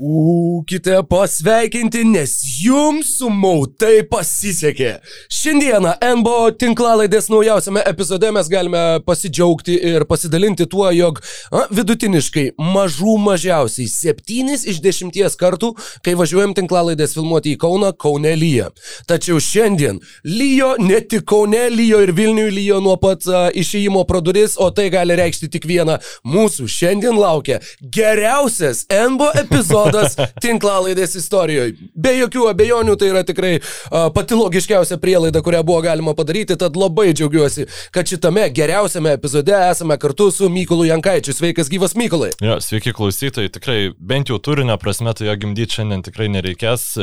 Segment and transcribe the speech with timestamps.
[0.00, 0.43] Ooh.
[0.64, 2.30] Būkite pasveikinti, nes
[2.64, 4.94] jums sumautai pasisekė.
[5.28, 11.20] Šiandieną NBO tinklalaidės naujausiame epizode mes galime pasidžiaugti ir pasidalinti tuo, jog
[11.52, 18.32] a, vidutiniškai mažų mažiausiai 7 iš 10 kartų, kai važiuojam tinklalaidės filmuoti į Kauną, Kaune
[18.32, 18.70] lyja.
[19.04, 24.24] Tačiau šiandien lyjo ne tik Kaune, lyjo ir Vilniuje lyjo nuo pat a, išėjimo pro
[24.24, 26.00] duris, o tai gali reikšti tik vieną.
[26.24, 29.52] Mūsų šiandien laukia geriausias NBO epizodas
[30.14, 30.16] epizodas
[30.54, 31.74] tinklalaidės istorijoje.
[31.94, 36.76] Be jokių abejonių tai yra tikrai uh, pati logiškiausia prielaida, kurią buvo galima padaryti, tad
[36.78, 41.34] labai džiaugiuosi, kad šitame geriausiame epizode esame kartu su Mykolu Jankaičiu.
[41.34, 42.32] Sveikas gyvas Mykolai.
[42.44, 46.94] Ja, sveiki klausytojai, tikrai bent jau turinio prasme tai jo gimdyti šiandien tikrai nereikės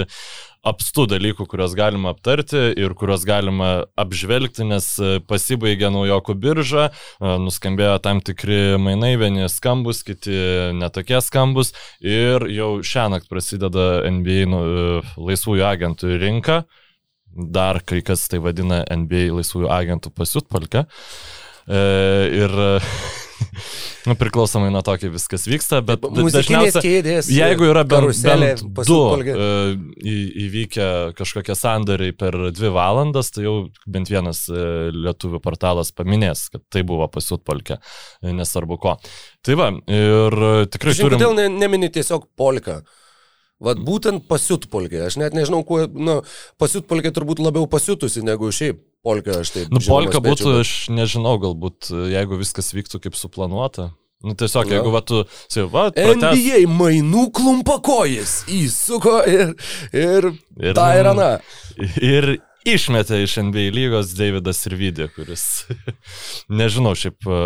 [0.68, 7.34] apstų dalykų, kuriuos galima aptarti ir kuriuos galima apžvelgti, nes e, pasibaigė naujokų birža, e,
[7.42, 10.36] nuskambėjo tam tikri mainai, vieni skambus, kiti
[10.78, 11.74] netokie skambus
[12.06, 16.62] ir jau šią naktį prasideda NBA nu, e, laisvųjų agentų rinka,
[17.32, 20.86] dar kai kas tai vadina NBA laisvųjų agentų pasiutpalkę.
[21.72, 22.52] Ir
[24.08, 29.00] nu, priklausomai nuo to, kaip viskas vyksta, bet dažniausiai, kėdės, jeigu yra bent, bent du
[29.02, 29.74] uh,
[30.46, 33.56] įvykę kažkokie sandariai per dvi valandas, tai jau
[33.90, 37.82] bent vienas uh, lietuvių portalas paminės, kad tai buvo pasiutpolkė,
[38.28, 38.98] nesvarbu ko.
[39.46, 40.96] Tai va, ir tikrai...
[40.96, 41.20] Žinai, turim...
[41.20, 42.82] kodėl ne, nemini tiesiog polką?
[43.62, 46.22] Vat būtent pasiutpolkė, aš net nežinau, kuo, nu,
[46.62, 49.72] pasiutpolkė turbūt labiau pasiutusi negu šiaip polka, aš taip.
[49.74, 50.62] Nu, polka būtų, bet...
[50.66, 53.92] aš nežinau, galbūt jeigu viskas vyktų kaip suplanuota.
[54.22, 54.76] Nu, tiesiog, Na.
[54.78, 56.22] jeigu va, tu, sai, va, prates...
[56.22, 59.56] NBA mainų klumpakojas įsuko ir,
[59.98, 60.30] ir,
[60.62, 61.32] ir ta ir ana.
[61.98, 62.36] Ir
[62.68, 65.44] išmetė iš NBA lygos Davidas Irvidė, kuris,
[66.62, 67.40] nežinau, šiaip, e,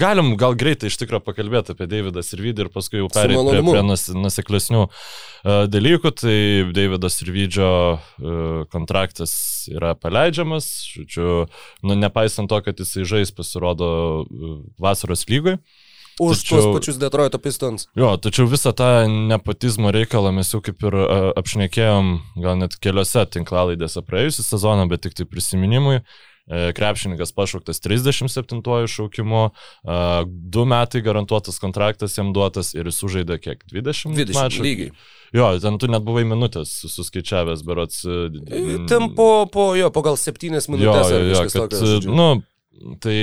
[0.00, 3.84] galim gal greitai iš tikrųjų pakalbėti apie Davidą Irvidį ir paskui jau perėti prie, prie
[3.86, 6.12] nus, nuseklesnių uh, dalykų.
[6.22, 6.36] Tai
[6.76, 9.34] Davidas Irvidžio uh, kontraktas
[9.72, 11.46] yra paleidžiamas, žodžiu,
[11.86, 13.90] nu, nepaisant to, kad jisai žais pasirodo
[14.82, 15.60] vasaros lygoj.
[16.16, 17.88] Už tačiau, tuos pačius Detroito Pistons.
[17.92, 23.26] Jo, tačiau visą tą nepotizmo reikalą mes jau kaip ir uh, apšnekėjom, gal net keliose
[23.34, 26.00] tinklalaidėse praėjusią sezoną, bet tik tai prisiminimui.
[26.46, 33.36] Uh, krepšininkas pašauktas 37 šaukimu, uh, du metai garantuotas kontraktas jam duotas ir jis sužaidė
[33.42, 34.64] kiek 20, 20 mačų.
[34.64, 34.96] Lygiai.
[35.36, 38.06] Jo, ten tu net buvai minutės suskaičiavęs, berots.
[38.88, 41.12] Ten po, po jo, po gal 7 minutės.
[41.12, 42.30] Jo, jo, jo kad, tokios, nu,
[43.04, 43.18] tai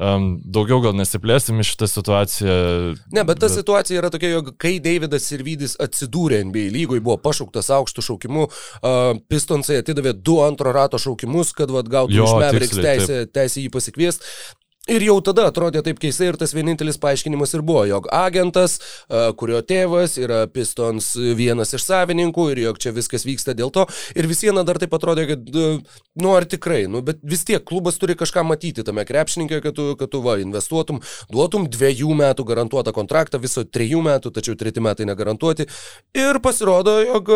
[0.00, 2.54] Um, daugiau gal nesiplėsim iš šitą situaciją.
[3.12, 3.56] Ne, bet ta bet...
[3.58, 9.10] situacija yra tokia, jog kai Davidas Sirvidis atsidūrė NBA lygoj, buvo pašauktas aukštų šaukimų, uh,
[9.28, 13.74] Pistonsai atidavė du antro rato šaukimus, kad vat, gautų jo, iš Mavericks teisę, teisę jį
[13.76, 14.32] pasikviesti.
[14.88, 18.78] Ir jau tada atrodė taip keistai ir tas vienintelis paaiškinimas ir buvo, jog agentas,
[19.36, 23.84] kurio tėvas yra Pistons vienas iš savininkų ir jog čia viskas vyksta dėl to.
[24.16, 25.52] Ir vis viena dar taip atrodė, kad,
[26.24, 29.90] nu ar tikrai, nu, bet vis tiek klubas turi kažką matyti tame krepšininkė, kad tu,
[30.00, 35.04] kad tu va, investuotum, duotum dviejų metų garantuotą kontraktą, viso trijų metų, tačiau treti metai
[35.12, 35.68] negarantuoti.
[36.16, 37.28] Ir pasirodo, jog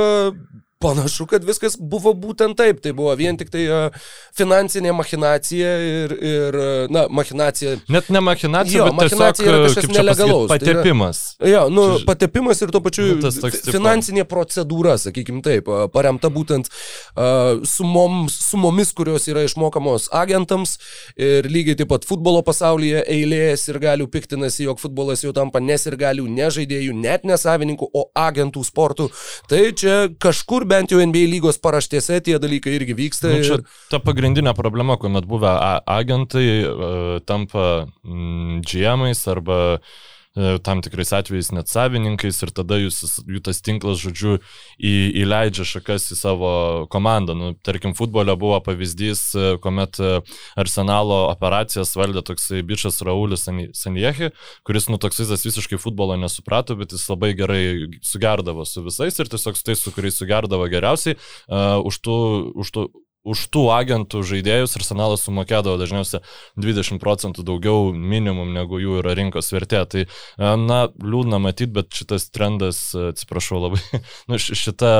[0.84, 2.83] Panašu, kad viskas buvo būtent taip.
[2.84, 3.95] Tai buvo vien tik tai uh,
[4.37, 7.78] finansinė machinacija ir, ir uh, na, machinacija.
[7.93, 10.49] Net ne machinacija, jo, bet machinacija tiesiog, yra kažkas nelegalaus.
[10.50, 11.23] Pasakyt, patepimas.
[11.39, 14.31] Tai yra, jo, nu, patepimas ir tuo pačiu nu, toks, finansinė tipo...
[14.34, 20.77] procedūra, sakykim taip, uh, paremta būtent uh, sumom, sumomis, kurios yra išmokamos agentams
[21.17, 26.27] ir lygiai taip pat futbolo pasaulyje eilės ir galių piktinasi, jog futbolas jau tampa nesirgalių,
[26.37, 29.09] nežaidėjų, net nesavininkų, o agentų sportų.
[29.50, 33.33] Tai čia kažkur be bent jau NBA lygos paraštėse tie dalykai irgi vyksta.
[33.33, 33.69] Nu, čia ir...
[33.93, 35.55] ta pagrindinė problema, kuomet buvę
[35.99, 42.78] agentai uh, tampa mm, GM-ais arba uh, E, tam tikrais atvejais net savininkais ir tada
[42.81, 44.41] jūs, jų tas tinklas, žodžiu,
[44.83, 46.50] į, įleidžia šakas į savo
[46.91, 47.37] komandą.
[47.39, 50.17] Nu, tarkim, futbole buvo pavyzdys, e, kuomet e,
[50.59, 54.33] Arsenalo operacijas valdė toksai bičias Raulis Sanjehi,
[54.67, 57.65] kuris, nu, toks visas visiškai futbolo nesuprato, bet jis labai gerai
[58.03, 62.19] sugerdavo su visais ir tiesiog su tais, su kuriais sugerdavo geriausiai, uh, už tų,
[62.64, 62.88] už tų
[63.25, 66.21] už tų agentų žaidėjus Arsenalas sumokėdavo dažniausiai
[66.61, 69.85] 20 procentų daugiau minimum negu jų yra rinkos vertė.
[69.91, 73.81] Tai, e, na, liūdna matyti, bet šitas trendas, e, atsiprašau labai,
[74.31, 74.93] nu, šita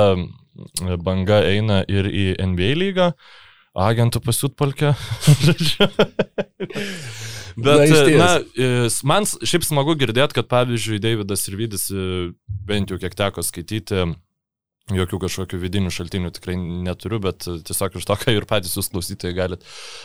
[1.05, 3.13] banga eina ir į NBA lygą,
[3.75, 4.95] agentų pasiutpalkę.
[7.55, 7.87] Bet,
[8.19, 11.85] na, e, man šiaip smagu girdėti, kad pavyzdžiui, Davidas ir Vydis,
[12.67, 14.09] bent jau kiek teko skaityti,
[14.93, 19.33] Jokių kažkokių vidinių šaltinių tikrai neturiu, bet tiesiog iš to, ką ir patys jūs klausytojai
[19.33, 19.63] galit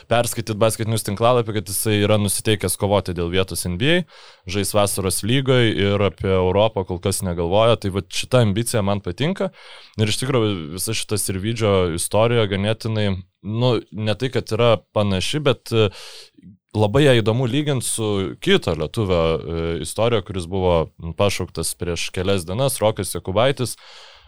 [0.07, 4.05] perskaityti basketinius tinklalapį, kad jisai yra nusiteikęs kovoti dėl vietos NBA,
[4.47, 7.75] žais vasaros lygoje ir apie Europą kol kas negalvoja.
[7.75, 9.49] Tai va šita ambicija man patinka.
[9.99, 13.09] Ir iš tikrųjų visa šita Sirvidžio istorija ganėtinai,
[13.43, 15.73] nu, ne tai, kad yra panaši, bet
[16.71, 18.07] labai ją įdomu lyginti su
[18.39, 20.85] kito lietuvio e, istorija, kuris buvo
[21.19, 23.75] pašauktas prieš kelias dienas, Rokas Jakubaitis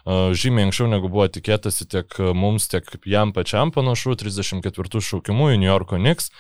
[0.08, 5.72] žymiai anksčiau negu buvo tikėtasi tiek mums, tiek jam pačiam panašu, 34 šaukimų į New
[5.72, 6.32] Yorko Knicks.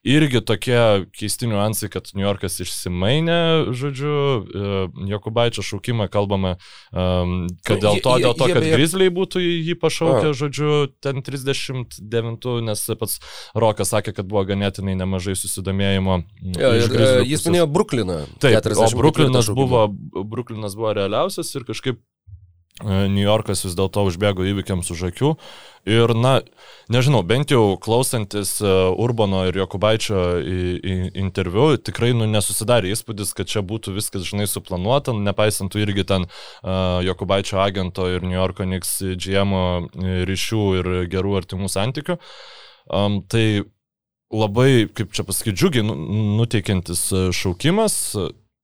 [0.00, 4.12] Irgi tokie keisti niuansai, kad New Yorkas išsimainė, žodžiu,
[4.48, 4.68] e,
[5.10, 6.54] Jokubaičio šaukimą kalbame,
[6.88, 10.70] kad dėl to, dėl to kad Grizzly būtų jį pašaukę, žodžiu,
[11.04, 13.18] ten 39, nes pats
[13.52, 16.22] Rokas sakė, kad buvo ganėtinai nemažai susidomėjimo.
[16.56, 18.22] Ja, ir, e, jis minėjo Brukliną.
[18.40, 19.84] Taip, o Bruklinas buvo,
[20.24, 22.19] Bruklinas buvo realiausias ir kažkaip E,
[22.84, 25.34] New Yorkas vis dėlto užbėgo įvykiams už akių.
[25.88, 26.42] Ir, na,
[26.92, 28.68] nežinau, bent jau klausantis e,
[29.00, 30.18] Urbano ir Jokubaičio
[31.16, 36.26] interviu, tikrai nu, nesusidarė įspūdis, kad čia būtų viskas, žinai, suplanuota, nepaisant tų irgi ten
[36.28, 39.56] uh, Jokubaičio agento ir New Yorko Knicks GM
[40.28, 42.18] ryšių ir gerų artimų santykių.
[42.90, 43.62] Um, tai
[44.28, 45.96] labai, kaip čia pasakyti, džiugiai nu,
[46.42, 47.08] nuteikiantis
[47.40, 47.96] šaukimas,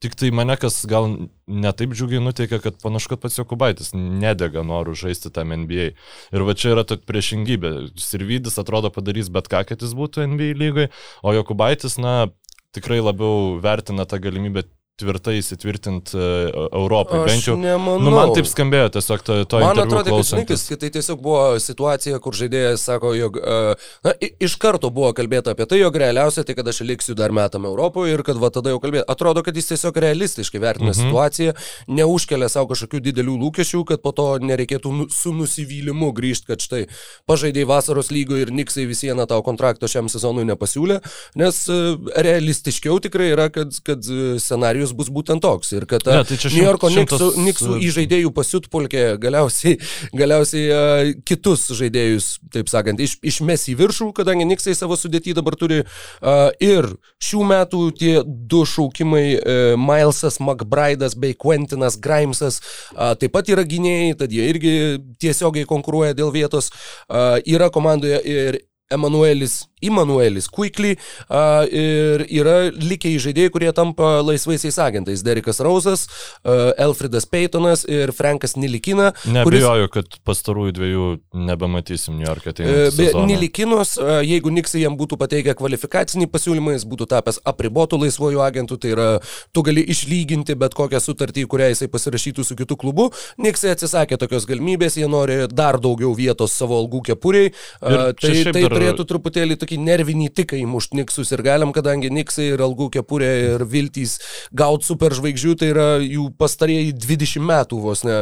[0.06, 1.08] Tik tai mane kas gal
[1.50, 5.86] netaip džiugiai nuteikia, kad panašu, kad pats Jokubaitis nedega norų žaisti tam NBA.
[6.30, 7.72] Ir va čia yra ta priešingybė.
[7.98, 10.86] Sirvidis atrodo padarys bet ką, kad jis būtų NBA lygai,
[11.26, 12.28] o Jokubaitis, na,
[12.76, 17.20] tikrai labiau vertina tą galimybę tvirtai įsitvirtinti e, Europai.
[17.20, 18.00] Aš Bent jau, nemanau.
[18.00, 22.20] nu, man taip skambėjo tiesiog to, to Man atrodo, kad žinokis, tai tiesiog buvo situacija,
[22.24, 23.58] kur žaidėjas sako, jog e,
[24.06, 27.68] na, iš karto buvo kalbėta apie tai, jog realiausia tai, kad aš liksiu dar metam
[27.68, 29.04] Europoje ir kad va tada jau kalbėti.
[29.12, 31.00] Atrodo, kad jis tiesiog realistiškai vertina mhm.
[31.02, 31.56] situaciją,
[32.00, 36.82] neužkelia savo kažkokių didelių lūkesčių, kad po to nereikėtų nu, su nusivylimu grįžti, kad štai
[37.28, 41.02] pažaidėjai vasaros lygoje ir Niksai vis vieną tau kontrakto šiam sezonui nepasiūlė,
[41.36, 41.80] nes e,
[42.24, 44.00] realistiškiau tikrai yra, kad, kad
[44.40, 45.72] scenarius scenarijus bus būtent toks.
[45.74, 47.36] Ir kad ne, tai New Yorko šimtas...
[47.36, 49.78] Niksų įžaidėjų pasiutpulkė galiausiai,
[50.14, 55.56] galiausiai uh, kitus žaidėjus, taip sakant, iš, išmes į viršų, kadangi Niksai savo sudėtį dabar
[55.58, 55.82] turi.
[56.20, 56.88] Uh, ir
[57.22, 62.60] šių metų tie du šaukimai, uh, Milesas McBride'as bei Quentinas Grimesas,
[62.94, 64.76] uh, taip pat yra gynėjai, tad jie irgi
[65.22, 66.72] tiesiogiai konkuruoja dėl vietos.
[67.06, 68.62] Uh, yra komandoje ir
[68.92, 75.22] Emanuelis Immanuelis Quickly uh, ir yra likę žaidėjai, kurie tampa laisvaisiais agentais.
[75.26, 76.06] Derikas Rausas,
[76.44, 79.12] uh, Elfridas Peytonas ir Frankas Nilikina.
[79.28, 80.08] Nebejoju, kuris...
[80.08, 81.08] kad pastarųjų dviejų
[81.48, 82.54] nebematysim New York'e.
[82.56, 88.42] Uh, Nilikinos, uh, jeigu Niksai jam būtų pateikę kvalifikacinį pasiūlymą, jis būtų tapęs apribotų laisvojų
[88.46, 89.08] agentų, tai yra
[89.52, 93.10] tu gali išlyginti bet kokią sutartį, kurią jisai pasirašytų su kitu klubu.
[93.36, 97.52] Niksai atsisakė tokios galimybės, jie nori dar daugiau vietos savo algų kepuriai.
[97.82, 98.72] Uh, tai tai dar...
[98.72, 103.64] turėtų truputėlį tokį nervinį tiką įmušti Niksus ir galim, kadangi Niksai ir Algų kepurė ir
[103.66, 104.20] Viltys
[104.54, 108.14] gauti superžvaigždžių, tai yra jų pastarėjai 20 metų vos ne,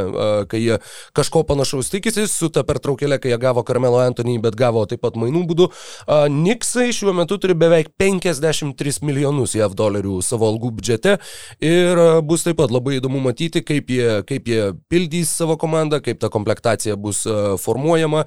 [0.49, 0.79] kai jie
[1.15, 5.19] kažko panašaus tikisi, su ta pertraukėlė, kai jie gavo Karmelo Antonį, bet gavo taip pat
[5.19, 5.69] mainų būdų.
[6.33, 11.19] Niksai šiuo metu turi beveik 53 milijonus JAV dolerių savo algų biudžete
[11.61, 16.17] ir bus taip pat labai įdomu matyti, kaip jie, kaip jie pildys savo komandą, kaip
[16.23, 17.23] ta komplektacija bus
[17.61, 18.25] formuojama.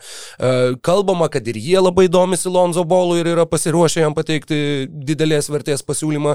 [0.87, 4.57] Kalbama, kad ir jie labai domisi Lonzo Bolu ir yra pasiruošę jam pateikti
[5.09, 6.35] didelės vertės pasiūlymą.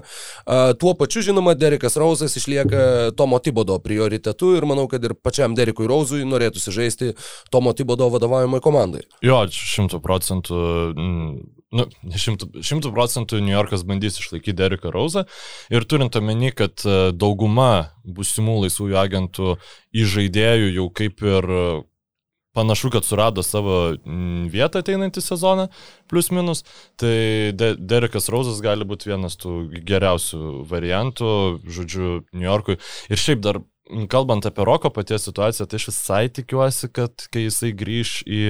[0.81, 5.85] Tuo pačiu, žinoma, Derekas Rausas išlieka Tomo Tibodo prioritetu ir manau, kad ir pačiam Derekui
[5.89, 7.11] Rausui norėtųsi žaisti
[7.53, 9.03] Tomo Tibodo vadovaujamai komandai.
[9.21, 10.63] Jo, šimtų procentų.
[11.73, 11.87] Nu,
[12.17, 15.27] šimtų procentų New Yorkas bandys išlaikyti Dereką Rausą
[15.73, 16.81] ir turint omeny, kad
[17.13, 19.55] dauguma būsimų laisvųjų agentų
[19.93, 21.49] įžaidėjų jau kaip ir
[22.53, 25.67] panašu, kad surado savo mm, vietą ateinantį sezoną,
[26.09, 26.63] plus minus,
[27.01, 32.77] tai De Derekas Rausas gali būti vienas tų geriausių variantų, žodžiu, New Yorkui.
[33.09, 33.59] Ir šiaip dar,
[34.09, 38.43] kalbant apie Roko paties situaciją, tai aš visai tikiuosi, kad kai jisai grįž į,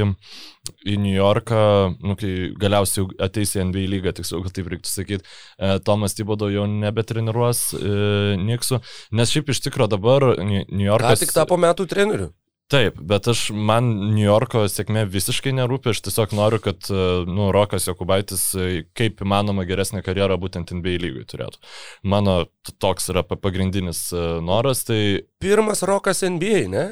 [0.84, 1.64] į New Yorką,
[2.04, 5.24] nu, kai galiausiai ateis į NBA lygą, tiksliau, kad taip reiktų sakyti,
[5.58, 7.98] e, Tomas Tibodo jau nebetreniruos e,
[8.44, 8.84] Niksų,
[9.16, 11.18] nes šiaip iš tikrųjų dabar New Yorkas...
[11.18, 12.34] Ką tik tapo metų treneriu?
[12.74, 17.52] Taip, bet aš, man New Yorko sėkmė visiškai nerūpi, aš tiesiog noriu, kad, e, nu,
[17.54, 21.62] Rokas Jokubaitis e, kaip įmanoma geresnę karjerą būtent NBA lygui turėtų.
[22.10, 22.40] Mano
[22.82, 25.00] toks yra pagrindinis e, noras, tai...
[25.44, 26.88] Pirmas Rokas NBA, ne?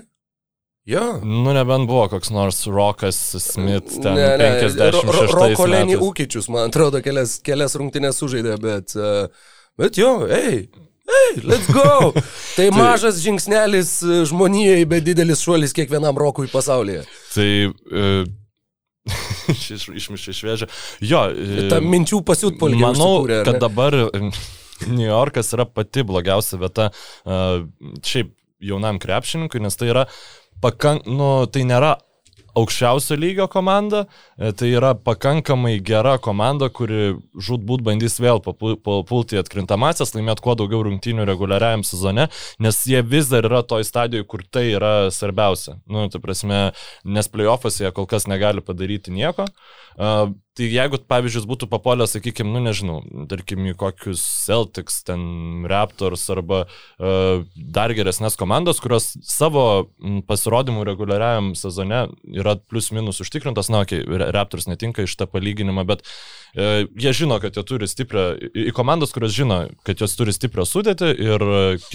[0.85, 1.07] Jo.
[1.25, 5.33] Nu, nebent buvo koks nors Rokas Smith, ten ne, ne, 56.
[5.33, 8.93] Roko Lenį Ūkičius, man atrodo, kelias, kelias rungtynės sužaidė, bet,
[9.81, 10.67] bet jo, ei,
[11.11, 12.11] Hey, let's go!
[12.57, 13.97] Tai mažas žingsnelis
[14.29, 17.03] žmonijai, bet didelis šuolis kiekvienam rokui pasaulyje.
[17.33, 18.05] Tai e,
[19.55, 20.69] iš, išmišė šviežia.
[21.03, 21.25] Jo.
[21.31, 22.79] E, Ta minčių pasiutpolė.
[22.81, 23.97] Manau, užsikūrė, kad dabar
[24.87, 27.63] New Yorkas yra pati blogiausia vieta uh,
[28.05, 30.05] šiaip jaunam krepšininkui, nes tai yra
[30.61, 31.95] pakank, nu, tai nėra
[32.57, 34.05] aukščiausio lygio komanda,
[34.37, 40.83] e, tai yra pakankamai gera komanda, kuri žudbūt bandys vėl papulti atkrintamasias, laimėti kuo daugiau
[40.87, 42.27] rungtynių reguliariajam sezone,
[42.59, 45.77] nes jie vis dar yra toj stadijoje, kur tai yra svarbiausia.
[45.87, 46.61] Nu, tai prasme,
[47.05, 49.47] nes playoffuose jie kol kas negali padaryti nieko.
[50.61, 52.99] Tai jeigu, pavyzdžiui, būtų papolę, sakykime, nu nežinau,
[53.31, 59.63] tarkim, į kokius Celtics, ten Raptors arba uh, dar geresnės komandos, kurios savo
[60.29, 65.87] pasirodymų reguliariajam sezone yra plus minus užtikrintas, na, okei, okay, Raptors netinka iš tą palyginimą,
[65.89, 70.35] bet uh, jie žino, kad jie turi stiprią, į komandas, kurios žino, kad jos turi
[70.37, 71.91] stiprią sudėtį ir uh,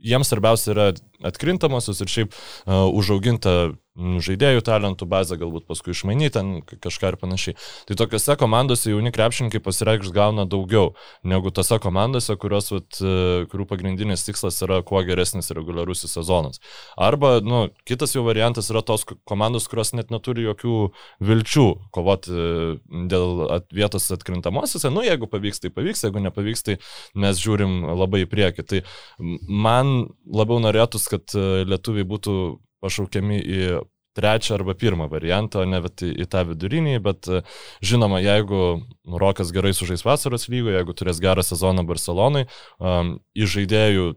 [0.00, 0.90] jiems svarbiausia yra
[1.30, 7.56] atkrintamosios ir šiaip uh, užauginta žaidėjų talentų bazę, galbūt paskui išmainyti ten kažką ir panašiai.
[7.88, 10.94] Tai tokiuose komandose jauni krepšininkai pasireikš gauna daugiau
[11.26, 16.62] negu tose komandose, kurios, vat, e, kurių pagrindinis tikslas yra kuo geresnis reguliarusis sezonas.
[16.96, 20.78] Arba, nu, kitas jau variantas yra tos komandos, kurios net neturi jokių
[21.26, 22.48] vilčių kovoti e,
[23.10, 24.92] dėl at, vietos atkrintamosiose.
[24.94, 26.80] Nu, jeigu pavyks, tai pavyks, jeigu nepavyks, tai
[27.18, 28.66] mes žiūrim labai į priekį.
[28.70, 28.82] Tai
[29.20, 32.34] man labiau norėtųsi, kad e, lietuviai būtų
[32.84, 33.64] pašaukiami į
[34.18, 37.42] trečią arba pirmą variantą, o ne į, į tą vidurinį, bet e,
[37.84, 42.46] žinoma, jeigu Rokas gerai sužais vasaros lygoje, jeigu turės gerą sezoną Barcelonai,
[42.78, 44.08] um, į žaidėjų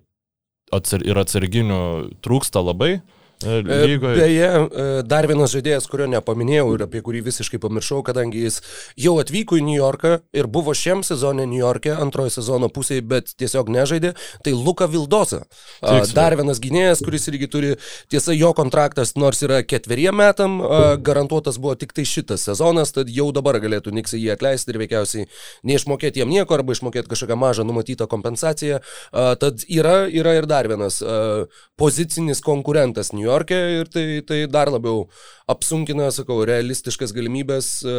[0.73, 1.83] atsar, ir atsarginių
[2.25, 4.17] trūksta labai, E, lygoje.
[4.17, 8.61] Beje, e, dar vienas žaidėjas, kurio nepaminėjau ir apie kurį visiškai pamiršau, kadangi jis
[8.99, 13.33] jau atvyko į New Yorką ir buvo šiam sezonė New York'e, antrojo sezono pusėje, bet
[13.39, 14.13] tiesiog nežaidė,
[14.45, 15.43] tai Luka Vildosa.
[15.81, 16.13] Tiksliau.
[16.15, 17.73] Dar vienas gynėjas, kuris irgi turi,
[18.11, 20.59] tiesa, jo kontraktas nors yra ketveriem metam,
[21.03, 25.27] garantuotas buvo tik tai šitas sezonas, tad jau dabar galėtų Niksai jį atleisti ir veikiausiai
[25.67, 28.79] neišmokėti jam nieko arba išmokėti kažkokią mažą numatytą kompensaciją.
[29.11, 31.01] Tad yra, yra ir dar vienas
[31.79, 33.32] pozicinis konkurentas New York.
[33.33, 35.07] Niujorke ir tai, tai dar labiau
[35.49, 37.93] apsunkina, sakau, realistiškas galimybės e,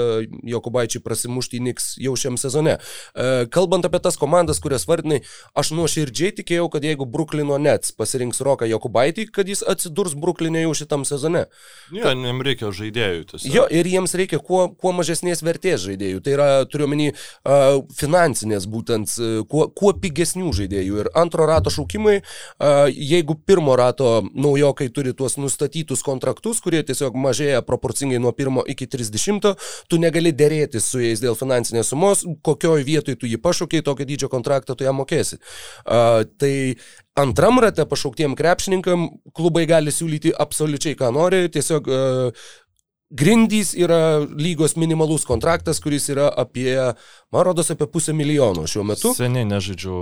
[0.48, 2.78] Jokubaičiai prasimušti į Niks jau šiam sezone.
[2.78, 5.20] E, kalbant apie tas komandas, kurias vardinai,
[5.56, 10.72] aš nuoširdžiai tikėjau, kad jeigu Bruklino Nets pasirinks Roką Jokubaitį, kad jis atsidurs Bruklinė jau
[10.78, 11.44] šitam sezone.
[11.92, 13.26] Ne, ja, jiems reikia žaidėjų.
[13.34, 13.52] Tiesiog.
[13.52, 16.24] Jo, ir jiems reikia kuo, kuo mažesnės vertės žaidėjų.
[16.24, 19.12] Tai yra, turiuomenį, uh, finansinės būtent,
[19.52, 21.04] kuo, kuo pigesnių žaidėjų.
[21.04, 22.16] Ir antro rato šaukimai,
[22.94, 28.88] jeigu pirmo rato naujokai turi tuos nustatytus kontraktus, kurie tiesiog mažėja proporcingai nuo 1 iki
[28.90, 29.54] 30,
[29.88, 34.30] tu negali dėrėti su jais dėl finansinės sumos, kokioj vietoj tu jį pašaukiai, tokio dydžio
[34.32, 35.40] kontraktą tu ją mokėsi.
[35.84, 36.54] Uh, tai
[37.18, 42.46] antram rate pašauktiem krepšininkam klubai gali siūlyti absoliučiai ką nori, tiesiog uh,
[43.14, 46.72] Grindys yra lygos minimalus kontraktas, kuris yra apie,
[47.30, 49.12] man rodos, apie pusę milijono šiuo metu.
[49.14, 49.98] Seniai nežaidžiu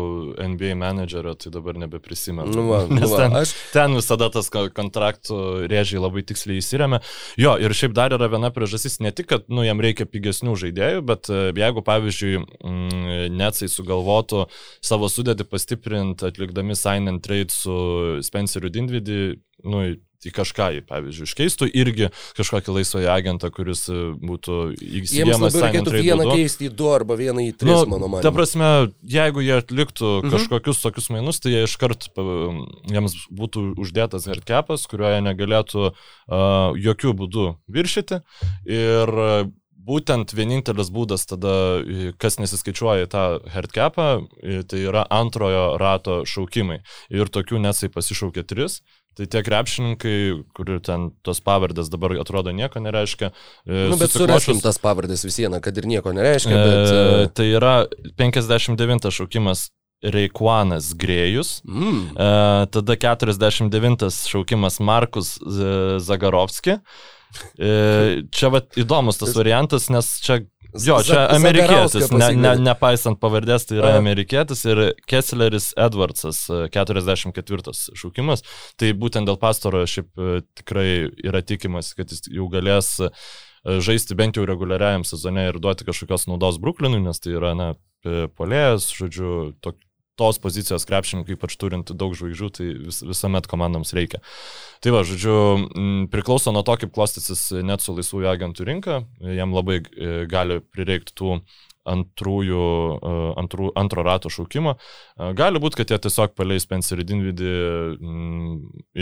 [0.54, 2.54] NBA managerio, tai dabar nebeprisimenu.
[2.56, 3.52] Nu va, nu va, ten, aš...
[3.74, 7.02] ten visada tas kontraktų rėžiai labai tiksliai įsiremia.
[7.40, 11.02] Jo, ir šiaip dar yra viena priežastis, ne tik, kad nu, jam reikia pigesnių žaidėjų,
[11.12, 14.46] bet e, jeigu, pavyzdžiui, mm, Netsai sugalvotų
[14.80, 17.76] savo sudėti pastiprinti atlikdami sign and trade su
[18.24, 19.20] Spenceriu Dindvidį,
[19.68, 19.84] nu,
[20.28, 25.52] į kažką, pavyzdžiui, iškeistų irgi kažkokį laisvąjį agentą, kuris e, būtų įsigijamas.
[25.52, 26.36] Jiems reikėtų vieną būdu.
[26.40, 28.22] keisti į du arba vieną į tris, nu, mano manimo.
[28.24, 28.70] Ta prasme,
[29.02, 30.34] jeigu jie atliktų mhm.
[30.36, 32.10] kažkokius tokius mainus, tai jie iškart
[32.92, 38.22] jiems būtų uždėtas hardcapas, kurio jie negalėtų uh, jokių būdų viršyti.
[38.72, 39.16] Ir
[39.82, 41.82] būtent vienintelis būdas tada,
[42.20, 44.08] kas nesiskaičiuoja tą hardcapą,
[44.70, 46.82] tai yra antrojo rato šaukimai.
[47.10, 48.80] Ir tokių nesai pasišaukė tris.
[49.18, 50.16] Tai tie krepšininkai,
[50.56, 53.28] kurių ten tos pavardės dabar atrodo nieko nereiškia.
[53.66, 56.56] E, nu, bet suraškim tas pavardės vis viena, kad ir nieko nereiškia.
[56.56, 56.92] Bet...
[56.92, 57.74] E, e tai yra
[58.20, 59.66] 59 šaukimas
[60.02, 61.98] Reikuanas Grėjus, mm.
[62.16, 62.30] e,
[62.74, 65.36] tada 49 šaukimas Markus
[66.02, 66.80] Zagarovski.
[67.56, 67.70] E,
[68.32, 70.42] čia va įdomus tas variantas, nes čia
[70.72, 74.00] Jo, čia amerikietis, ne, ne, nepaisant pavardės, tai yra A.
[74.00, 78.44] amerikietis ir Kessleris Edwardsas, 44 šaukimas.
[78.80, 80.88] Tai būtent dėl pastaro šiaip e, tikrai
[81.20, 83.12] yra tikimas, kad jis jau galės e,
[83.84, 87.72] žaisti bent jau reguliariajam sezone ir duoti kažkokios naudos Bruklinui, nes tai yra, na,
[88.38, 89.76] polėjas, žodžiu, tok,
[90.22, 94.22] tos pozicijos krepšininkų, ypač turint daug žvaigždžių, tai vis, visuomet komandoms reikia.
[94.82, 95.34] Tai va, žodžiu,
[96.14, 99.02] priklauso nuo to, kaip klostysis net su laisvųjų agentų rinka,
[99.34, 101.40] jam labai e, gali prireikti tų
[101.88, 103.12] antrųjų, e,
[103.42, 104.76] antrų, antro rato šaukimo.
[104.76, 107.54] E, gali būti, kad jie tiesiog paleis Spencerį Dinvidį
[107.98, 108.52] mm,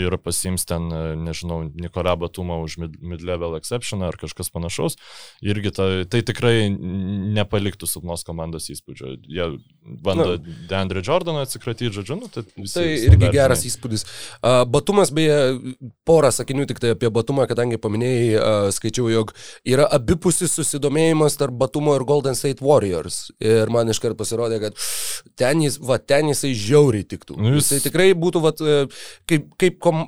[0.01, 4.97] ir pasiims ten, e, nežinau, Nikolą Batumą už mid-level exception ar kažkas panašaus.
[5.45, 9.13] Irgi ta, tai tikrai nepaliktų silpnos komandos įspūdžio.
[9.29, 9.47] Jie
[10.01, 10.39] bando.
[10.69, 14.05] Deandre Jordaną atsikratyti, žodžiu, nu, tai, tai irgi geras įspūdis.
[14.71, 15.37] Batumas, beje,
[16.07, 19.33] porą sakinių tik tai apie Batumą, kadangi paminėjai, skaičiau, jog
[19.67, 22.70] yra abipusis susidomėjimas tarp Batumo ir Golden State Warriors.
[22.71, 23.19] Warriors.
[23.43, 24.79] Ir man iškart pasirodė, kad
[25.39, 27.37] ten, jis, va, ten jisai žiauriai tiktų.
[27.37, 27.71] Nu, jis...
[27.71, 28.77] Jisai tikrai būtų, va, e,
[29.29, 30.03] kaip, kaip, kom,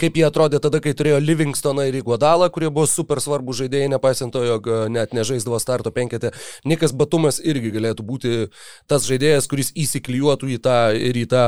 [0.00, 4.34] kaip jie atrodė tada, kai turėjo Livingstoną ir Iguodalą, kurie buvo super svarbų žaidėjai, nepaisant
[4.34, 6.32] to, jog e, net nežaisdavo starto penketę.
[6.68, 8.34] Nikas Batumas irgi galėtų būti
[8.90, 11.46] tas žaidėjas, kuris įsiklijuotų į tą ir į tą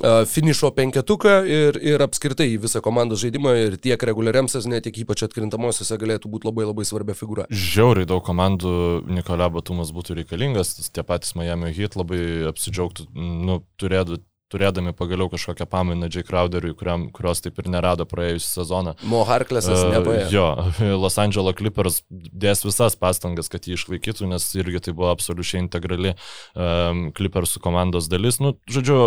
[0.00, 5.98] finišo penketuką ir, ir apskritai visą komandos žaidimą ir tiek reguliariam sezone, tiek ypač atkrintamosiose
[6.00, 7.48] galėtų būti labai labai svarbia figūra.
[7.50, 8.72] Žiauriai daug komandų
[9.10, 15.66] Nikola Batumas būtų reikalingas, tie patys Miami Heat labai apsidžiaugtų, nu, turėtų turėdami pagaliau kažkokią
[15.68, 16.24] pamainą J.
[16.24, 18.94] Crowderiui, kuriam, kurios taip ir nerado praėjusią sezoną.
[19.08, 20.28] Mo Harklesas uh, nepaėjo.
[20.32, 20.46] Jo,
[21.02, 26.14] Los Angeles Clippers dės visas pastangas, kad jį išlaikytų, nes irgi tai buvo absoliučiai integrali
[26.14, 28.40] um, Clippersų komandos dalis.
[28.40, 29.02] Nu, žodžiu,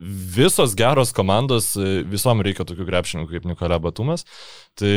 [0.00, 4.26] visos geros komandos, e, visom reikia tokių krepšininkų kaip Nikola Batumas.
[4.76, 4.96] Tai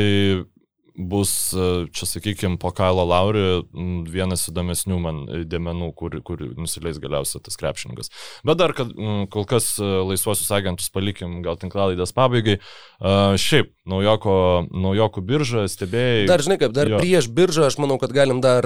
[0.96, 3.64] bus, e, čia sakykime, po Kailo Lauri
[4.10, 8.14] vienas įdomesnių man dėmenų, kur, kur nusileis galiausiai tas krepšininkas.
[8.48, 8.94] Bet dar, kad
[9.34, 12.60] kol kas e, laisvuosius agentus palikim gal tinklalaidės pabaigai.
[13.00, 14.34] Uh, šiaip, naujoko,
[14.70, 16.26] naujokų birža, stebėjai.
[16.30, 17.00] Dar žinai kaip, dar jo.
[17.02, 18.66] prieš biržą aš manau, kad galim dar,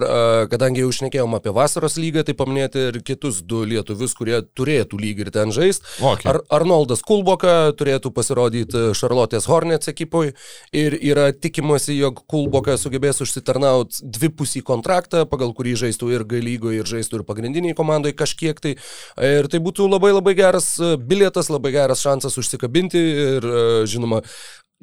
[0.51, 5.27] kadangi jau užnekėjom apie vasaros lygą, tai paminėti ir kitus du lietuvius, kurie turėtų lygį
[5.27, 5.87] ir ten žaisti.
[6.01, 6.27] Okay.
[6.31, 10.33] Ar Arnoldas Kulboka turėtų pasirodyti Šarlotės Hornets ekipui
[10.75, 16.81] ir yra tikimasi, jog Kulboka sugebės užsitarnauti dvipusį kontraktą, pagal kurį žaistų ir G lygoje,
[16.81, 18.75] ir žaistų ir pagrindiniai komandai kažkiek tai.
[19.17, 23.03] Ir tai būtų labai labai geras bilietas, labai geras šansas užsikabinti
[23.37, 23.49] ir,
[23.89, 24.23] žinoma,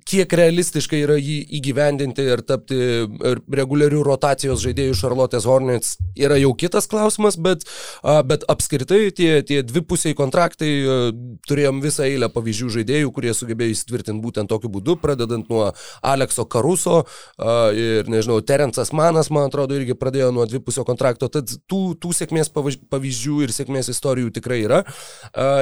[0.09, 2.79] kiek realistiškai yra jį įgyvendinti ir tapti
[3.61, 7.65] reguliarių rotacijos žaidėjų Charlotte's Hornets yra jau kitas klausimas, bet,
[8.29, 10.71] bet apskritai tie, tie dvipusiai kontraktai,
[11.49, 15.71] turėjom visą eilę pavyzdžių žaidėjų, kurie sugebėjo įsitvirtinti būtent tokiu būdu, pradedant nuo
[16.03, 17.03] Alekso Karuso
[17.77, 22.53] ir, nežinau, Terencas Manas, man atrodo, irgi pradėjo nuo dvipusio kontrakto, tad tų, tų sėkmės
[22.55, 24.85] pavyzdžių ir sėkmės istorijų tikrai yra.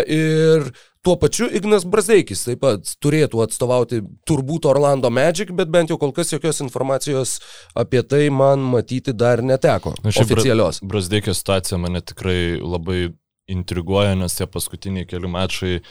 [0.08, 0.70] Ir
[1.02, 6.12] Tuo pačiu Ignas Brazdeikis taip pat turėtų atstovauti turbūt Orlando Magic, bet bent jau kol
[6.16, 7.38] kas jokios informacijos
[7.78, 9.94] apie tai man matyti dar neteko.
[10.02, 10.82] Na, oficialios.
[10.82, 13.08] Brazdeikio situacija mane tikrai labai
[13.48, 15.82] intriguoja, nes tie paskutiniai keli mačai e,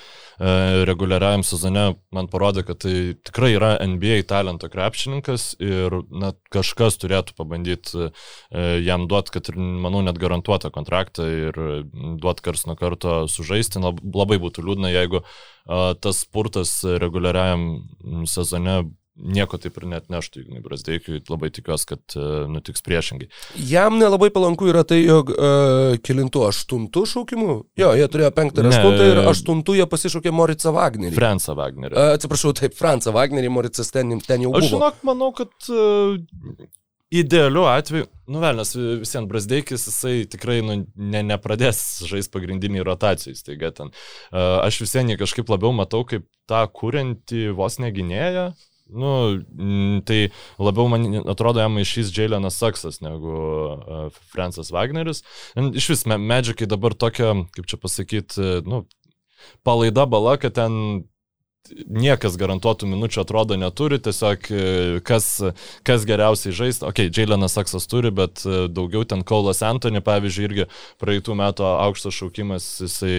[0.88, 7.38] reguliariajam sezone man parodė, kad tai tikrai yra NBA talento krepšininkas ir na, kažkas turėtų
[7.38, 8.12] pabandyti e,
[8.86, 11.60] jam duoti, kad ir, manau, net garantuotą kontraktą ir
[12.22, 13.82] duoti kars nuo karto sužaisti.
[13.82, 15.28] Labai būtų liūdna, jeigu e,
[16.02, 17.67] tas spurtas reguliariajam
[18.30, 18.82] sezone
[19.18, 23.30] nieko taip ir net neštų Ignai Brasdeikiui, labai tikiuosi, kad uh, nutiks priešingai.
[23.70, 28.72] Jam nelabai palanku yra tai, jog uh, kilintų aštuntų šaukimų, jo, jie turėjo penktą ir
[28.72, 31.16] aštuntą ir aštuntų jie pasišaukė Moricą Wagnerį.
[31.18, 31.98] Fransą Wagnerį.
[31.98, 34.64] Uh, atsiprašau, taip, Fransą Wagnerį, Moricas ten, ten jau buvo.
[34.64, 36.18] Aš žinok, manau, kad uh,
[37.08, 43.70] Idealiu atveju, nu velnas, visiems Brasdeikis, jisai tikrai nu, ne, nepradės žaisti pagrindinį rotacijų, staiga
[43.72, 43.94] ten.
[44.36, 48.50] Aš visiems kažkaip labiau matau kaip tą kūrentį vos neginėją,
[48.89, 49.41] Nu,
[50.08, 55.23] tai labiau man atrodo jam išys Jailenas Saksas negu uh, Francas Wagneris.
[55.56, 58.86] Iš vis, Magikai dabar tokia, kaip čia pasakyti, nu,
[59.67, 61.04] palaida bala, kad ten
[61.88, 64.62] niekas garantuotų minučių atrodo neturi, tiesiog e,
[65.08, 65.30] kas,
[65.88, 66.82] kas geriausiai žais.
[66.86, 70.67] Ok, Jailenas Saksas turi, bet e, daugiau ten Kaulas Antony, pavyzdžiui, irgi
[71.02, 73.17] praeitų metų aukštas šaukimas, jisai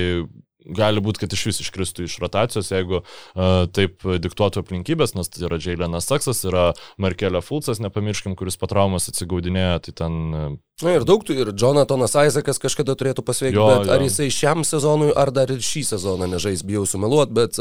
[0.76, 5.46] gali būti, kad iš vis iškristų iš rotacijos, jeigu uh, taip diktuotų aplinkybės, nes tai
[5.48, 10.92] yra Jailenas Saksas, yra Markelė Fulcas, nepamirškim, kuris po traumas atsigaudinėja, tai ten uh, Na
[10.94, 13.94] ir daug ir Jonathanas Isaacas kažkada turėtų pasveikti, bet jo.
[13.96, 17.58] ar jisai šiam sezonui, ar dar ir šį sezoną nežais, bijau sumeluoti, bet,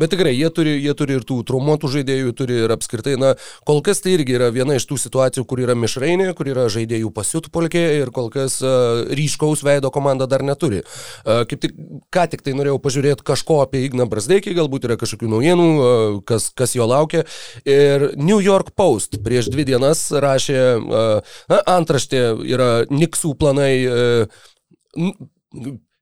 [0.00, 3.34] bet tikrai jie turi, jie turi ir tų traumuotų žaidėjų, turi ir apskritai, na,
[3.68, 7.12] kol kas tai irgi yra viena iš tų situacijų, kur yra mišrainė, kur yra žaidėjų
[7.18, 10.80] pasiūtų polkė ir kol kas uh, ryškaus veido komanda dar neturi.
[10.80, 11.76] Uh, kaip tik,
[12.08, 15.68] ką tik tai norėjau pažiūrėti kažko apie Igną Brasdeikį, galbūt yra kažkokių naujienų,
[16.28, 17.24] kas, kas jo laukia.
[17.68, 23.74] Ir New York Post prieš dvi dienas rašė na, antraštė yra Niksų planai.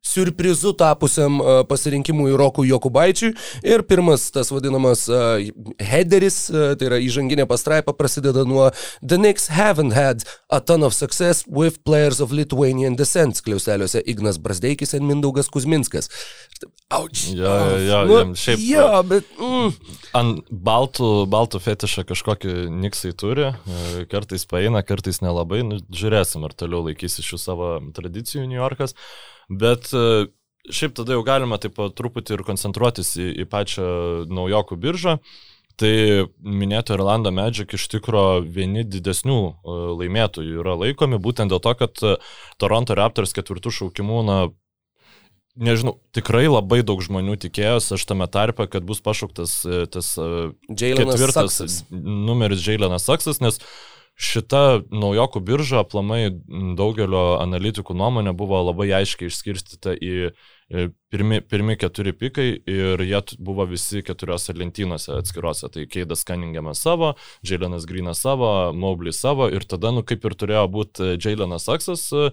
[0.07, 3.35] E, surprizu tapusiam uh, pasirinkimui Rokui Jokubaičiui.
[3.62, 5.38] Ir pirmas tas vadinamas uh,
[5.83, 8.71] headeris, uh, tai yra įžanginė pastraipa, prasideda nuo
[9.03, 14.38] The Knicks haven't had a ton of success with players of Lithuanian descent, kliauseliuose Ignas
[14.38, 16.11] Brasdeikis ir Mindaugas Kuzminskas.
[16.88, 17.27] Auč.
[17.35, 18.61] Jo, jo, jo, nu, jam šiaip.
[18.62, 19.31] Jo, bet...
[19.42, 19.73] Mm.
[20.16, 23.51] Ant baltų, baltų fetišą kažkokį niksai turi,
[24.12, 28.95] kartais paeina, kartais nelabai, nu, žiūrėsim, ar toliau laikysi šių savo tradicijų New Yorkas,
[29.49, 29.91] bet
[30.67, 33.91] šiaip tada jau galima taip truputį ir koncentruotis į, į pačią
[34.33, 35.19] naujokų biržą.
[35.77, 35.93] Tai
[36.41, 39.41] minėto Irlando Magic iš tikro vieni didesnių
[40.01, 42.01] laimėtojų yra laikomi, būtent dėl to, kad
[42.57, 44.39] Toronto Raptors ketvirtų šaukimų, na,
[45.57, 50.29] nežinau, tikrai labai daug žmonių tikėjosi, aš tame tarpe, kad bus pašauktas e, tas e,
[50.69, 51.79] Jailenas ketvirtas Saksas.
[51.91, 53.61] numeris Jailenas Saksas, nes
[54.17, 56.31] šita naujokų birža aplamai
[56.79, 60.31] daugelio analitikų nuomonė buvo labai aiškiai išskirstyta į
[61.13, 65.69] pirmi, pirmi keturi pikai ir jie buvo visi keturiose lentynose atskiruose.
[65.73, 67.13] Tai Keidas Cunningamas savo,
[67.47, 72.33] Jailenas Grinas savo, Mobley savo ir tada, nu kaip ir turėjo būti Jailenas Saksas, e,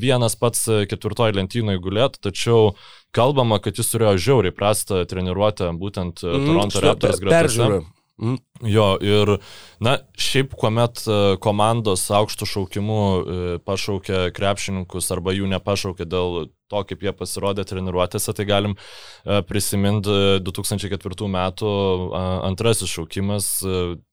[0.00, 2.74] vienas pats ketvirtoje lentynoje gulėtų, tačiau
[3.14, 7.72] kalbama, kad jis turėjo žiauriai prastą treniruotę būtent mm, Toronto Raptors gretose.
[8.20, 8.36] Mm.
[8.68, 9.38] Jo, ir,
[9.80, 16.82] na, šiaip kuomet e, komandos aukštų šaukimų e, pašaukė krepšininkus arba jų nepašaukė dėl to,
[16.90, 21.72] kaip jie pasirodė treniruotėse, tai galim e, prisiminti 2004 metų
[22.50, 23.50] antrasis šaukimas.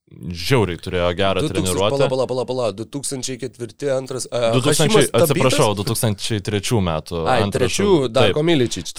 [0.08, 1.98] Žiauriai turėjo gerą 2000, treniruotę.
[2.08, 4.24] Pala, pala, pala, pala, 2004, antras.
[4.32, 7.26] Uh, 2000, atsiprašau, 2003 metų.
[7.28, 8.94] Ai, trečių, Darko Miličič.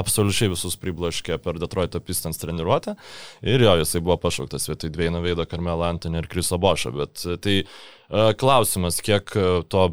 [0.00, 2.96] Absoliučiai visus priblaškė per Detroito Pistons treniruotę.
[3.46, 7.36] Ir jo, jisai buvo pašauktas vietoj Dviejino Veido, Karmelo Antonio ir Kriso Bošo, bet e,
[7.38, 9.92] tai uh, klausimas, kiek uh, to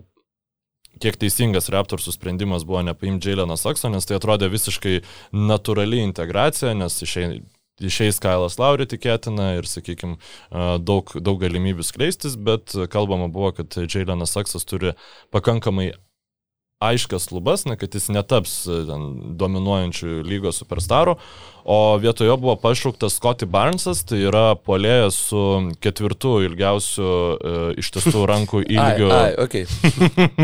[1.01, 4.99] kiek teisingas Raptorsų sprendimas buvo nepaimti Jaileno Sakso, nes tai atrodė visiškai
[5.33, 7.39] natūrali integracija, nes išeina
[7.81, 10.19] išeis Kailas Lauri tikėtina ir, sakykime,
[10.85, 14.93] daug, daug galimybių skleistis, bet kalbama buvo, kad Jailenas Saksas turi
[15.33, 15.91] pakankamai
[16.81, 19.01] aiškias lubas, na, kad jis netaps e, ten,
[19.37, 21.13] dominuojančių lygos superstaru,
[21.61, 25.41] o vietojo buvo pašauktas Scotty Barnesas, tai yra polėjas su
[25.83, 27.07] ketvirtu ilgiausiu e,
[27.83, 29.07] ištiestų rankų ilgiu.
[29.13, 29.63] Ai, ai okay.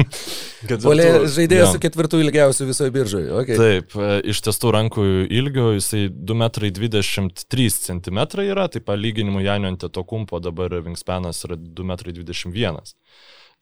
[0.88, 1.74] Polėjas žaidėjas ja.
[1.74, 3.30] su ketvirtu ilgiausiu visoje biržoje.
[3.42, 3.56] Okay.
[3.58, 4.00] Taip, e,
[4.34, 5.04] ištiestų rankų
[5.42, 12.78] ilgiu, jisai 2,23 m yra, tai palyginimui Janio ant to kumpo dabar wingspanas yra 2,21
[12.78, 12.80] m.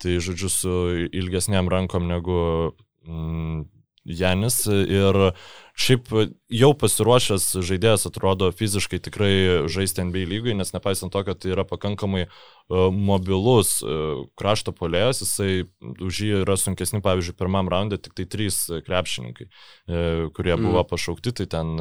[0.01, 0.73] Tai žodžiu, su
[1.15, 2.73] ilgesniam rankom negu
[3.07, 3.63] mm,
[4.05, 4.65] Janis.
[4.67, 5.31] Ir
[5.75, 6.07] Šiaip
[6.55, 9.33] jau pasiruošęs žaidėjas atrodo fiziškai tikrai
[9.67, 15.19] žaisti NBA lygui, nes nepaisant to, kad tai yra pakankamai uh, mobilus uh, krašto polėjas,
[15.25, 15.65] jisai
[15.99, 20.87] už jį yra sunkesni, pavyzdžiui, pirmam raundė tik tai trys krepšininkai, uh, kurie buvo mm.
[20.93, 21.73] pašaukti, tai ten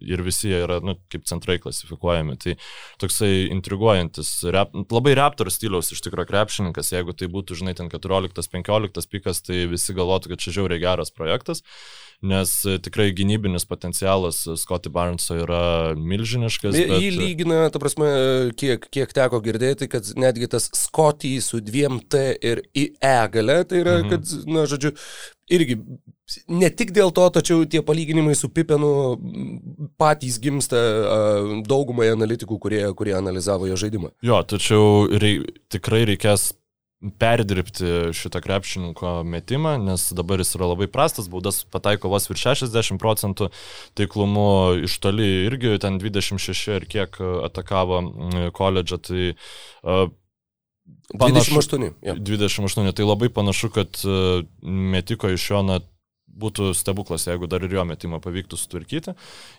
[0.00, 2.38] ir visi jie yra, nu, kaip centrai klasifikuojami.
[2.40, 2.54] Tai
[3.02, 9.12] toksai intriguojantis, rep, labai raptor stiliaus iš tikrųjų krepšininkas, jeigu tai būtų, žinai, ten 14-15
[9.12, 11.60] pikas, tai visi galvotų, kad čia žiauriai geras projektas
[12.22, 15.62] nes e, tikrai gynybinis potencialas Scotty Barneso yra
[15.98, 16.76] milžiniškas.
[16.76, 16.94] Bet...
[17.02, 18.08] Jį lygina, ta prasme,
[18.58, 23.82] kiek, kiek teko girdėti, kad netgi tas Scotty su dviem T ir IE gale, tai
[23.82, 24.12] yra, mhm.
[24.12, 24.94] kad, na, žodžiu,
[25.52, 25.80] irgi
[26.48, 28.92] ne tik dėl to, tačiau tie palyginimai su Pipenu
[30.00, 30.80] patys gimsta
[31.68, 34.14] daugumai analitikų, kurie, kurie analizavo jo žaidimą.
[34.24, 36.52] Jo, tačiau rei, tikrai reikės
[37.18, 43.00] perdirbti šitą krepšininko metimą, nes dabar jis yra labai prastas, baudas pataiko vos virš 60
[43.02, 43.50] procentų,
[43.98, 44.48] taiklumu
[44.86, 48.02] iš toli irgi ten 26 ir kiek atakavo
[48.54, 50.10] koledžą, tai uh,
[51.18, 51.90] Panašu, 28.
[52.02, 52.14] Ja.
[52.16, 52.92] 28.
[52.96, 54.00] Tai labai panašu, kad
[54.62, 55.76] metiko iš jo na,
[56.42, 59.14] būtų stebuklas, jeigu dar ir jo metimą pavyktų sutvarkyti.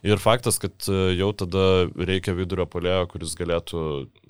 [0.07, 4.22] Ir faktas, kad jau tada reikia vidurio polėjo, kuris galėtų Mm,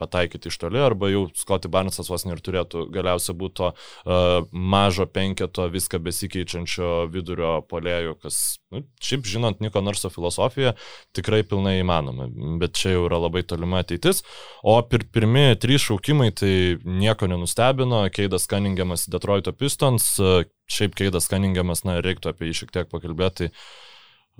[0.00, 5.06] pataikyti iš toli, arba jau Scotty Barnesas vos ir turėtų galiausiai būti to uh, mažo
[5.06, 10.74] penketo viską besikeičiančio vidurio polėjų, kas, nu, šiaip žinant Niko Narso filosofiją,
[11.16, 12.28] tikrai pilnai įmanoma,
[12.60, 14.24] bet čia jau yra labai tolima ateitis.
[14.62, 21.30] O pir pirmi trys šaukimai tai nieko nenustebino, Keidas Cunningamas Detroito Pistons, uh, šiaip Keidas
[21.30, 23.50] Cunningamas, na, reiktų apie jį šiek tiek pakalbėti.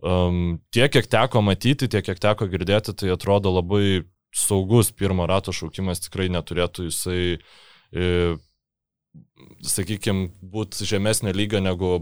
[0.00, 5.54] Um, tiek, kiek teko matyti, tiek, kiek teko girdėti, tai atrodo labai saugus pirmo rato
[5.54, 7.22] šaukimas tikrai neturėtų jisai,
[7.92, 8.08] e,
[9.66, 11.92] sakykime, būti žemesnio lygio negu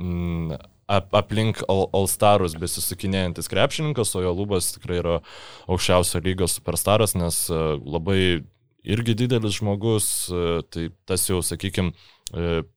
[0.00, 5.18] mm, ap, aplink All-Starus all besisukinėjantis krepšininkas, o jo lubas tikrai yra
[5.68, 8.22] aukščiausio lygio superstaras, nes e, labai
[8.80, 10.06] irgi didelis žmogus,
[10.72, 12.19] tai tas jau, sakykime, E,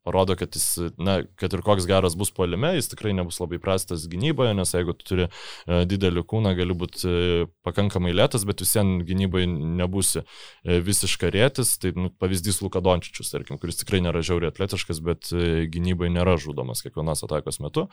[0.04, 0.66] parodo, kad jis,
[0.98, 4.96] na, kad ir koks geras bus polime, jis tikrai nebus labai prastas gynyboje, nes jeigu
[4.98, 10.24] tu turi e, didelį kūną, gali būti e, pakankamai lėtas, bet visien gynyboje nebūsi
[10.64, 11.76] visiškai rėtis.
[11.82, 15.32] Tai nu, pavyzdys Luka Dončičius, tarkim, kuris tikrai nėra žiauriai atletiškas, bet
[15.74, 17.88] gynyboje nėra žudomas kiekvienos atakos metu.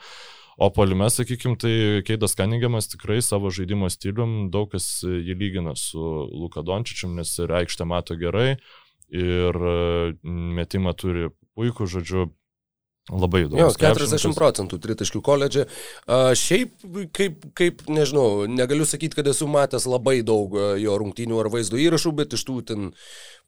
[0.61, 1.73] O polime, sakykime, tai
[2.05, 6.01] Keidas Kaningiamas tikrai savo žaidimo stilium daug kas jį lygina su
[6.33, 8.55] Luka Dončičium, nes ir aikštę mato gerai
[9.11, 9.57] ir
[10.23, 12.29] metimą turi puikų, žodžiu,
[13.09, 13.57] Labai įdomu.
[13.57, 15.63] Jo, 40 procentų tritaškių koledže.
[16.05, 16.75] Uh, šiaip,
[17.17, 22.13] kaip, kaip, nežinau, negaliu sakyti, kad esu matęs labai daug jo rungtynių ar vaizdo įrašų,
[22.21, 22.91] bet iš tų ten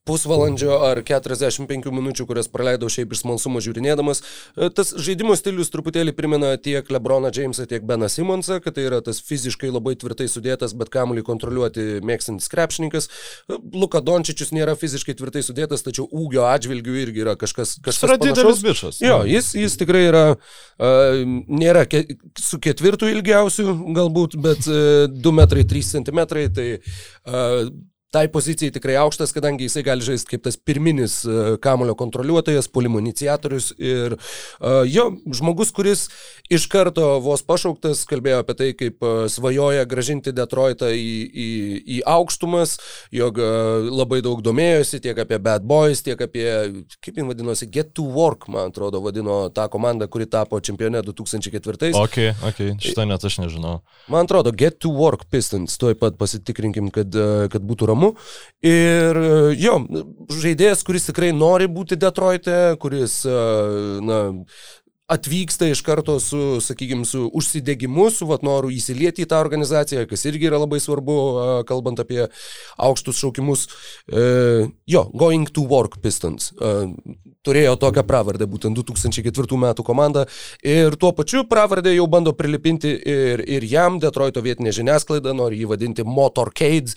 [0.07, 4.21] pusvalandžio ar 45 minučių, kurias praleidau šiaip iš smalsumo žiūrinėdamas.
[4.57, 8.99] E, tas žaidimo stilius truputėlį primena tiek Lebroną Jamesą, tiek Beną Simonsą, kad tai yra
[9.05, 13.07] tas fiziškai labai tvirtai sudėtas, bet kamuolį kontroliuoti mėgstantis krepšininkas.
[13.47, 17.77] E, Luka Dončičius nėra fiziškai tvirtai sudėtas, tačiau ūgio atžvilgių irgi yra kažkas.
[17.85, 18.99] kažkas yra didelis bičias.
[19.03, 22.03] Jo, jis, jis tikrai yra, uh, nėra ke,
[22.39, 27.71] su ketvirtu ilgiausiu galbūt, bet uh, 2 metrai 3 centimetrai, tai uh,
[28.13, 32.99] tai pozicijai tikrai aukštas, kadangi jisai gali žaisti kaip tas pirminis e, kamulio kontroliuotojas, polimo
[33.01, 36.05] iniciatorius ir uh, jo, žmogus, kuris
[36.53, 41.47] iš karto vos pašauktas kalbėjo apie tai, kaip uh, svajoja gražinti Detroitą į, į,
[41.97, 42.75] į aukštumas,
[43.15, 46.45] jog uh, labai daug domėjosi tiek apie Bad Boys, tiek apie,
[47.01, 51.93] kaip jin vadinosi, Get to Work, man atrodo, vadino tą komandą, kuri tapo čempione 2004.
[51.97, 52.19] Ok,
[52.51, 53.79] ok, šitą net aš nežinau.
[54.11, 57.15] Man atrodo, Get to Work Pistons, tuoj pat pasitikrinkim, kad,
[57.53, 58.15] kad būtų ramu įdomu.
[58.63, 59.17] Ir
[59.59, 59.73] jo,
[60.31, 64.19] žaidėjas, kuris tikrai nori būti Detroite, kuris, na,
[65.13, 70.25] atvyksta iš karto su, sakykime, su užsidegimu, su vat, noru įsilieti į tą organizaciją, kas
[70.29, 71.17] irgi yra labai svarbu,
[71.69, 72.25] kalbant apie
[72.77, 73.67] aukštus šaukimus.
[74.07, 74.25] E,
[74.89, 76.51] jo, Going to Work Pistons.
[76.53, 76.73] E,
[77.43, 80.25] turėjo tokią pravardę, būtent 2004 metų komanda.
[80.63, 85.69] Ir tuo pačiu pravardę jau bando prilipinti ir, ir jam, Detroito vietinė žiniasklaida, nori jį
[85.73, 86.95] vadinti Motorcade,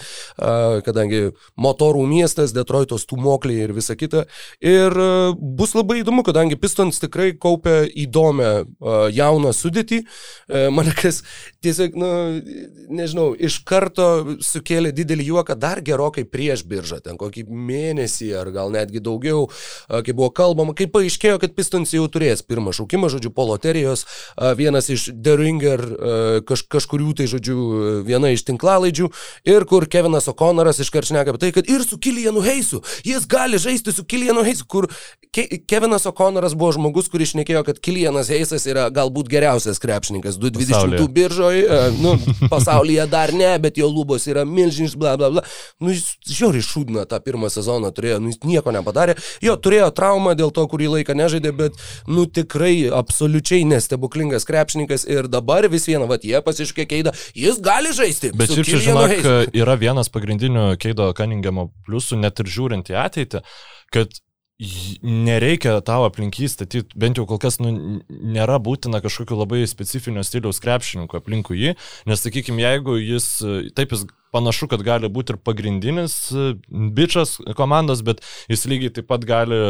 [0.86, 4.26] kadangi motorų miestas, Detroito stumokliai ir visa kita.
[4.62, 4.94] Ir
[5.34, 8.52] bus labai įdomu, kadangi Pistons tikrai kaupia įdomią
[9.12, 10.00] jauną sudėtį.
[10.72, 11.22] Mane kas
[11.64, 12.10] tiesiog, nu,
[12.94, 18.70] nežinau, iš karto sukėlė didelį juoką dar gerokai prieš biržą, ten kokį mėnesį ar gal
[18.74, 19.48] netgi daugiau,
[19.90, 24.06] kai buvo kalbama, kai paaiškėjo, kad Pistons jau turės pirmą šaukimą, žodžiu, po loterijos,
[24.58, 25.82] vienas iš The Ringer
[26.46, 27.58] kaž, kažkurių tai, žodžiu,
[28.06, 29.10] viena iš tinklalaidžių
[29.50, 33.58] ir kur Kevinas O'Connoras iškart šneka apie tai, kad ir su Kilianu Heisu, jis gali
[33.62, 34.90] žaisti su Kilianu Heisu, kur
[35.36, 37.95] Ke Kevinas O'Connoras buvo žmogus, kuris šnekėjo, kad Kilianas
[38.32, 42.16] Heisas yra galbūt geriausias krepšininkas 220 biržoje, nu,
[42.52, 45.46] pasaulyje dar ne, bet jo lubos yra milžiniškas, bla bla bla.
[45.80, 49.16] Nu, jis žiauriai šūdina tą pirmą sezoną turėjo, nu, jis nieko nepadarė.
[49.44, 51.76] Jo, turėjo traumą traumą, dėl to kurį laiką nežaidė, bet,
[52.08, 57.92] nu, tikrai absoliučiai nestebuklingas krepšininkas ir dabar vis viena, va, jie pasiškė Keidą, jis gali
[57.92, 58.32] žaisti.
[58.36, 63.42] Bet šiaip čia, žinok, yra vienas pagrindinių Keido Cunninghamo pliusų, net ir žiūrint į ateitį,
[63.94, 64.14] kad
[64.58, 70.62] nereikia tavo aplinkį statyti, bent jau kol kas nu, nėra būtina kažkokio labai specifinio stiliaus
[70.64, 71.74] krepšininkų aplinkų jį,
[72.08, 73.28] nes sakykime, jeigu jis,
[73.76, 76.16] taip jis panašu, kad gali būti ir pagrindinis
[76.96, 79.60] bičias komandos, bet jis lygiai taip pat gali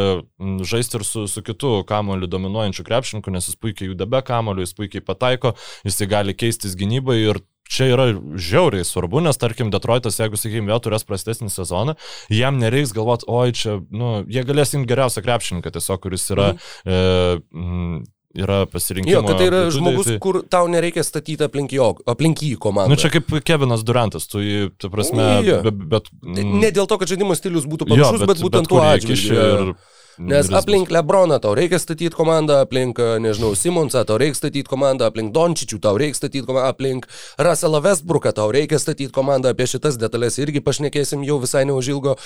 [0.66, 4.76] žaisti ir su, su kitu kamoliu dominuojančiu krepšininku, nes jis puikiai juda be kamoliu, jis
[4.78, 10.38] puikiai pataiko, jis gali keistis gynybai ir čia yra žiauriai svarbu, nes tarkim Detroitas, jeigu,
[10.40, 11.96] sakykime, vėl turės prastesnį sezoną,
[12.32, 16.52] jam nereiks galvoti, oi, čia, nu, jie galės imti geriausią krepšininką tiesiog, kuris yra...
[16.86, 18.04] Mhm.
[18.04, 19.14] E, yra pasirinkimas.
[19.14, 20.16] Jo, kad tai yra plitudė, žmogus, tai...
[20.20, 22.92] kur tau nereikia statyti aplink, jo, aplink jį komandą.
[22.92, 25.60] Na nu, čia kaip Kevinas Durantas, tu jį, tu prasme, ja.
[25.64, 25.78] bet...
[25.94, 28.72] bet mm, ne dėl to, kad žaidimo stilius būtų panašus, jo, bet, bet būtent bet
[28.74, 29.38] tuo atžvilgiu.
[29.40, 29.72] Ir
[30.18, 35.32] Nes aplink Lebroną tau reikia statyti komandą, aplink, nežinau, Simonsą tau reikia statyti komandą, aplink
[35.34, 40.38] Dončičių tau reikia statyti komandą, aplink Russellą Westbrooką tau reikia statyti komandą, apie šitas detalės
[40.40, 42.16] irgi pašnekėsim jau visai neužilgo.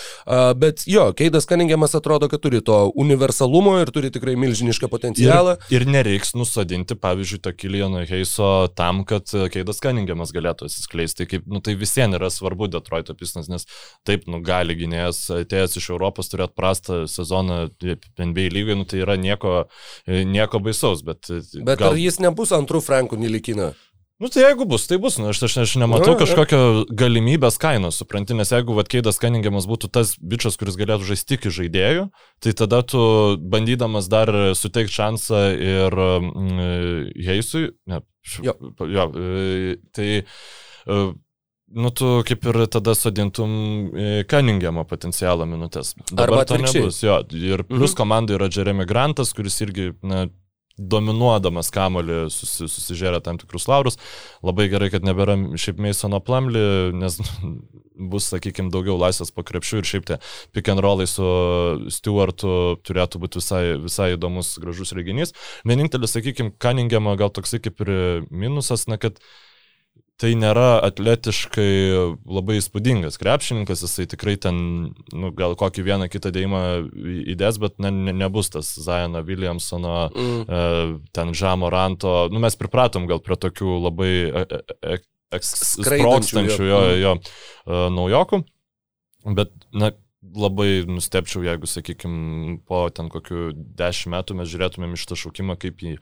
[0.60, 5.56] Bet jo, Keidas Kaningiamas atrodo, kad turi to universalumo ir turi tikrai milžinišką potencialą.
[5.70, 11.26] Ir, ir nereiks nusadinti, pavyzdžiui, to Kiliano Heiso tam, kad Keidas Kaningiamas galėtų atsiskleisti.
[11.30, 13.66] Kaip, nu, tai visiems yra svarbu Detroito pisnas, nes
[14.06, 19.16] taip, nu, gali gynėjas atėjęs iš Europos turėti prastą sezoną NBA lygoje, nu, tai yra
[19.20, 19.64] nieko,
[20.06, 21.04] nieko baisaus.
[21.06, 21.92] Bet, bet gal...
[21.92, 23.72] ar jis nebus antrų Frankų Nilikina?
[24.20, 26.58] Nu tai jeigu bus, tai bus, nu, aš, aš, aš nematau kažkokio
[26.92, 32.02] galimybės kainos, supranti, nes jeigu Vatkeidas Kaningiamas būtų tas bičias, kuris galėtų žaisti tik žaidėjų,
[32.44, 33.00] tai tada tu
[33.40, 34.28] bandydamas dar
[34.60, 38.02] suteikti šansą ir mm, Heisui, ne,
[38.44, 38.58] jo.
[38.92, 39.08] jo,
[39.96, 40.10] tai
[41.70, 43.52] nu, tu kaip ir tada sodintum
[44.30, 45.94] Cunninghamo potencialą minutės.
[46.10, 47.00] Dabar Arba to nebus.
[47.04, 47.98] Jo, ir plus mhm.
[48.02, 50.26] komandai yra Jeremy Grantas, kuris irgi na,
[50.80, 53.98] dominuodamas kamolį susi, susižėrė tam tikrus laurus.
[54.46, 56.62] Labai gerai, kad nebėra šiaip Meisono plamli,
[56.96, 57.18] nes
[58.12, 60.18] bus, sakykime, daugiau laisvės po krepšių ir šiaip tie
[60.56, 61.26] pick and rollai su
[61.92, 65.36] Stewartu turėtų būti visai, visai įdomus, gražus reginys.
[65.68, 67.94] Vienintelis, sakykime, Cunningham gal toksai kaip ir
[68.32, 69.20] minusas, na, kad
[70.20, 71.70] tai nėra atletiškai
[72.28, 74.58] labai įspūdingas krepšininkas, jisai tikrai ten,
[75.16, 76.62] nu, gal kokį vieną kitą dėjimą
[77.34, 80.42] įdės, bet ne, ne, nebus tas Zajano Williamsono, mm.
[80.44, 80.60] e,
[81.16, 86.84] ten Žamo Ranto, nu, mes pripratom gal prie tokių labai e, e, e, sprokstančių jo,
[86.84, 88.42] jo, jo e, naujokų,
[89.40, 95.16] bet, na, labai nustepčiau, jeigu, sakykime, po ten kokiu dešimt metų mes žiūrėtumėm iš tą
[95.16, 95.94] šaukimą kaip į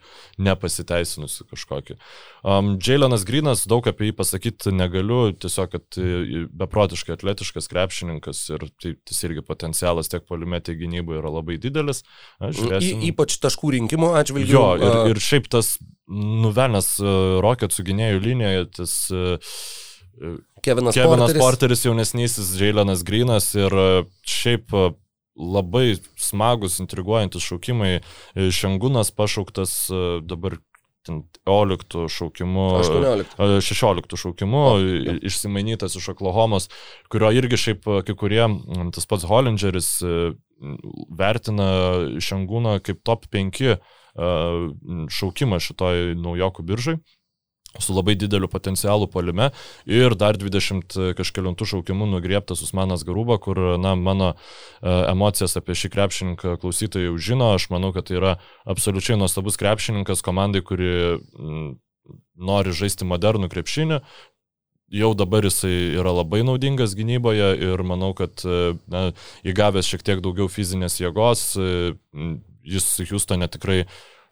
[0.43, 1.95] nepasiteisinusi kažkokį.
[2.43, 5.99] Um, Jailenas Grinas, daug apie jį pasakyti negaliu, tiesiog, kad
[6.61, 12.03] beprotiškai atletiškas krepšininkas ir tai, tas irgi potencialas tiek polimetė gynyboje yra labai didelis.
[12.43, 14.57] Y, ypač taškų rinkimo atžvilgiu.
[14.57, 15.77] Jo, ir, ir šiaip tas
[16.09, 19.55] nuvelnas uh, Rocketsų gynėjų linijoje, tas uh,
[20.61, 21.41] Kevinas, Kevinas Porteris.
[21.41, 23.89] Porteris jaunesnysis, Jailenas Grinas ir e,
[24.27, 24.89] šiaip e,
[25.39, 27.99] labai smagus, intriguojantis šaukimai.
[27.99, 29.75] E, Šengunas pašauktas
[30.27, 30.59] dabar
[31.09, 33.37] 11 šaukimu, 18.
[33.65, 34.73] 16 šaukimu, o,
[35.25, 36.67] išsimainytas iš Oklahomos,
[37.09, 38.43] kurio irgi šiaip kai kurie,
[38.93, 39.93] tas pats Hollingeris
[41.17, 41.69] vertina
[42.19, 43.79] Šengūną kaip top 5
[45.15, 46.99] šaukimą šitoj naujokų biržai
[47.77, 49.51] su labai dideliu potencialu palime
[49.85, 55.91] ir dar 20 kažkėlintų šaukimų nugrieptas Usmanas Garuba, kur, na, mano e, emocijas apie šį
[55.93, 58.33] krepšininką klausytojai jau žino, aš manau, kad tai yra
[58.65, 60.89] absoliučiai nuostabus krepšininkas komandai, kuri
[62.39, 64.01] nori žaisti modernų krepšinį,
[64.89, 69.09] jau dabar jisai yra labai naudingas gynyboje ir manau, kad e, na,
[69.47, 71.93] įgavęs šiek tiek daugiau fizinės jėgos, e,
[72.65, 73.83] jis Houstone tikrai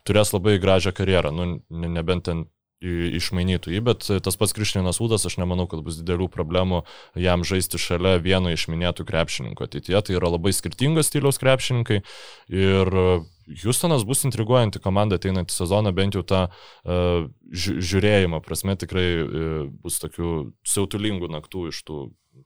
[0.08, 2.46] turės labai gražią karjerą, nu, nebent ten
[2.82, 6.84] išmainytų jį, bet tas pats Krištinas Udas, aš nemanau, kad bus didelių problemų
[7.18, 10.02] jam žaisti šalia vieno iš minėtų krepšininkų ateityje.
[10.06, 12.04] Tai yra labai skirtingos stiliaus krepšininkai
[12.54, 12.94] ir
[13.64, 20.02] Houstonas bus intriguojanti komanda ateinantį sezoną, bent jau tą uh, žiūrėjimo prasme tikrai uh, bus
[20.04, 20.34] tokių
[20.68, 22.02] siautulingų naktų iš tų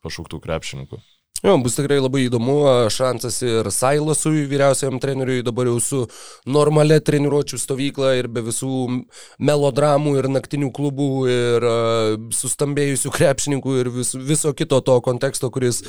[0.05, 1.01] pašauktų krepšininkų.
[1.41, 2.53] Jo, bus tikrai labai įdomu,
[2.93, 6.01] šansas ir Sailasui, vyriausiam treneriui, dabar jau su
[6.45, 8.99] normalia treniruočio stovykla ir be visų
[9.41, 15.79] melodramų ir naktinių klubų ir uh, sustambėjusių krepšininkų ir vis, viso kito to konteksto, kuris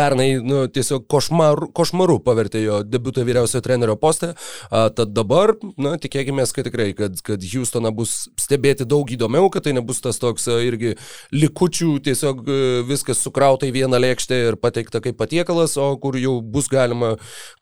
[0.00, 4.32] pernai nu, tiesiog košmaru, košmaru pavertė jo debutą vyriausiojo trenerio postą.
[4.70, 9.68] Uh, tad dabar, na, tikėkime, kad tikrai, kad, kad Houstoną bus stebėti daug įdomiau, kad
[9.68, 10.96] tai nebus tas toks uh, irgi
[11.36, 16.38] likučių, tiesiog uh, viskas sukrauta į vieną lėkštę ir pateikta kaip patiekalas, o kur jau
[16.42, 17.14] bus galima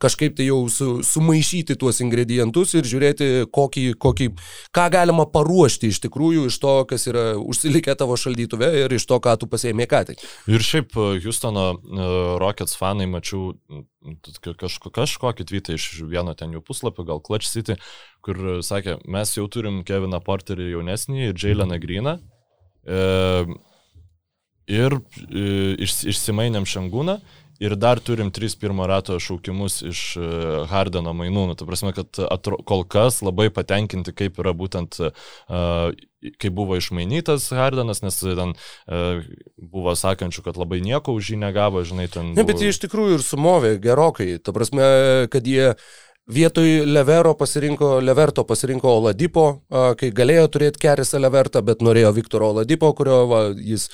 [0.02, 4.30] kažkaip tai jau su, sumaišyti tuos ingredientus ir žiūrėti, kokį, kokį,
[4.76, 9.20] ką galima paruošti iš tikrųjų iš to, kas yra užsilikę tavo šaldytuve ir iš to,
[9.22, 10.24] ką tu pasėmė ką tik.
[10.50, 13.54] Ir šiaip e, Houstono uh, Rockets fanai mačiau
[14.60, 17.76] kažko, kažkokį tweetą iš vieno ten jų puslapio, gal Clutch City,
[18.24, 22.16] kur sakė, mes jau turim Keviną Porterį jaunesnį ir Jaileną Greeną.
[22.84, 23.00] E,
[24.70, 25.44] ir e,
[25.86, 27.18] iš, išsimainėm Šangūną
[27.60, 30.28] ir dar turim tris pirmo rato šaukimus iš e,
[30.70, 31.44] Hardeno mainų.
[31.50, 35.90] Nu, ta prasme, kad atro, kol kas labai patenkinti, kaip yra būtent, uh,
[36.40, 39.20] kaip buvo išmainytas Hardenas, nes ten uh,
[39.60, 42.32] buvo sakančių, kad labai nieko už jį negavo, žinai, ten.
[42.36, 44.32] Ne, bet jie iš tikrųjų ir sumovė gerokai.
[44.40, 44.86] Ta prasme,
[45.32, 45.74] kad jie
[46.30, 52.92] Vietoj Levero pasirinko, Leverto pasirinko Oladipo, kai galėjo turėti Kerisą Levertą, bet norėjo Viktoro Oladipo,
[52.96, 53.88] kurio va, jis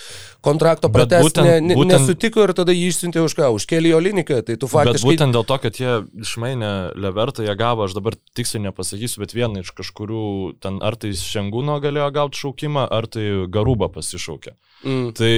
[0.44, 4.42] kontrakto pratęsti ne, ne, būtent, nesutiko ir tada jį išsiuntė už ką, už Kelį Oliniką.
[4.46, 5.01] Tai tu faktiškai...
[5.01, 5.96] Bet būtent dėl to, kad jie
[6.27, 6.72] išmainė
[7.07, 10.29] Levertą, jie gavo, aš dabar tiksliai nepasakysiu, bet vieną iš kažkurių,
[10.62, 14.55] ten ar tai Šengūno galėjo gauti šaukimą, ar tai Garubą pasišaukė.
[14.85, 15.11] Mm.
[15.16, 15.33] Tai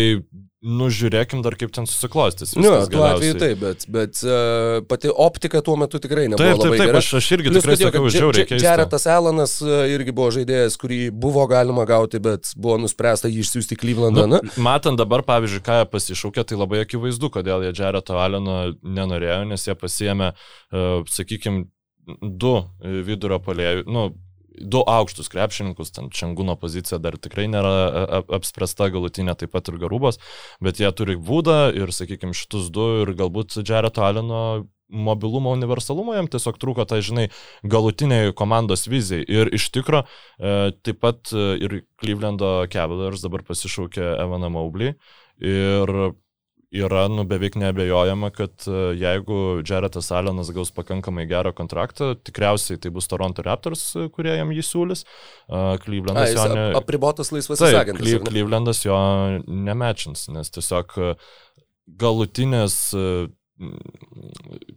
[0.59, 2.57] Nužiūrėkim dar kaip ten susiklostys.
[2.59, 6.83] Nu, tuo atveju taip, bet, bet uh, pati optika tuo metu tikrai nebuvo taip, taip,
[6.83, 6.99] gera.
[6.99, 8.65] Aš, aš irgi Plius, tikrai sakiau, žiauriai keista.
[8.67, 13.79] Jaretas Alanas uh, irgi buvo žaidėjas, kurį buvo galima gauti, bet buvo nuspręsta jį išsiųsti
[13.79, 14.27] į Klyvlandą.
[14.35, 19.45] Nu, matant dabar, pavyzdžiui, ką jie pasišaukė, tai labai akivaizdu, kodėl jie Jareto Alano nenorėjo,
[19.55, 21.69] nes jie pasiemė, uh, sakykime,
[22.19, 22.57] du
[23.07, 24.09] vidurio polėjų, nu,
[24.61, 29.71] du aukštus krepšininkus, ten Čengūno pozicija dar tikrai nėra e, e, apspręsta galutinė, taip pat
[29.71, 30.21] ir Garubos,
[30.65, 34.43] bet jie turi būdą ir, sakykime, šitus du ir galbūt Jareto Aleno
[34.89, 37.27] mobilumo, universalumo, jam tiesiog trūko, tai žinai,
[37.67, 39.27] galutiniai komandos vizijai.
[39.29, 40.05] Ir iš tikro,
[40.39, 44.95] e, taip pat e, ir Clevelando Cavaliers dabar pasišaukė Evaną Maublį.
[45.45, 45.93] Ir
[46.75, 52.93] yra nu, beveik nebejojama, kad e, jeigu Jaretas Allenas gaus pakankamai gerą kontraktą, tikriausiai tai
[52.93, 55.05] bus Toronto Raptors, e, kurie jam jį siūlys.
[55.85, 56.67] Clevelandas jo ne...
[56.79, 58.13] apribotas laisvas agentas.
[58.29, 58.99] Clevelandas jo
[59.47, 61.13] nemečins, nes tiesiog e,
[61.99, 62.79] galutinės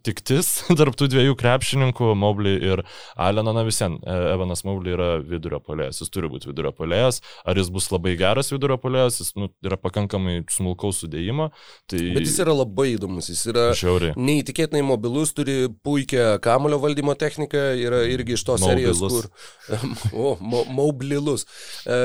[0.06, 2.84] tiktis tarptų dviejų krepšininkų, Mobley ir
[3.20, 7.60] Aleno, na visien, e, Evanas Mobley yra vidurio polėjas, jis turi būti vidurio polėjas, ar
[7.60, 11.52] jis bus labai geras vidurio polėjas, jis nu, yra pakankamai smulkaus sudėjimo.
[11.92, 12.02] Tai...
[12.18, 14.16] Bet jis yra labai įdomus, jis yra Žiauriai.
[14.18, 19.30] neįtikėtinai mobilus, turi puikią kamulio valdymo techniką, yra irgi iš tos serijos, kur...
[20.26, 21.46] o, mo, Moblilus.
[21.86, 22.02] E,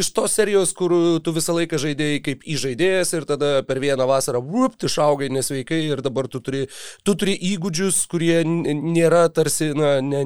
[0.00, 0.94] iš tos serijos, kur
[1.24, 6.02] tu visą laiką žaidėjai kaip įžaidėjas ir tada per vieną vasarą, vupt, išaugai nesveikai ir
[6.04, 6.66] dabar tu turi
[7.04, 10.24] tu turi įgūdžius, kurie nėra tarsi, na, ne,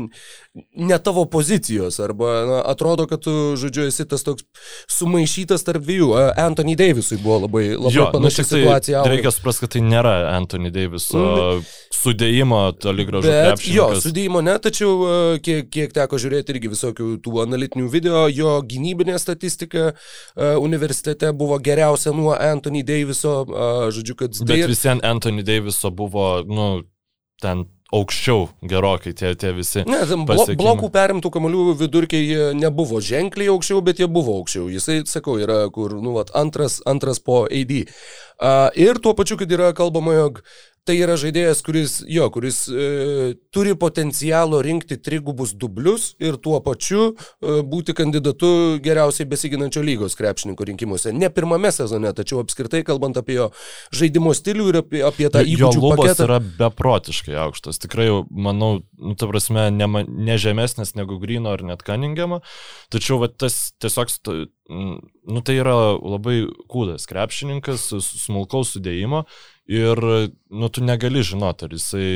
[0.74, 4.44] ne tavo pozicijos, arba na, atrodo, kad tu, žodžiu, esi tas toks
[4.92, 6.11] sumaišytas tarp dviejų.
[6.36, 9.05] Anthony Davisui buvo labai, labai jo, nu, panaši nu, situacija.
[9.07, 11.64] Tai reikia suprasti, kad tai nėra Anthony Daviso mm,
[11.96, 13.32] sudėjimo toli gražu.
[13.32, 14.92] Bet, jo, sudėjimo ne, tačiau
[15.44, 19.94] kiek, kiek teko žiūrėti irgi visokių tų analitinių video, jo gynybinė statistika
[20.36, 23.38] universitete buvo geriausia nuo Anthony Daviso,
[23.94, 24.36] žodžiu, kad...
[24.44, 24.64] Bet tai...
[24.68, 26.74] vis vien Anthony Daviso buvo, nu,
[27.40, 29.84] ten aukščiau gerokai tie, tie visi.
[29.88, 34.70] Ne, blo, blokų perimtų kamalių vidurkiai nebuvo ženkliai aukščiau, bet jie buvo aukščiau.
[34.72, 37.74] Jisai, sakau, yra kur, nu, vat, antras, antras po AD.
[38.43, 40.40] Uh, ir tuo pačiu, kad yra kalbama, jog
[40.89, 47.12] tai yra žaidėjas, kuris, jo, kuris e, turi potencialo rinkti trigubus dublius ir tuo pačiu
[47.12, 51.14] e, būti kandidatu geriausiai besiginančio lygos krepšininko rinkimuose.
[51.14, 53.49] Ne pirmame sezone, tačiau apskritai kalbant apie jo
[53.95, 55.87] žaidimo stilių ir apie, apie tą įgūdžių paketą.
[55.87, 57.78] Jo lubos yra beprotiškai aukštas.
[57.87, 62.41] Tikrai, manau, nu, ta prasme, ne, ne žemesnis negu Grino ar net Cunningham.
[62.91, 64.11] Tačiau va, tas tiesiog,
[64.66, 67.93] nu, tai yra labai kūdas krepšininkas,
[68.26, 69.28] smulkaus sudėjimo
[69.71, 70.03] ir,
[70.51, 72.09] nu, tu negali žinoti, ar jisai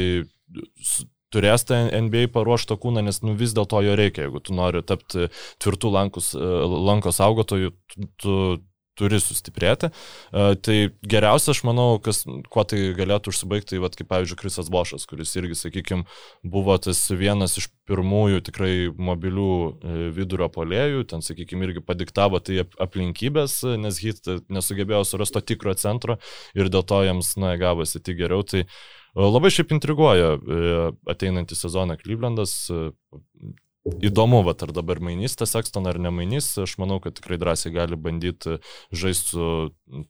[1.34, 5.28] turės tą NBA paruoštą kūną, nes nu, vis dėlto jo reikia, jeigu tu nori tapti
[5.62, 8.36] tvirtų lankus, lankos augotojų, tu, tu
[8.98, 9.90] turi sustiprėti.
[10.32, 10.76] Uh, tai
[11.06, 15.34] geriausia, aš manau, kas, kuo tai galėtų užsibaigti, tai, vat, kaip pavyzdžiui, Krisas Bošas, kuris
[15.38, 16.06] irgi, sakykime,
[16.46, 22.64] buvo tas vienas iš pirmųjų tikrai mobilių e, vidurio polėjų, ten, sakykime, irgi padiktavo tai
[22.82, 26.16] aplinkybės, nes hit nesugebėjo surasti to tikro centro
[26.56, 28.46] ir dėl to jiems, na, gavosi tik geriau.
[28.46, 28.68] Tai e,
[29.20, 30.80] labai šiaip intriguoja e,
[31.12, 32.56] ateinantį sezoną Clevelandas,
[33.86, 37.98] Įdomu, va, ar dabar mainys tas Sexton ar nemainys, aš manau, kad tikrai drąsiai gali
[37.98, 38.58] bandyti
[38.90, 39.48] žaisti su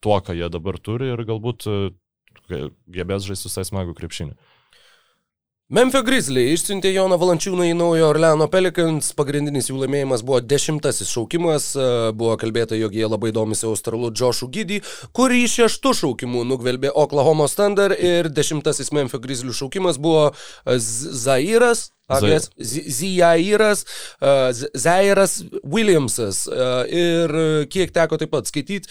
[0.00, 1.68] tuo, ką jie dabar turi ir galbūt
[2.48, 4.36] gebės žaisti visai smagų krepšinį.
[5.66, 11.72] Memphis Grizzly išsiuntė Joną Valančiūną į Naujo Orleano Pelicans, pagrindinis jų laimėjimas buvo dešimtasis šaukimas,
[12.14, 14.78] buvo kalbėta, jog jie labai domisi australu Joshu Gidį,
[15.10, 20.28] kurį šeštų šaukimų nugvelbė Oklahoma Standard ir dešimtasis Memphis Grizzly šaukimas buvo
[20.78, 23.84] Zairas, Agnes Zijairas,
[24.20, 28.90] uh, Zairas Williamsas uh, ir kiek teko taip pat skaityti,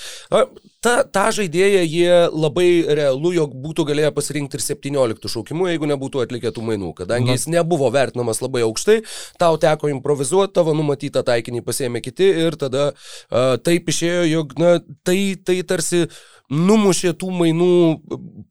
[0.83, 6.25] ta, tą žaidėją jie labai realu, jog būtų galėję pasirinkti ir 17 šaukimų, jeigu nebūtų
[6.25, 7.39] atlikę tų mainų, kadangi na.
[7.39, 8.99] jis nebuvo vertinamas labai aukštai,
[9.41, 12.91] tau teko improvizuoti, tavo numatytą taikinį pasėmė kiti ir tada
[13.65, 16.05] taip išėjo, jog na, tai, tai tarsi
[16.51, 17.69] numušė tų mainų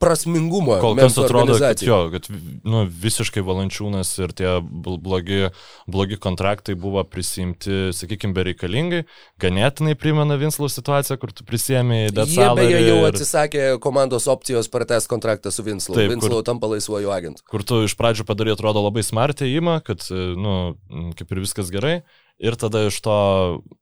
[0.02, 0.78] prasmingumą.
[0.82, 2.26] Kol kas atrodo, kad jo, kad
[2.66, 5.50] nu, visiškai valančiūnas ir tie blogi,
[5.90, 9.04] blogi kontraktai buvo prisimti, sakykime, bereikalingai.
[9.42, 12.58] Ganėtinai primena Vinslo situaciją, kur tu prisėmė detalą.
[12.58, 13.08] Jie beje jau ir...
[13.12, 15.96] atsisakė komandos opcijos pratęs kontraktą su Vinslo.
[15.98, 17.46] Taip, Vinslo kur, tampa laisvuoju agentu.
[17.50, 20.74] Kur tu iš pradžių padarai, atrodo, labai smartį įimą, kad, nu,
[21.18, 22.00] kaip ir viskas gerai
[22.38, 23.16] ir tada iš to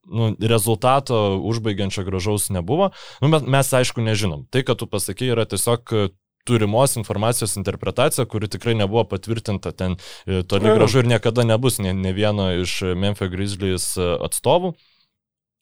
[0.05, 2.91] nu, rezultato užbaigiančio gražaus nebuvo.
[3.21, 4.47] Nu, bet mes aišku nežinom.
[4.51, 6.13] Tai, kad tu pasakai, yra tiesiog
[6.45, 9.95] turimos informacijos interpretacija, kuri tikrai nebuvo patvirtinta ten
[10.27, 14.73] e, toli gražu ir niekada nebus ne, ne vieno iš Memphis Grizzlies e, atstovų.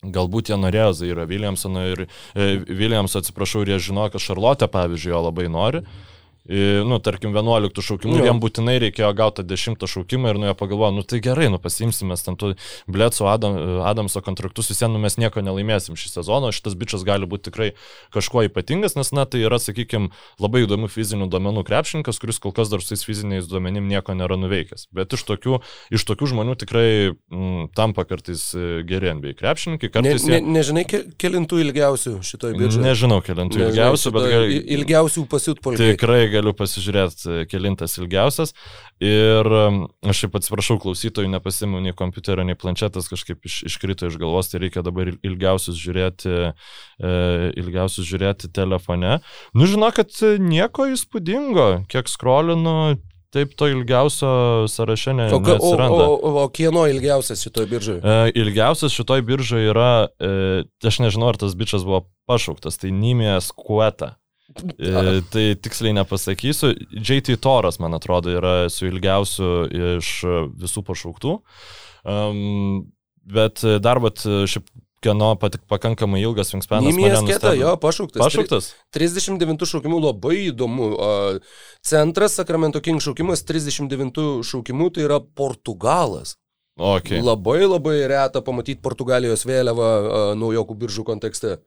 [0.00, 5.12] Galbūt jie norėjo Zairo Williamsono ir e, Williamso, atsiprašau, ir jie žino, kad Šarlotė, pavyzdžiui,
[5.12, 5.84] jo labai nori.
[5.84, 6.08] Mhm
[6.48, 8.26] nu, tarkim, 11 šaukimų, jo.
[8.30, 12.10] jam būtinai reikėjo gauti 10 šaukimą ir nu jie pagalvojo, nu tai gerai, nu pasimsim
[12.10, 12.54] mes ten tų
[12.90, 17.28] Bletso Adam, Adamso kontraktus, vis vien nu, mes nieko nelaimėsim šį sezoną, šitas bičias gali
[17.28, 17.68] būti tikrai
[18.14, 20.10] kažkuo ypatingas, nes na tai yra, sakykime,
[20.40, 24.38] labai įdomių fizinių duomenų krepšininkas, kuris kol kas dar su tais fiziniais duomenim nieko nėra
[24.40, 24.88] nuveikęs.
[24.96, 25.60] Bet iš tokių,
[25.92, 29.92] iš tokių žmonių tikrai m, mm, tampa kartais e, geri NBA krepšininkai.
[29.92, 30.54] Kartais ne, ne, jie...
[30.56, 30.84] Nežinai,
[31.20, 32.82] kelintų ilgiausių šitoj bičiui?
[32.84, 34.28] Nežinau, kelintų ilgiausių, bet...
[34.78, 35.90] Ilgiausių pasiutpolkių.
[35.94, 38.54] Tikrai galiu pasižiūrėti, kelintas ilgiausias.
[39.02, 44.52] Ir aš šiaip atsiprašau klausytojų, nepasimu nei kompiuterio, nei planšetas, kažkaip iš, iškrito iš galvos,
[44.52, 47.12] tai reikia dabar ilgiausius žiūrėti, e,
[47.60, 49.18] ilgiausius žiūrėti telefone.
[49.54, 52.98] Nu, žinok, kad nieko įspūdingo, kiek skrolinu,
[53.30, 56.02] Taip, to ilgiausio sąraše ne, o, neatsiranda.
[56.02, 58.00] O, o, o kieno ilgiausias šitoje biržoje?
[58.02, 60.30] E, ilgiausias šitoje biržoje yra, e,
[60.82, 64.16] aš nežinau, ar tas bičias buvo pašauktas, tai Nimijas Kueta.
[64.50, 66.74] E, tai tiksliai nepasakysiu.
[66.90, 69.50] JT Toras, man atrodo, yra su ilgiausiu
[69.96, 70.12] iš
[70.58, 71.36] visų pašauktų.
[72.10, 72.90] Um,
[73.30, 74.66] bet dar, bet šiaip
[75.04, 76.90] kieno patik, pakankamai ilgas wingspanas.
[76.90, 78.20] Nimijas Keta, jo, pašauktas.
[78.20, 78.70] Pašauktas.
[78.96, 80.90] 39 šaukimų labai įdomu.
[81.86, 86.36] Centras Sacramento King šaukimas 39 šaukimų tai yra Portugalas.
[86.80, 87.20] Okay.
[87.20, 89.90] Labai labai reta pamatyti Portugalijos vėliavą
[90.40, 91.58] naujokų biržų kontekste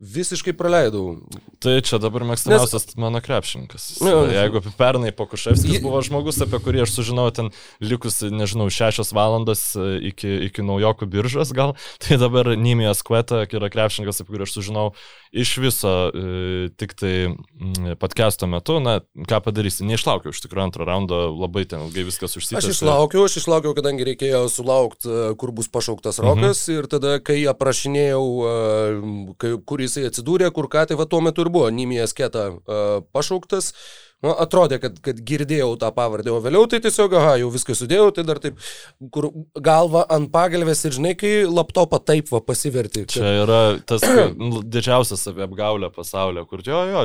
[0.00, 1.18] visiškai praleidau.
[1.60, 2.96] Tai čia dabar mėgstamiausias Nes...
[3.00, 4.00] mano krepšininkas.
[4.00, 5.80] Ja, Jeigu pernai Pokuševskis je...
[5.84, 7.50] buvo žmogus, apie kurį aš sužinojau ten
[7.84, 13.68] likus, nežinau, šešios valandos e, iki, iki naujokų biržos gal, tai dabar Nimijas Kveta yra
[13.72, 14.94] krepšininkas, apie kurį aš sužinojau
[15.36, 18.78] iš viso e, tik tai mm, podcast'o metu.
[18.80, 22.72] Na, ką padarysi, neišlaukiau iš tikrųjų antro raundo, labai ten ilgai viskas užsitęsė.
[22.72, 26.80] Aš išlaukiau, aš išlaukiau, kadangi reikėjo sulaukti, e, kur bus pašauktas Rokas mhm.
[26.80, 28.24] ir tada, kai aprašinėjau,
[29.36, 33.02] kai, kur jisai atsidūrė, kur ką, tai va tuo metu ir buvo Nimijas Keta uh,
[33.12, 33.74] pašauktas.
[34.20, 38.10] Nu, atrodė, kad, kad girdėjau tą pavardę, o vėliau tai tiesiog, aha, jau viską sudėjau,
[38.12, 38.58] tai dar taip,
[39.14, 43.06] kur galva ant pagalbės ir žinai, kai laptopą taip va pasiverti.
[43.06, 43.14] Kad...
[43.14, 44.04] Čia yra tas
[44.36, 47.04] nu, didžiausias saviapgaulė pasaulyje, kur jo, jo.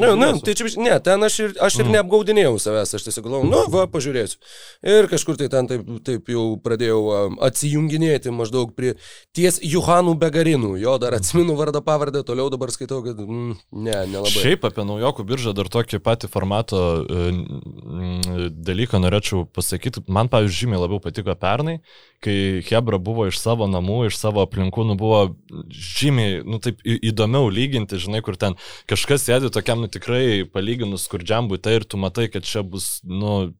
[0.00, 1.98] Ne, ne, tai čia, ne, ten aš ir, aš ir mm.
[1.98, 4.40] neapgaudinėjau savęs, aš tiesiog galvojau, nu, va, pažiūrėsiu.
[4.88, 7.02] Ir kažkur tai ten taip, taip jau pradėjau
[7.44, 8.94] atsijunginėti maždaug prie
[9.36, 13.54] ties Juhanų Begarinų, jo dar atsiminu vardą pavardę, toliau dabar skaitau, kad mm,
[13.84, 14.32] ne, nelabai.
[14.32, 20.04] Šiaip apie naujokų biržą dar tokį patį formatą formato e, dalyką norėčiau pasakyti.
[20.08, 21.80] Man, pavyzdžiui, žymiai labiau patiko pernai,
[22.22, 25.34] kai Hebra buvo iš savo namų, iš savo aplinkų, nu buvo
[25.70, 31.48] žymiai, nu taip įdomiau lyginti, žinai, kur ten kažkas sėdi tokiam, nu tikrai palyginus skurdžiam
[31.50, 33.52] būtai ir tu matai, kad čia bus, nu,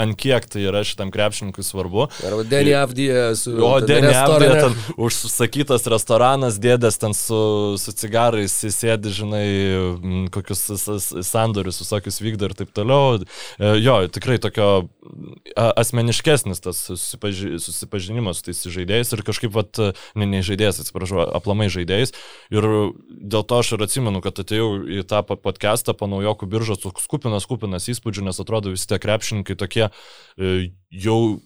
[0.00, 2.06] ant kiek tai yra šitam krepšininkui svarbu.
[2.26, 3.52] Arba Denny Avdija su...
[3.62, 7.38] O Denny Avdija ten užsakytas restoranas, dėdės ten su,
[7.80, 9.46] su cigarais, sėdi, žinai,
[10.34, 10.64] kokius
[11.26, 13.20] sandorius visokius vykdo ir taip toliau.
[13.20, 14.88] E, jo, tikrai tokio
[15.54, 19.82] asmeniškesnis tas susipaži, susipažinimas su tais žaidėjais ir kažkaip, vat,
[20.18, 22.16] ne, ne žaidėjas, atsiprašau, aplamai žaidėjais.
[22.54, 22.70] Ir
[23.06, 27.88] dėl to aš ir atsimenu, kad atėjau į tą podcastą po naujokų biržos, kupinas, kupinas
[27.92, 29.65] įspūdžių, nes atrodo visi tie krepšininkai tokie
[30.38, 31.40] e, jau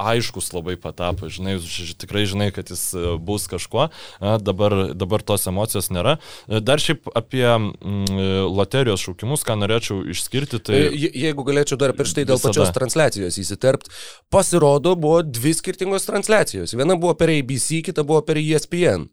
[0.00, 1.58] aiškus labai patapo, žinai,
[2.00, 3.88] tikrai žinai, kad jis e, bus kažkuo,
[4.20, 6.16] dabar, dabar tos emocijos nėra.
[6.48, 10.82] E, dar šiaip apie mm, loterijos šaukimus, ką norėčiau išskirti, tai...
[10.94, 12.54] Je, jeigu galėčiau dar prieš tai dėl visada.
[12.54, 13.90] pačios transliacijos įsiterpt,
[14.32, 16.74] pasirodo, buvo dvi skirtingos transliacijos.
[16.76, 19.08] Viena buvo per ABC, kita buvo per ESPN.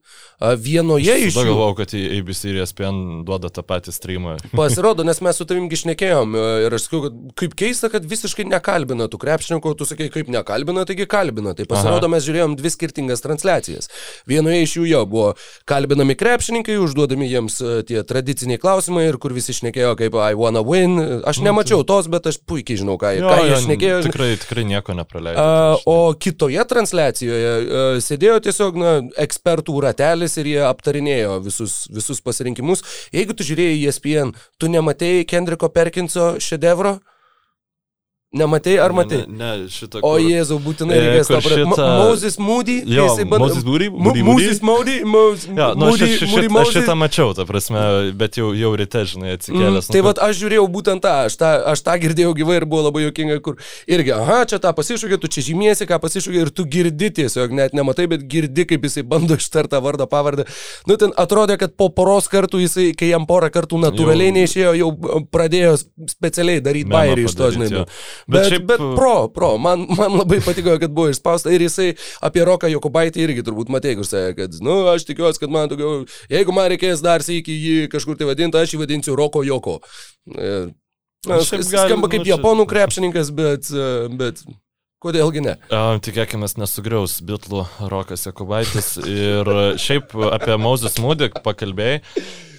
[0.61, 1.35] Vienoje iš...
[1.35, 4.37] Aš galvojau, kad ABC ir ESPN duoda tą patį streamą.
[4.57, 8.45] Pasirodo, nes mes su tavimgi išnekėjom e, ir aš sakiau, kad kaip keista, kad visiškai
[8.49, 11.53] nekalbina tų krepšininkų, tu sakai, kaip nekalbina kalbina, taigi kalbina.
[11.55, 12.11] Tai pasirodo, Aha.
[12.11, 13.89] mes žiūrėjom dvi skirtingas transliacijas.
[14.27, 15.33] Vienoje iš jų jo buvo
[15.65, 20.63] kalbinami krepšininkai, užduodami jiems e, tie tradiciniai klausimai ir kur visi šnekėjo kaip I wanna
[20.65, 20.97] win.
[21.27, 23.99] Aš nemačiau tos, bet aš puikiai žinau, ką, jo, ką jie šnekėjo.
[24.07, 25.81] Tikrai, tikrai nieko nepraleidau.
[25.87, 28.95] O kitoje transliacijoje uh, sėdėjo tiesiog na,
[29.27, 32.83] ekspertų ratelis ir jie aptarinėjo visus, visus pasirinkimus.
[33.15, 36.97] Jeigu tu žiūrėjai ESPN, tu nematėjai Kendriko Perkinso šedevro?
[38.31, 39.21] Nematei ar matei?
[39.27, 40.01] Ne, ne šitą.
[40.03, 41.69] O Jėzau, būtinai reikės to pradėti.
[41.71, 41.83] Šita...
[42.01, 42.73] Moses Moody?
[42.91, 43.39] Jo, band...
[43.39, 43.87] Moses Moody?
[43.87, 44.95] Moody, Moses Moody?
[45.07, 47.83] Moses ja, nu, Moody, aš, šit, Moody, aš šitą mačiau, ta prasme,
[48.19, 49.87] bet jau, jau ryte, žinai, atsikėlęs.
[49.87, 52.65] Mm, tai nu, vad aš žiūrėjau būtent tą, aš tą, aš tą girdėjau gyvai ir
[52.67, 53.55] buvo labai jokinga, kur
[53.87, 57.79] irgi, aha, čia tą pasišūkė, tu čia žymiesi, ką pasišūkė ir tu girdi tiesiog, net
[57.79, 60.49] nematai, bet girdi, kaip jisai bando ištartą vardą, pavardę.
[60.83, 64.37] Nu, ten atrodė, kad po poros kartų jisai, kai jam porą kartų natūraliai jau...
[64.41, 64.91] neišėjo, jau
[65.31, 65.77] pradėjo
[66.11, 67.85] specialiai daryti bairį iš to, žinai.
[68.25, 68.65] Bet, bet, šiaip...
[68.71, 71.91] bet pro, pro, man, man labai patiko, kad buvo išspausta ir jisai
[72.25, 76.03] apie Roką Jokubaitį irgi turbūt matė, kur sakė, kad, nu, aš tikiuosi, kad man daugiau,
[76.33, 79.79] jeigu man reikės dar sėki jį kažkur tai vadinti, aš jį vadinsiu Roko Joko.
[80.33, 80.71] Ir,
[81.27, 83.69] na, skamba kaip nu, japonų krepšininkas, bet,
[84.17, 84.47] bet
[84.97, 85.53] Kodėlgi ne?
[86.01, 88.95] Tikėkime, nesugriaus bitlų Rokas Jakubaitis.
[89.05, 91.99] Ir šiaip apie Moses Moody pakalbėjai.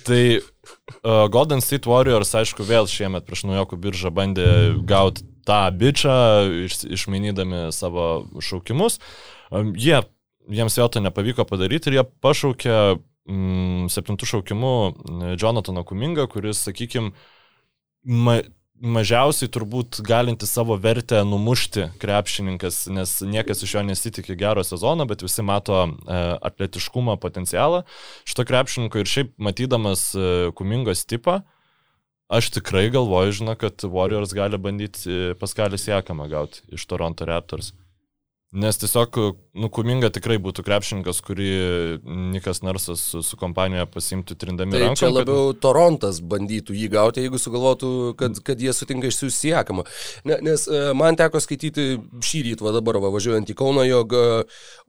[0.07, 4.47] Tai uh, Golden State Warriors, aišku, vėl šiemet prieš naujokų biržą bandė
[4.89, 6.15] gauti tą bičią,
[6.67, 8.99] iš, išmainydami savo šaukimus.
[9.81, 10.03] Jie,
[10.53, 14.77] jiems vėl to nepavyko padaryti ir jie pašaukė mm, septintų šaukimų
[15.41, 17.15] Jonathaną Kumingą, kuris, sakykime,
[18.05, 18.39] ma,
[18.79, 25.25] mažiausiai turbūt galinti savo vertę numušti krepšininkas, nes niekas iš jo nesitikė gero sezono, bet
[25.25, 26.19] visi mato e,
[26.51, 27.85] atletiškumą, potencialą
[28.29, 30.29] šito krepšininko ir šiaip matydamas e,
[30.59, 31.41] kumingos tipą,
[32.29, 37.73] aš tikrai galvoju, žinau, kad Warriors gali bandyti e, Paskalis Jakamą gauti iš Toronto Raptors.
[38.53, 39.19] Nes tiesiog,
[39.59, 41.51] nu, kuminga tikrai būtų krepšininkas, kurį
[42.35, 45.01] Nikas Narsas su, su kompanija pasimtų trindami tai ranką.
[45.01, 45.61] Čia labiau kad...
[45.65, 49.85] Torontas bandytų jį gauti, jeigu sugalvotų, kad, kad jie sutinka išsiųsiekama.
[50.29, 51.87] Ne, nes e, man teko skaityti
[52.25, 54.25] šį rytą, va dabar va, važiuojant į Kauną, jog e,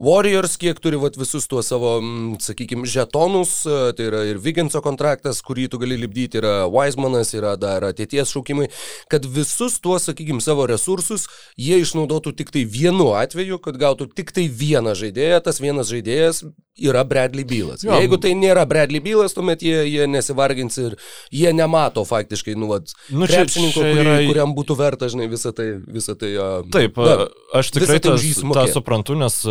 [0.05, 1.97] Warriors kiek turi va, visus tuos savo,
[2.43, 7.55] sakykime, žetonus, e, tai yra ir Vigenso kontraktas, kurį tu gali lipdyti, yra Weismanas, yra
[7.59, 8.69] dar ateities šaukimai,
[9.11, 11.27] kad visus tuos, sakykime, savo resursus
[11.59, 16.43] jie išnaudotų tik tai vienu atveju, kad gautų tik tai vieną žaidėją, tas vienas žaidėjas
[16.79, 17.83] yra Bradley Bylas.
[17.83, 17.97] Jo.
[17.99, 20.95] Jeigu tai nėra Bradley Bylas, tuomet jie, jie nesivargins ir
[21.35, 24.15] jie nemato faktiškai, nu, vat, nu krepšininko, kurį, yra...
[24.29, 25.69] kuriam būtų verta, žinai, visą tai.
[25.89, 26.31] Visą tai
[26.71, 27.27] Taip, na,
[27.59, 29.41] aš tikrai tai tą suprantu, nes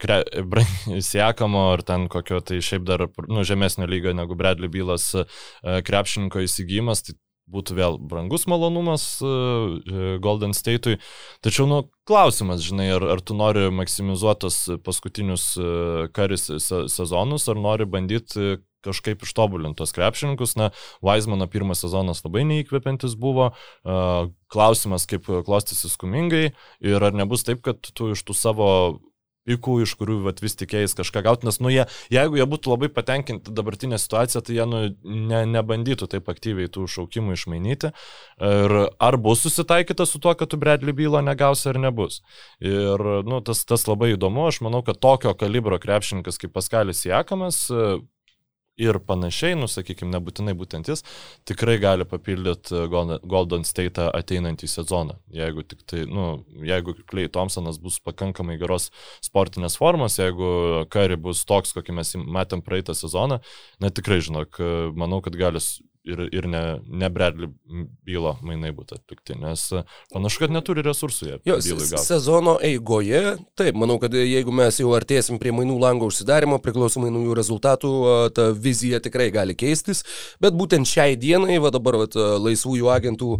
[0.00, 0.20] kre,
[1.10, 5.12] Siekamo ar ten kokio tai šiaip dar nu, žemesnio lygio negu Bradley Bylas
[5.62, 7.16] krepšininko įsigijimas, tai
[7.50, 11.00] būtų vėl brangus malonumas e, e, Golden State'ui.
[11.44, 15.70] Tačiau, nu, klausimas, žinai, ar, ar tu nori maksimalizuotos paskutinius e,
[16.16, 16.48] karis
[16.92, 20.56] sezonus, ar nori bandyti kažkaip ištobulinti tos krepšininkus.
[20.56, 20.70] Na,
[21.04, 23.50] Weizmano pirmas sezonas labai neįkvepiantis buvo.
[24.50, 26.46] Klausimas, kaip klostysis skumingai
[26.80, 28.70] ir ar nebus taip, kad tu iš tų savo
[29.48, 32.90] pikų, iš kurių vat, vis tikėjais kažką gauti, nes, nu, jie, jeigu jie būtų labai
[32.92, 34.82] patenkinti dabartinę situaciją, tai jie, nu,
[35.30, 37.92] ne, nebandytų taip aktyviai tų šaukimų išmainyti.
[38.50, 42.20] Ir ar bus susitaikyta su tuo, kad tu Bradley bylą negausi ar nebus.
[42.60, 47.66] Ir, nu, tas, tas labai įdomu, aš manau, kad tokio kalibro krepšininkas kaip Paskalis Jakamas
[48.80, 51.04] ir panašiai, nusakykime, nebūtinai būtent jis,
[51.48, 52.86] tikrai gali papildyti e,
[53.34, 55.18] Golden State ateinantį sezoną.
[55.36, 56.28] Jeigu tik tai, nu,
[56.66, 58.90] jeigu Clay Thompsonas bus pakankamai geros
[59.24, 63.40] sportinės formos, jeigu Kari bus toks, kokį mes matėm praeitą sezoną,
[63.84, 64.60] net tikrai žinok,
[64.98, 65.62] manau, kad gali
[66.04, 67.50] ir, ir ne, ne Bradley
[68.06, 69.66] bylo mainai būtų atlikti, nes
[70.12, 71.38] panašu, kad neturi resursų jie.
[71.48, 71.58] Jo,
[72.00, 77.24] sezono eigoje, taip, manau, kad jeigu mes jau artėsim prie mainų lango užsidarimo, priklausomai nuo
[77.28, 77.94] jų rezultatų,
[78.36, 80.04] ta vizija tikrai gali keistis,
[80.42, 82.08] bet būtent šiai dienai, va dabar va,
[82.40, 83.36] laisvųjų agentų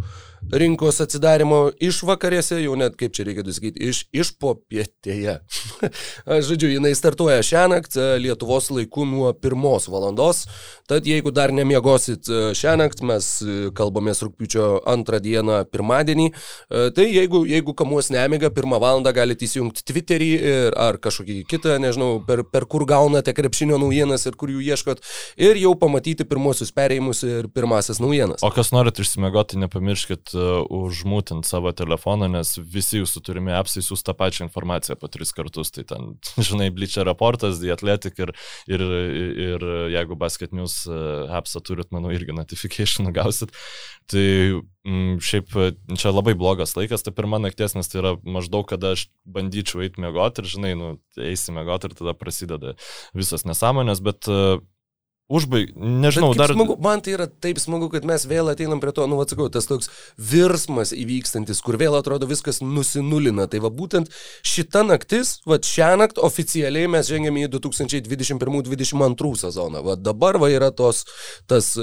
[0.53, 5.39] rinkos atsidarimo išvakarėse, jau net kaip čia reikėtų sakyti, iš, iš popietėje.
[6.49, 10.47] Žodžiu, jinai startuoja šią naktį Lietuvos laiku nuo pirmos valandos,
[10.91, 12.29] tad jeigu dar nemiegosit
[12.61, 18.51] šią naktį, mes e, kalbamės rūpiučio antrą dieną pirmadienį, e, tai jeigu, jeigu kamuos nemiga,
[18.55, 23.79] pirmą valandą galite įsijungti Twitterį ir, ar kažkokį kitą, nežinau, per, per kur gaunate krepšinio
[23.81, 25.03] naujienas ir kur jų ieškot,
[25.41, 28.45] ir jau pamatyti pirmosius perėjimus ir pirmasis naujienas.
[28.47, 33.85] O kas norit išsimegoti, nepamirškit uh, e, užmūtinti savo telefoną, nes visi jūsų turimi apsai
[33.85, 35.73] siūs tą pačią informaciją po tris kartus.
[35.75, 36.13] Tai ten,
[36.51, 38.35] žinai, Bleacher raportas, The Athletic ir,
[38.71, 38.87] ir,
[39.51, 40.83] ir jeigu Basket News
[41.41, 43.55] appsą turit, manau, irgi notification gausit.
[44.11, 45.55] Tai m, mm, šiaip
[46.01, 50.03] čia labai blogas laikas, tai pirma nakties, nes tai yra maždaug, kada aš bandyčiau eiti
[50.03, 52.75] mėgoti ir, žinai, nu, eisi mėgoti ir tada prasideda
[53.15, 54.27] visas nesąmonės, bet
[55.31, 56.51] Užbaig, nežinau, dar.
[56.51, 59.69] Smagu, man tai yra taip smagu, kad mes vėl ateinam prie to, nu, atsakau, tas
[59.71, 59.87] toks
[60.19, 63.47] virsmas įvykstantis, kur vėl atrodo viskas nusinulina.
[63.51, 64.11] Tai va būtent
[64.43, 69.85] šita naktis, va šią naktį oficialiai mes žengėme į 2021-2022 sezoną.
[69.87, 71.05] Va dabar va yra tos,
[71.47, 71.77] tas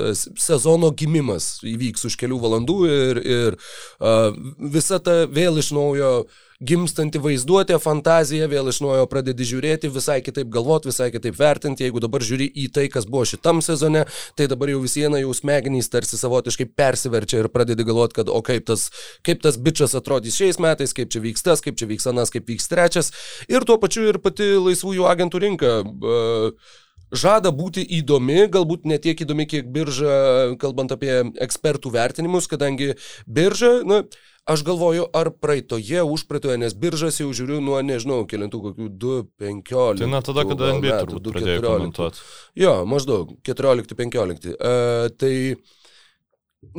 [0.43, 4.35] sezono gimimas įvyks už kelių valandų ir, ir uh,
[4.75, 10.17] visa ta vėl iš naujo uh, gimstanti vaizduotė, fantazija, vėl iš naujo pradedi žiūrėti, visai
[10.25, 11.85] kitaip galvoti, visai kitaip vertinti.
[11.85, 14.05] Jeigu dabar žiūri į tai, kas buvo šitam sezone,
[14.39, 18.41] tai dabar jau vis viena jau smegenys tarsi savotiškai persiverčia ir pradedi galvoti, kad o
[18.45, 18.87] kaip tas,
[19.27, 22.49] kaip tas bičias atrodys šiais metais, kaip čia vyks tas, kaip čia vyks anas, kaip
[22.49, 23.13] vyks trečias.
[23.51, 25.77] Ir tuo pačiu ir pati laisvųjų agentų rinka.
[25.85, 26.75] Uh,
[27.11, 32.95] žada būti įdomi, galbūt ne tiek įdomi, kiek birža, kalbant apie ekspertų vertinimus, kadangi
[33.27, 34.01] birža, na,
[34.47, 39.99] Aš galvoju, ar praeitoje, užpraeitoje, nes biržas jau žiūriu nuo, nežinau, kilintų kokių 2-15.
[39.99, 42.21] Tai ne tada, kada NBA metų, turbūt pradėjo komentuoti.
[42.63, 44.53] Jo, maždaug 14-15.
[44.53, 45.33] Uh, e, tai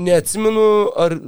[0.01, 0.65] neatsimenu,
[0.97, 1.19] ar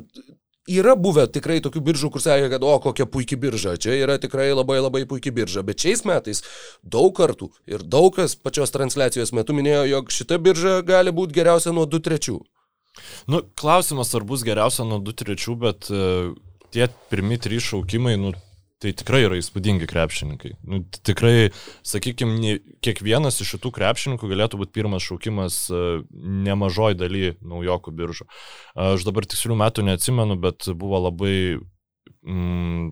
[0.70, 4.50] yra buvę tikrai tokių biržų, kur sakė, kad o, kokia puikia birža, čia yra tikrai
[4.54, 6.40] labai labai puikia birža, bet šiais metais
[6.80, 11.74] daug kartų ir daug kas pačios transliacijos metu minėjo, jog šita birža gali būti geriausia
[11.76, 12.40] nuo 2-3.
[13.30, 16.30] Nu, klausimas, ar bus geriausia nuo 2-3, bet uh,
[16.74, 18.32] tie pirmi trys šaukimai, nu,
[18.80, 20.54] tai tikrai yra įspūdingi krepšininkai.
[20.64, 21.50] Nu, tikrai,
[21.86, 25.82] sakykime, kiekvienas iš šitų krepšininkų galėtų būti pirmas šaukimas e,
[26.46, 28.28] nemažoj daly naujokų biržų.
[28.80, 31.34] Aš dabar tikslių metų neatsimenu, bet buvo labai
[32.24, 32.88] mm,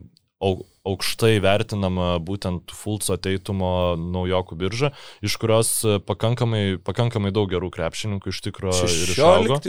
[0.89, 3.71] aukštai vertinama būtent Fulco teitumo
[4.01, 4.93] naujokų birža,
[5.25, 5.73] iš kurios
[6.09, 9.63] pakankamai, pakankamai daug gerų krepšininkų iš tikrųjų ir išaugo.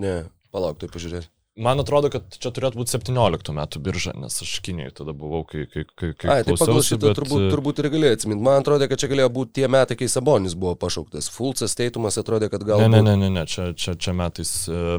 [0.00, 0.16] Ne,
[0.54, 1.32] palauk, tai pažiūrėti.
[1.60, 5.66] Man atrodo, kad čia turėtų būti 17 metų birža, nes aš Kinijoje tada buvau, kai...
[5.68, 7.18] kai, kai, kai Ai, tai pagal šitą bet...
[7.18, 8.44] turbūt, turbūt ir galėjai atsiminti.
[8.46, 11.28] Man atrodo, kad čia galėjo būti tie metai, kai Sabonis buvo pašauktas.
[11.34, 12.80] Fulcas teitumas atrodė, kad gal...
[12.80, 13.44] Ne, ne, ne, ne, ne.
[13.50, 14.54] Čia, čia, čia metais,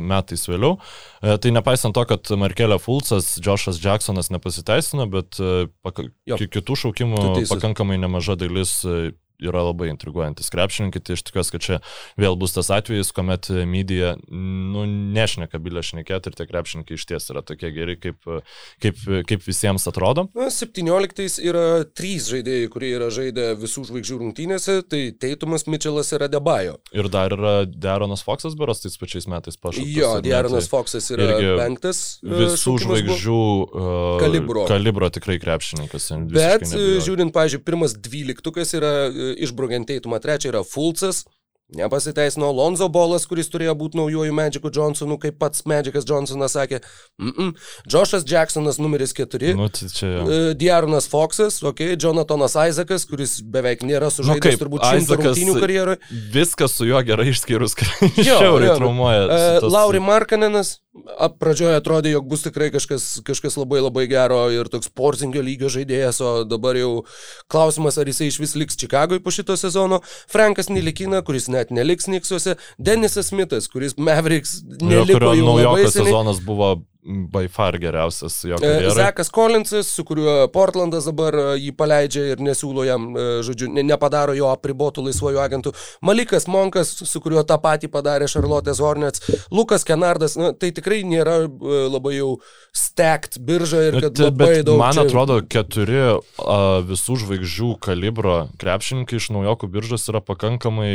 [0.05, 0.78] metais vėliau.
[1.24, 7.41] E, tai nepaisant to, kad Markelė Fulcas, Joshas Jacksonas nepasiteisino, bet e, paka, kitų šaukimų
[7.49, 11.79] pakankamai nemaža dalis e, yra labai intriguojantis krepšininkai, tai aš tikiuosi, kad čia
[12.19, 17.29] vėl bus tas atvejis, kuomet medija, nu, nešneka bilę šnekėti ir tie krepšininkai iš ties
[17.33, 18.19] yra tokie geri, kaip,
[18.83, 20.27] kaip, kaip visiems atrodo.
[20.37, 21.65] Na, 17 yra
[21.97, 26.77] trys žaidėjai, kurie yra žaidę visų žvaigždžių rungtynėse, tai Teitumas, Mitčelas ir Adebayo.
[26.95, 29.95] Ir dar yra Deronas Foxas, beros tais pačiais metais pašauktas.
[29.95, 32.01] Jo, Deronas Foxas yra penktas.
[32.21, 34.65] E, visų žvaigždžių uh, kalibro.
[34.69, 36.09] kalibro tikrai krepšininkas.
[36.31, 38.93] Bet žiūrint, pažiūrėjau, pirmas dvyliktukas yra
[39.38, 41.25] išbraukiant teitumą, trečia yra Fulcas,
[41.71, 46.82] Nepasiteisino Lonzo Bolas, kuris turėjo būti naujojų Magicu Johnsonu, kaip pats Magicas Johnsonas sakė.
[47.15, 47.53] Mm -mm.
[47.93, 49.53] Joshas Jacksonas numeris 4.
[49.55, 50.25] Nu, tai čia jau.
[50.25, 51.95] Uh, Diaronas Foxas, okay.
[51.95, 55.97] Jonathanas Isaacas, kuris beveik nėra sužaidęs nu, turbūt šimto rungtynių karjeroje.
[56.34, 57.88] Viskas su juo gerai išskyrus, kad
[58.27, 59.23] šiauriai traumuoja.
[59.25, 60.82] Uh, Lauri Markanenas,
[61.39, 66.19] Pradžioje atrodė, jog bus tikrai kažkas, kažkas labai labai gero ir toks porzingio lygio žaidėjas,
[66.19, 67.05] o dabar jau
[67.51, 70.01] klausimas, ar jisai iš vis liks Čikagoje po šito sezono.
[70.31, 72.57] Frankas Nilikina, kuris net neliks Niksuose.
[72.75, 76.11] Denisas Smithas, kuris Mavericks neliko jau labai seniai.
[76.11, 76.73] sezonas buvo
[77.04, 78.95] by far geriausias jo e, karjeroje.
[78.95, 83.84] Zekas Collinsas, su kuriuo Portlandas dabar e, jį paleidžia ir nesiūlo jam, e, žodžiu, ne,
[83.88, 85.74] nepadaro jo apribotų laisvojų agentų.
[86.06, 89.26] Malikas Monkas, su kuriuo tą patį padarė Charlotte's Hornets.
[89.54, 91.39] Lukas Kenardas, na, tai tikrai nėra
[91.91, 92.36] labai jau
[92.78, 94.82] stacked birža ir kad bet, labai bet daug.
[94.82, 95.08] Man čia...
[95.08, 100.91] atrodo, keturi a, visų žvaigždžių kalibro krepšininkai iš naujokų biržos yra pakankamai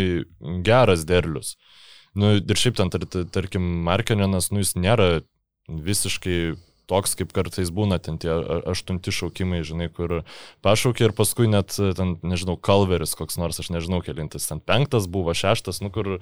[0.67, 1.57] geras derlius.
[2.17, 3.03] Nu, ir šiaip ten, tar,
[3.33, 5.19] tarkim, Markeninas, nu, jis nėra
[5.69, 6.39] visiškai
[6.87, 8.31] toks, kaip kartais būna ten tie
[8.71, 10.21] aštunti šaukimai, žinai, kur
[10.64, 15.35] pašaukė ir paskui net, ten, nežinau, kalveris koks nors, aš nežinau, kelintas, ten penktas buvo,
[15.37, 16.17] šeštas, nu kur...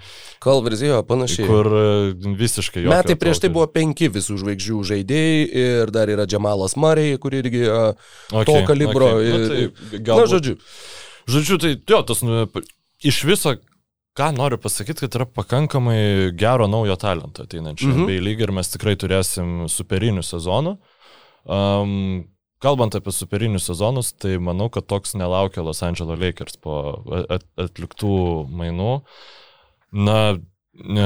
[0.45, 1.49] Kalveris, jo, panašiai.
[1.49, 1.68] Kur
[2.24, 2.95] visiškai jo.
[2.95, 7.66] Metai prieš tai buvo penki visų žvaigždžių žaidėjai ir dar yra Džemalas Marija, kur irgi
[7.68, 9.12] okay, to kalibro.
[9.20, 9.34] Okay.
[9.34, 10.59] Nu, tai, galbūt, Na, žodžiu.
[11.34, 12.49] Žodžiu, tai jo, tas nu,
[13.05, 13.59] iš viso
[14.14, 18.06] ką noriu pasakyti, kad yra pakankamai gero naujo talento ateinančio mm -hmm.
[18.06, 20.76] bei lygiai ir mes tikrai turėsim superinių sezonų.
[21.44, 22.24] Um,
[22.58, 28.48] kalbant apie superinius sezonus, tai manau, kad toks nelaukia Los Angeles Lakers po at atliktų
[28.48, 29.02] mainų.
[29.92, 30.38] Na,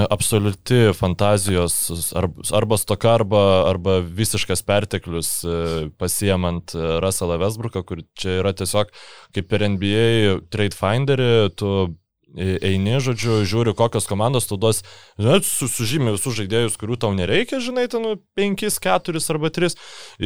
[0.09, 2.13] absoliuti fantazijos
[2.53, 6.73] arba stoka, arba, arba visiškas perteklius e, pasiemant
[7.05, 8.93] Russellą Westbrooką, kur čia yra tiesiog
[9.35, 11.97] kaip per NBA trade finderį, tu
[12.37, 14.83] eini, žodžiu, žiūri, kokios komandos tu duos,
[15.21, 19.77] žinai, sužymė visus žaidėjus, kurių tau nereikia, žinai, ten nu, 5, 4 arba 3,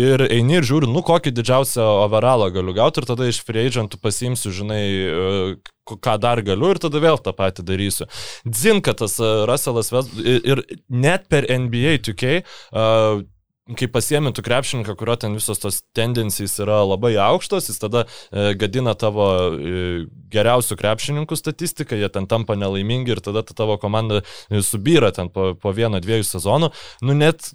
[0.03, 4.01] ir eini ir žiūri, nu, kokį didžiausią overalą galiu gauti, ir tada iš free agentų
[4.03, 5.55] pasiimsiu, žinai, e,
[5.93, 8.09] ką dar galiu, ir tada vėl tą patį darysiu.
[8.47, 13.23] Dzinka tas e, Russellas ir, ir net per NBA 2K uh,
[13.79, 18.55] kai pasiemi tu krepšininką, kurio ten visos tos tendencijos yra labai aukštos, jis tada e,
[18.59, 24.23] gadina tavo e, geriausių krepšininkų statistiką, jie ten tampa nelaimingi ir tada ta tavo komanda
[24.23, 26.73] e, subyra ten po, po vieno, dviejų sezonų.
[27.07, 27.53] Nu net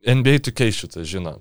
[0.00, 1.36] NBA 2K šitą žino.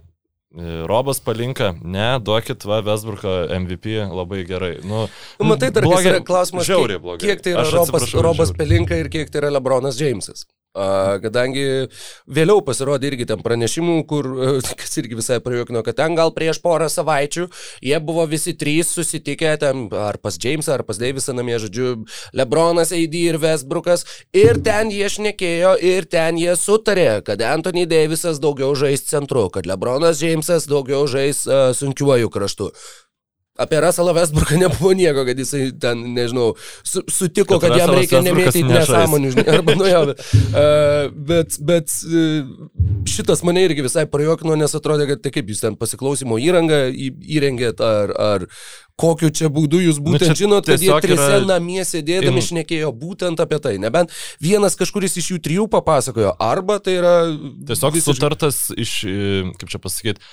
[0.50, 4.76] E, Robas palinka, ne, duokit va Vesbruko MVP labai gerai.
[4.84, 5.06] Nu,
[5.40, 9.30] nu, Matai, dar blogai, yra klausimas, kiek, kiek tai yra Robas, Robas Pelinka ir kiek
[9.30, 10.48] tai yra Lebronas Džeimsas.
[10.70, 11.90] Kadangi
[12.30, 14.28] vėliau pasirodė irgi ten pranešimų, kur,
[14.80, 17.48] kas irgi visai prajuokino, kad ten gal prieš porą savaičių
[17.82, 22.06] jie buvo visi trys susitikę, ten, ar pas Jamesą, ar pas Davisą namie, žodžiu,
[22.38, 28.38] Lebronas, AD ir Westbrookas, ir ten jie šnekėjo, ir ten jie sutarė, kad Anthony Davisas
[28.38, 32.74] daugiau žais centru, kad Lebronas Jamesas daugiau žais uh, sunkiuoju kraštu.
[33.60, 36.54] Apie Russellą Westbrooką nebuvo nieko, kad jisai ten, nežinau,
[36.84, 40.04] su, sutiko, kad, kad jam reikia nemėtyti nesąmonių, arba nu jau.
[40.10, 42.52] Uh, bet, bet uh,
[43.10, 47.84] šitas mane irgi visai prajuokino, nes atrodė, kad tai kaip jūs ten pasiklausimo įrangą įrengėt,
[47.84, 48.48] ar, ar
[49.00, 51.44] kokiu čia būdu jūs būtent nu, žinot, kad jie trise yra...
[51.48, 52.46] namie sėdėdami in...
[52.50, 53.76] šnekėjo būtent apie tai.
[53.82, 57.16] Nebent vienas kažkuris iš jų trijų papasakojo, arba tai yra...
[57.70, 58.18] Tiesiog visiškai...
[58.18, 58.96] sutartas iš,
[59.62, 60.26] kaip čia pasakyti,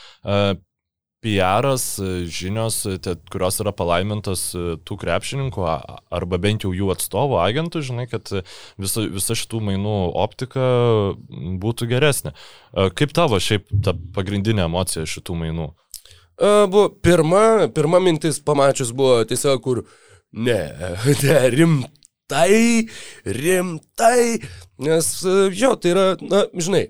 [1.27, 1.85] PR'as,
[2.31, 4.45] žinios, te, kurios yra palaimintos
[4.87, 8.31] tų krepšininkų arba bent jau jų atstovų, agentų, žinai, kad
[8.79, 10.69] visa, visa šitų mainų optika
[11.65, 12.37] būtų geresnė.
[12.95, 15.67] Kaip tavo šiaip ta pagrindinė emocija šitų mainų?
[16.39, 19.83] Buvo pirma, pirma mintis pamačius buvo tiesiog, kur
[20.31, 20.61] ne,
[21.25, 22.87] ne, rimtai,
[23.27, 24.21] rimtai,
[24.87, 25.11] nes
[25.59, 26.87] jo, tai yra, na, žinai,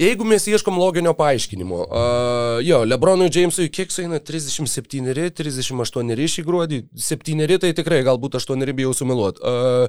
[0.00, 6.80] Jeigu mes ieškom loginio paaiškinimo, uh, jo, Lebronui Jamesui kiek sueina 37, 38 šį gruodį,
[6.98, 9.38] 7 tai tikrai, galbūt 8 bijau sumeluoti.
[9.38, 9.86] Uh,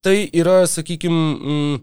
[0.00, 1.76] tai yra, sakykime, mm,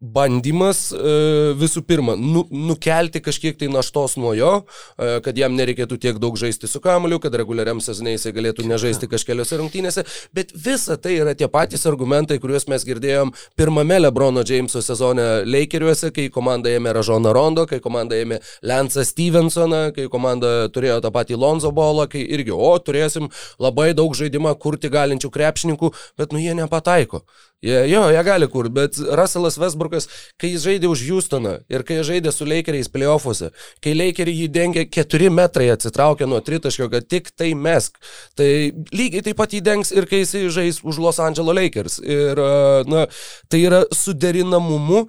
[0.00, 1.14] bandymas e,
[1.58, 4.52] visų pirma nu, nukelti kažkiek tai naštos nuo jo,
[4.94, 9.08] e, kad jam nereikėtų tiek daug žaisti su kamoliu, kad reguliariam sezonai jisai galėtų nežaisti
[9.10, 10.04] kažkeliose rungtynėse,
[10.36, 16.12] bet visa tai yra tie patys argumentai, kuriuos mes girdėjom pirmame Lebrono Jameso sezone Lakeriuose,
[16.14, 21.40] kai komanda ėmė Ražoną Rondo, kai komanda ėmė Lensą Stevensoną, kai komanda turėjo tą patį
[21.42, 23.28] Lonzo bolą, kai irgi, o turėsim
[23.58, 27.24] labai daug žaidimą kurti galinčių krepšininkų, bet nu jie nepataiko.
[27.62, 30.04] Jo, jie gali kur, bet Russellas Westbrookas,
[30.38, 33.48] kai jis žaidė už Houstoną ir kai žaidė su Lakeriais playoffuose,
[33.82, 37.98] kai Lakeriai jį dengė 4 metrai atsitraukė nuo tritaškio, kad tik tai mesk,
[38.38, 41.98] tai lygiai taip pat jį dengs ir kai jis žais už Los Angeles Lakers.
[41.98, 42.38] Ir,
[42.86, 43.08] na,
[43.50, 45.08] tai yra suderinamumu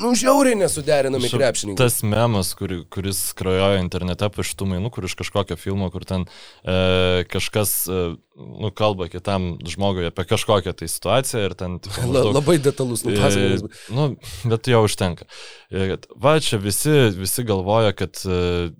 [0.00, 1.76] Nu, žiauriai nesuderinami Šiaip krepšininkai.
[1.84, 6.24] Tas memas, kur, kuris krajoja internete po šitų mainų, kur iš kažkokio filmo, kur ten
[6.64, 7.98] e, kažkas, e,
[8.40, 11.76] nu, kalba kitam žmogui apie kažkokią tai situaciją ir ten...
[11.84, 13.66] Tipo, maždaug, labai detalus nupasakojimas.
[13.68, 14.06] E, nu,
[14.54, 15.28] bet jo užtenka.
[15.68, 18.72] E, va, čia visi, visi galvoja, kad e,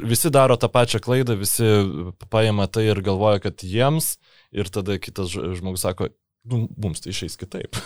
[0.00, 1.68] visi daro tą pačią klaidą, visi
[2.32, 4.14] paima tai ir galvoja, kad jiems
[4.56, 6.08] ir tada kitas žmogus sako,
[6.46, 7.76] mums tai išeis kitaip.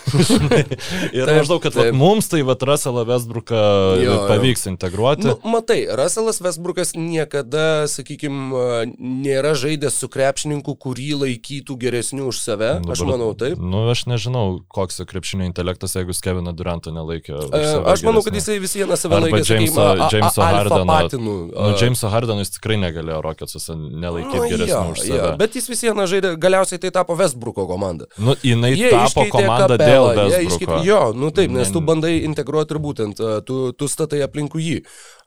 [1.16, 1.90] ir taip, maždaug, kad taip.
[1.90, 3.62] Va, mums tai va Russellą Westbrooką
[4.02, 4.72] jo, pavyks jo.
[4.74, 5.26] integruoti.
[5.26, 12.70] Nu, matai, Russellas Westbrookas niekada, sakykime, nėra žaidęs su krepšininku, kurį laikytų geresniu už save.
[12.82, 13.58] Dabar, aš manau taip.
[13.58, 17.34] Nu, aš nežinau, koks jo krepšinio intelektas, jeigu Kevino Durantą nelaikė.
[17.50, 17.62] E,
[17.94, 19.42] aš manau, kad jisai vis vieną save laikė.
[19.48, 21.00] Jameso, Jameso Hardeno.
[21.22, 21.36] Nu,
[21.80, 25.18] Jameso Hardeno jis tikrai negalėjo Rocketsuose nelaikyti nu, geresniu jo, už save.
[25.18, 28.06] Jo, bet jis vis vieną žaidė, galiausiai tai tapo Westbrooko komanda.
[28.22, 30.80] Nu, jinai jie tapo komanda dėl Westbrooko.
[30.86, 34.80] Jo, nu taip, nes tu bandai integruoti ir būtent, tu, tu statai aplinkų jį.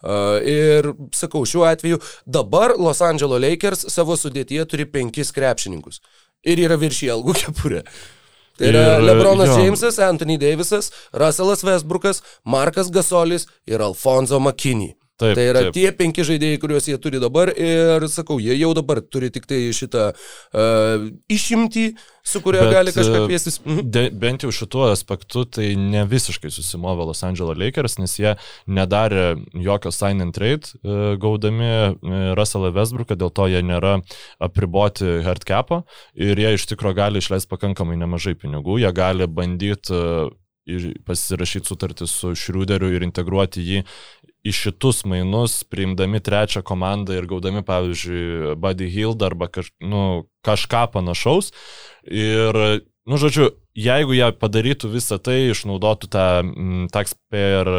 [0.05, 6.01] Uh, ir sakau, šiuo atveju dabar Los Angeles Lakers savo sudėtyje turi penkis krepšininkus.
[6.45, 7.81] Ir yra viršį algų kepurė.
[8.55, 9.63] Tai yra ir, Lebronas jo.
[9.65, 14.93] Jamesas, Anthony Davisas, Russellas Westbrookas, Markas Gasolis ir Alfonso McKinney.
[15.15, 15.75] Taip, tai yra taip.
[15.77, 19.61] tie penki žaidėjai, kuriuos jie turi dabar ir sakau, jie jau dabar turi tik tai
[19.71, 21.85] šitą uh, išimtį,
[22.25, 23.61] su kuria Bet, gali kažką e, kviestis.
[23.63, 23.87] Mhm.
[23.95, 28.35] De, bent jau šituo aspektu tai ne visiškai susimovė Los Angeles Lakers, nes jie
[28.67, 31.95] nedarė jokio sign and trade uh, gaudami
[32.35, 34.01] Russellą Westbrooką, dėl to jie nėra
[34.43, 35.85] apriboti hardcapą
[36.19, 40.33] ir jie iš tikrųjų gali išleisti pakankamai nemažai pinigų, jie gali bandyti uh,
[41.05, 43.83] pasirašyti sutartį su Šriuderiu ir integruoti jį
[44.45, 50.85] į šitus mainus, priimdami trečią komandą ir gaudami, pavyzdžiui, Buddy Hild arba kaž, nu, kažką
[50.93, 51.49] panašaus.
[52.05, 52.59] Ir,
[53.09, 57.71] nu, žodžiu, jeigu jie padarytų visą tai, išnaudotų tą mm, taxpayer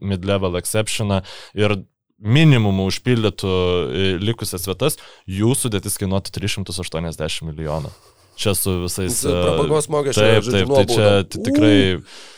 [0.00, 1.20] mid-level exceptioną
[1.58, 1.76] ir
[2.18, 4.96] minimumų užpildytų e, likusias vietas,
[5.30, 7.92] jų sudėtis kainuotų 380 milijonų.
[8.38, 9.20] Čia su visais...
[9.26, 10.40] Prabangos mokesčiai.
[10.40, 11.78] Taip, taip, tai čia tikrai...
[12.00, 12.34] Uh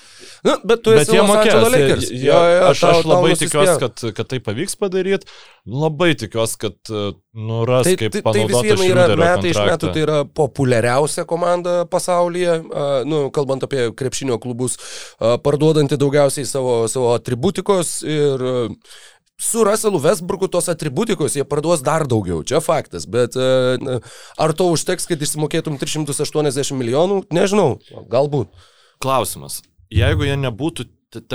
[0.47, 1.55] Nu, bet tu esi bet jie mokės.
[2.09, 5.29] Jie, jo, jo, aš, tau, aš labai tikiuosi, kad, kad tai pavyks padaryti.
[5.69, 6.93] Labai tikiuosi, kad
[7.37, 11.77] nuras tai, kaip tai, tai vis viena yra metai iš metų, tai yra populiariausia komanda
[11.93, 18.93] pasaulyje, uh, nu, kalbant apie krepšinio klubus, uh, parduodanti daugiausiai savo, savo atributikos ir uh,
[19.41, 24.01] su Russellu Westbrooku tos atributikos jie parduos dar daugiau, čia faktas, bet uh,
[24.41, 27.75] ar to užteks, kad išsimokėtum 380 milijonų, nežinau,
[28.09, 28.53] galbūt.
[29.01, 29.63] Klausimas,
[29.95, 30.87] jeigu jie nebūtų,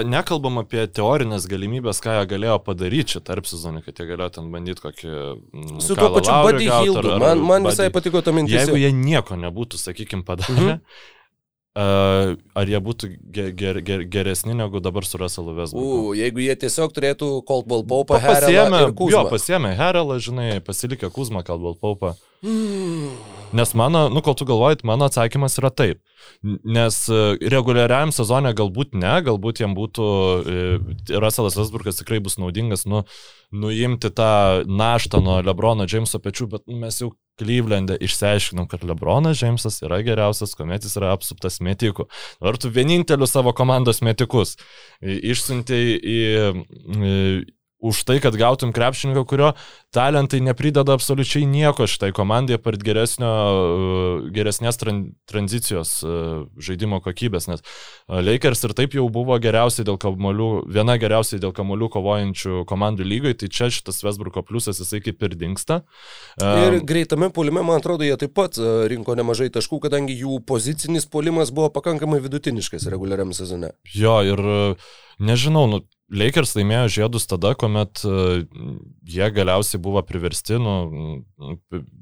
[0.07, 4.47] nekalbam apie teorinės galimybės, ką jie galėjo padaryti čia tarp sezonį, kad jie galėjo ten
[4.53, 5.11] bandyti kokį...
[5.51, 8.61] Mm, Su tuo pačiu Buddy Hildu, man, man visai patiko ta mintis.
[8.61, 11.11] Jeigu jie nieko nebūtų, sakykime, padarę, mhm.
[11.75, 16.13] Uh, ar jie būtų ger, ger, ger, geresni negu dabar su Russellu Vesbruku?
[16.15, 18.85] Jeigu jie tiesiog turėtų Coldwell Paupą, Herelą.
[19.11, 22.13] Jo, pasiemė Herelą, žinai, pasilikė Kuzmą, Coldwell Paupą.
[22.47, 23.11] Mm.
[23.55, 26.01] Nes mano, nu, kol tu galvojat, mano atsakymas yra taip.
[26.43, 27.19] Nes e,
[27.53, 30.07] reguliariam sezonė galbūt ne, galbūt jam būtų,
[30.43, 33.05] e, Russellas Vesbrukas tikrai bus naudingas, nu,
[33.55, 39.81] nuimti tą naštą nuo Lebrono Jameso pečių, bet mes jau Klyvlende išsiaiškinom, kad Lebronas Džeimsas
[39.83, 42.05] yra geriausias, kuomet jis yra apsuptas metikų.
[42.39, 44.55] Ar tu vienintelius savo komandos metikus
[45.03, 46.21] išsiuntėjai į,
[46.95, 47.17] į
[47.79, 49.51] už tai, kad gautum krepšininką, kurio
[49.91, 56.15] talentai neprideda absoliučiai nieko šitai komandai geresnio, e, geresnės tran, tranzicijos e,
[56.57, 61.53] žaidimo kokybės, nes e, Lakers ir taip jau buvo geriausiai dėl kamolių, viena geriausiai dėl
[61.55, 65.81] kamolių kovojančių komandų lygoje, tai čia šitas Vesbruko pliusas jisai kaip ir dinksta.
[66.41, 68.59] Ir greitame polime, man atrodo, jie taip pat
[68.91, 73.75] rinko nemažai taškų, kadangi jų pozicinis polimas buvo pakankamai vidutiniškas reguliariam sezone.
[73.95, 74.41] Jo, ir
[75.19, 78.43] nežinau, nu, Lakers laimėjo žiedus tada, kuomet e,
[79.09, 80.75] jie galiausiai buvo priversti nu,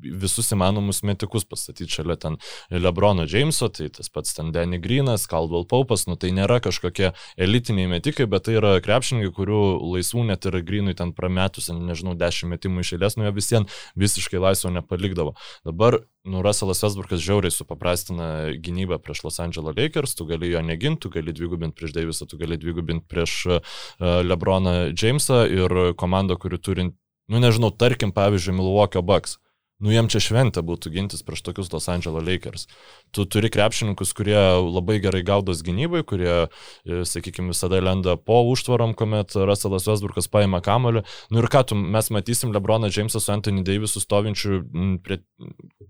[0.03, 2.35] visus įmanomus metikus pastatyti šalia ten
[2.67, 7.87] Lebrono Jameso, tai tas pats ten Danny Greenas, Caldwell Paupas, nu tai nėra kažkokie elitiniai
[7.95, 9.63] metikai, bet tai yra krepšininkai, kurių
[9.95, 14.43] laisvų net ir Greenui ten prametus, nežinau, dešimt metimų iš eilės, nu jie visiems visiškai
[14.43, 15.37] laisvo nepalikdavo.
[15.63, 18.27] Dabar nu, Russellas Westbrookas žiauriai supaprastina
[18.63, 22.39] gynybą prieš Los Angeles Lakers, tu gali jo neginti, tu gali dvigubinti prieš Davisą, tu
[22.39, 25.43] gali dvigubinti prieš uh, Lebroną Jamesą.
[25.51, 26.89] Ir komanda, kuri turi,
[27.27, 29.37] nu nežinau, tarkim, pavyzdžiui, Milwaukee Bucks
[29.81, 32.67] nu jiem čia šventė būtų gintis prieš tokius Los Angeles Lakers.
[33.13, 36.47] Tu turi krepšininkus, kurie labai gerai gaudos gynybai, kurie,
[36.85, 41.03] e, sakykime, visada lenda po užtvarom, kuomet Russellas Westbrookas paima kamoliu.
[41.33, 44.61] Nu ir ką tu, mes matysim Lebroną Jamesą su Anthony Davisu stovinčių
[45.03, 45.19] prie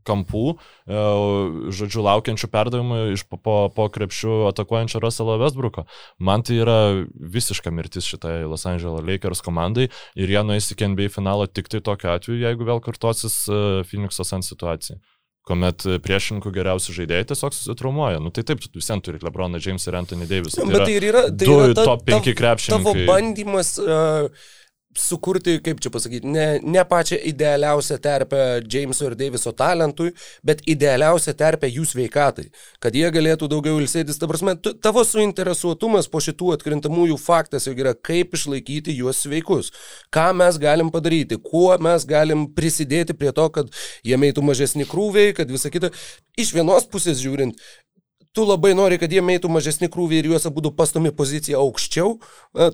[0.07, 0.45] kampų,
[0.87, 1.03] e,
[1.75, 5.85] žodžiu, laukiančių perdavimų iš po, po, po krepšių atakuojančio Russellą Westbrooko.
[6.19, 6.79] Man tai yra
[7.13, 11.83] visiška mirtis šitai Los Angeles Lakers komandai ir jie nueis iki NBA finalo tik tai
[11.85, 14.99] tokiu atveju, jeigu vėl kartosis e, Phoenix'o Sun situacija
[15.47, 18.21] kuomet priešininkų geriausi žaidėjai tiesiog susitraumuoja.
[18.23, 20.55] Nu tai taip, tu visiems turi Lebroną Jamesą ir Anthony Davis.
[20.55, 22.93] Tai Bet tai yra, tai yra ta, top 5 krepšininkai.
[22.93, 24.45] Tavo bandymas uh,
[24.99, 28.39] sukurti, kaip čia pasakyti, ne, ne pačią idealiausią terpę
[28.69, 30.11] Jameso ir Daviso talentui,
[30.45, 32.47] bet idealiausią terpę jų sveikatai,
[32.83, 34.19] kad jie galėtų daugiau ilsėtis.
[34.21, 39.71] Ta prasme, tavo suinteresuotumas po šitų atkrintamųjų faktas jau yra, kaip išlaikyti juos sveikus,
[40.13, 43.71] ką mes galim padaryti, kuo mes galim prisidėti prie to, kad
[44.05, 45.93] jie meitų mažesni krūviai, kad visa kita.
[46.39, 47.59] Iš vienos pusės žiūrint,
[48.33, 52.15] tu labai nori, kad jie meitų mažesni krūviai ir juos būtų pastomi pozicija aukščiau,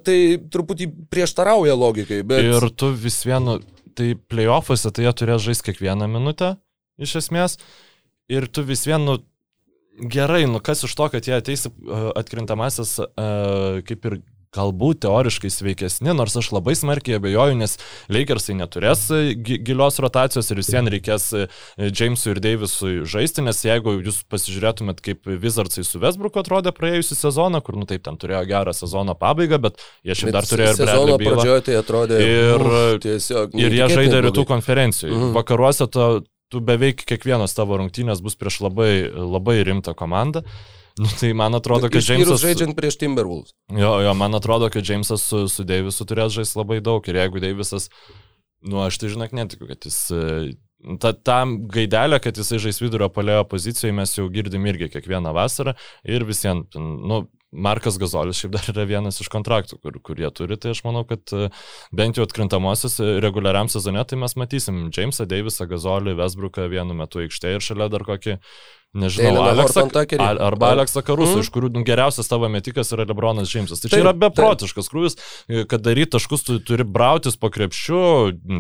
[0.05, 0.17] tai
[0.51, 2.21] truputį prieštarauja logikai.
[2.27, 2.47] Bet...
[2.47, 3.59] Ir tu vis vienu,
[3.99, 6.55] tai playoffuose tai jie turės žaisti kiekvieną minutę,
[7.01, 7.59] iš esmės,
[8.31, 9.19] ir tu vis vienu
[9.99, 11.67] gerai, nu kas iš to, kad jie ateis
[12.15, 12.97] atkrintamasis
[13.87, 14.21] kaip ir
[14.55, 17.75] galbūt teoriškai sveikesni, nors aš labai smarkiai abejoju, nes
[18.09, 21.43] Lakersai neturės e, gilios rotacijos ir visiems reikės e,
[21.77, 27.61] Jamesui ir Davisui žaisti, nes jeigu jūs pasižiūrėtumėt, kaip Wizardsai su Westbrooku atrodė praėjusią sezoną,
[27.65, 29.77] kur, nu taip, ten turėjo gerą sezono pabaigą, bet
[30.07, 32.19] jie šiaip dar turėjo ir sezono pradžioje tai atrodė.
[32.25, 35.13] Ir, uf, tiesiog, ir jie žaidė rytų konferencijų.
[35.13, 35.31] Mhm.
[35.37, 36.09] Vakaruose to,
[36.49, 40.41] tu beveik kiekvienas tavo rungtynės bus prieš labai, labai rimtą komandą.
[40.99, 42.41] Nu, tai man atrodo, kad Džeimsas...
[42.43, 43.53] žaidžiant prieš Timberwolves.
[43.71, 47.05] Jo, jo, man atrodo, kad Džeimsas su, su Deivisu turės žaisti labai daug.
[47.07, 47.87] Ir jeigu Deivisas,
[48.67, 50.01] nu, aš tai žinok, netikiu, kad jis...
[50.99, 55.73] Ta, tam gaidelę, kad jisai žais vidurio palėjo pozicijoje, mes jau girdim irgi kiekvieną vasarą.
[56.07, 60.55] Ir visiems, nu, Markas Gazolis šiaip dar yra vienas iš kontraktų, kur, kur jie turi,
[60.61, 61.33] tai aš manau, kad
[61.95, 67.57] bent jau atkrintamosios reguliariam sezone, tai mes matysim Jamesą Davisą, Gazolį, Vesbruką vienu metu aikštėje
[67.57, 68.37] ir šalia dar kokį
[68.97, 69.83] Nežinau, Aleksą,
[70.17, 71.43] Al, arba Aleksą Karusą, mm.
[71.43, 73.83] iš kurių nu, geriausias tavo metikas yra Lebronas Džeimsas.
[73.83, 75.17] Tai čia taip, yra beprotiškas krūvis,
[75.69, 77.99] kad daryti taškus tu turi brautis po krepšiu,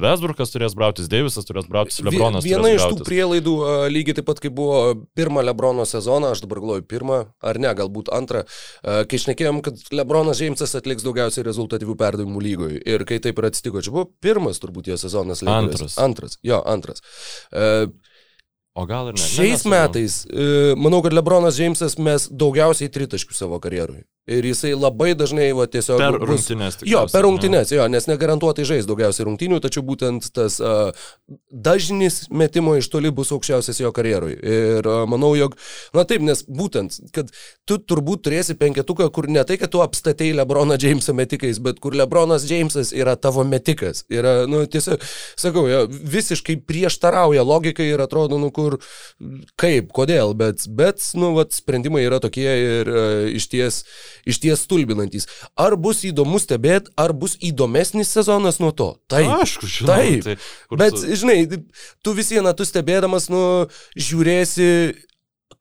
[0.03, 2.45] Vesbrukas turės brautis, Deivisas turės brautis, Lebronas.
[2.45, 3.55] Viena iš tų prielaidų,
[3.89, 4.83] lygiai taip pat kaip buvo
[5.17, 8.43] pirmą Lebrono sezoną, aš dabar galvoju pirmą, ar ne, galbūt antrą,
[8.85, 12.83] kai išnekėjom, kad Lebronas Džeimsas atliks daugiausiai rezultatyvių perdavimų lygoje.
[12.85, 15.41] Ir kai taip ir atsitiko, čia buvo pirmas turbūt jo sezonas.
[15.41, 15.97] Antras.
[15.97, 17.01] Antras, jo, antras.
[17.49, 17.89] Uh,
[18.79, 19.23] O gal ir ne?
[19.23, 24.05] Šiais ne, metais, e, manau, kad Lebronas Džeimsas mes daugiausiai tritaškių savo karjerui.
[24.29, 25.97] Ir jisai labai dažnai va, tiesiog...
[25.97, 26.77] Per bus, rungtynės.
[26.85, 30.91] Jo, per rungtynės, jo, nes negarantuotai žais daugiausiai rungtynių, tačiau būtent tas uh,
[31.49, 34.35] dažnis metimo iš toli bus aukščiausias jo karjerui.
[34.37, 35.55] Ir uh, manau, jog,
[35.97, 37.33] na taip, nes būtent, kad
[37.65, 41.97] tu turbūt turėsi penketuką, kur ne tai, kad tu apstatei Lebroną Džeimsą metikais, bet kur
[41.97, 44.03] Lebronas Džeimsas yra tavo metikas.
[44.13, 45.01] Yra, nu, tiesiog,
[45.41, 48.68] sakau, jo, visiškai prieštarauja logikai ir atrodo, nu, kur,
[49.59, 53.81] kaip, kodėl, bet, bet nu, vat, sprendimai yra tokie ir uh, iš ties
[54.29, 55.27] iš ties stulbinantis.
[55.59, 58.91] Ar bus įdomu stebėti, ar bus įdomesnis sezonas nuo to?
[59.11, 59.29] Taip.
[59.39, 59.97] Aišku, žinau.
[59.97, 60.25] Taip.
[60.25, 61.19] Tai, Bet, tu...
[61.19, 61.39] žinai,
[62.05, 63.43] tu vis vieną, tu stebėdamas, nu,
[63.97, 64.69] žiūrėsi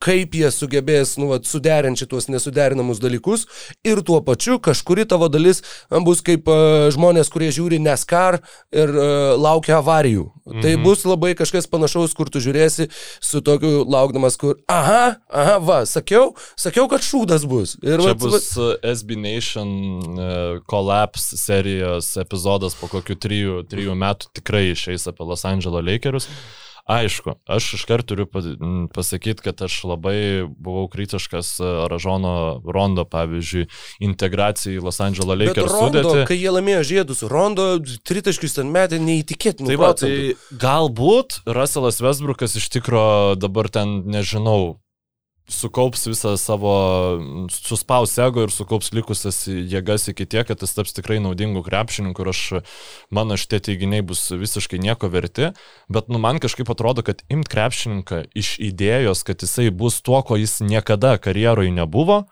[0.03, 3.47] kaip jie sugebės nu, vat, suderinti šitos nesuderinamus dalykus
[3.87, 5.63] ir tuo pačiu kažkuri tavo dalis
[6.07, 8.39] bus kaip uh, žmonės, kurie žiūri NASCAR
[8.75, 10.29] ir uh, laukia avarijų.
[10.49, 10.63] Mhm.
[10.65, 12.89] Tai bus labai kažkas panašaus, kur tu žiūrėsi
[13.21, 17.75] su tokiu laukdamas, kur, aha, aha, va, sakiau, sakiau, kad šūdas bus.
[17.83, 19.75] Ir Čia vat, bus vat, SB Nation
[20.15, 26.31] uh, Collapse serijos epizodas po kokių trijų, trijų metų tikrai išeis apie Los Angeles Lakerius.
[26.89, 28.25] Aišku, aš iškart turiu
[28.95, 33.67] pasakyti, kad aš labai buvau kritiškas e, Ražono Rondo, pavyzdžiui,
[34.09, 36.25] integracijai į Los Angeles Lakers sudėtį.
[36.31, 37.69] Kai jie laimėjo žiedus, Rondo
[38.09, 39.69] tritaškius ten metė neįtikėtinai.
[39.75, 40.13] Tai, va, tai
[40.65, 44.79] galbūt Russellas Westbrookas iš tikro dabar ten, nežinau,
[45.49, 46.73] sukaups visą savo,
[47.51, 52.31] suspaus ego ir sukaups likusias jėgas iki tiek, kad jis taps tikrai naudingų krepšininkų ir
[52.33, 52.43] aš,
[53.15, 55.53] mano šitie teiginiai bus visiškai nieko verti,
[55.89, 60.37] bet nu, man kažkaip atrodo, kad imt krepšininką iš idėjos, kad jisai bus tuo, ko
[60.39, 62.27] jis niekada karjeroje nebuvo,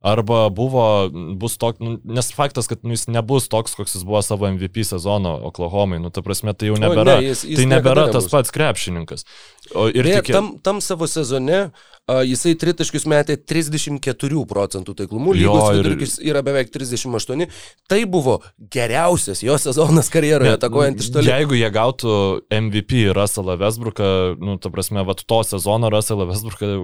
[0.00, 4.20] Arba buvo, bus toks, nu, nes faktas, kad nu, jis nebus toks, koks jis buvo
[4.22, 7.66] savo MVP sezono Oklahomai, nu, ta prasme, tai jau nebėra, o, ne, jis, jis tai
[7.66, 8.30] nebėra tas nebus.
[8.30, 9.26] pats krepšininkas.
[9.74, 10.36] O, ir Beje, tik...
[10.36, 16.30] tam, tam savo sezone uh, jisai tritaškius metė 34 procentų taiklumu, lygos jo, vidurkis ir...
[16.30, 17.50] yra beveik 38,
[17.90, 18.38] tai buvo
[18.70, 21.34] geriausias jo sezonas karjeroje, atakuojant iš toli.
[21.34, 22.14] Jeigu jie gautų
[22.54, 26.76] MVP Russellą Westbrooką, nu, ta prasme, va, to sezono Russellą Westbrooką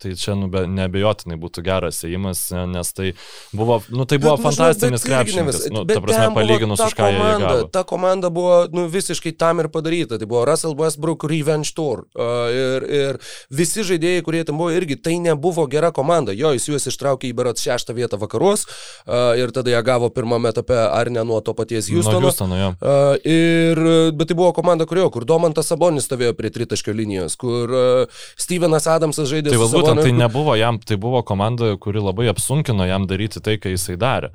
[0.00, 2.40] tai čia nu, be, nebejotinai būtų geras įėjimas,
[2.72, 3.10] nes tai
[3.56, 7.66] buvo, nu, tai buvo bet, fantastinis krepšininkas, nu, ta prasme, palyginus už ką komanda, jie.
[7.74, 12.48] Ta komanda buvo nu, visiškai tam ir padaryta, tai buvo Russell Westbrook Revenge Tour uh,
[12.48, 13.20] ir, ir
[13.52, 17.36] visi žaidėjai, kurie ten buvo irgi, tai nebuvo gera komanda, jo, jis juos ištraukė į
[17.36, 21.52] berat šeštą vietą vakaruos uh, ir tada jie gavo pirmame etape ar ne nuo to
[21.58, 22.24] paties Houstono.
[22.30, 22.72] Houstono, jo.
[22.80, 23.84] Uh, ir,
[24.16, 28.88] bet tai buvo komanda, kurio, kur Domantas Sabonis stovėjo prie tritaškio linijos, kur uh, Stevenas
[28.90, 32.86] Adamsas žaidė tai su Saboniu būtent tai nebuvo jam, tai buvo komanda, kuri labai apsunkino
[32.88, 34.32] jam daryti tai, ką jisai darė.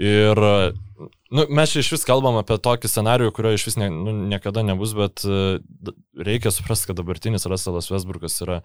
[0.00, 0.38] Ir
[1.30, 4.94] nu, mes iš vis kalbam apie tokį scenarių, kurio iš vis ne, nu, niekada nebus,
[4.96, 5.58] bet uh,
[6.16, 8.60] reikia suprasti, kad dabartinis Russellas Westbrook'as yra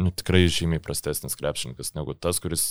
[0.00, 2.64] nu, tikrai žymiai prastesnis krepšininkas negu tas, kuris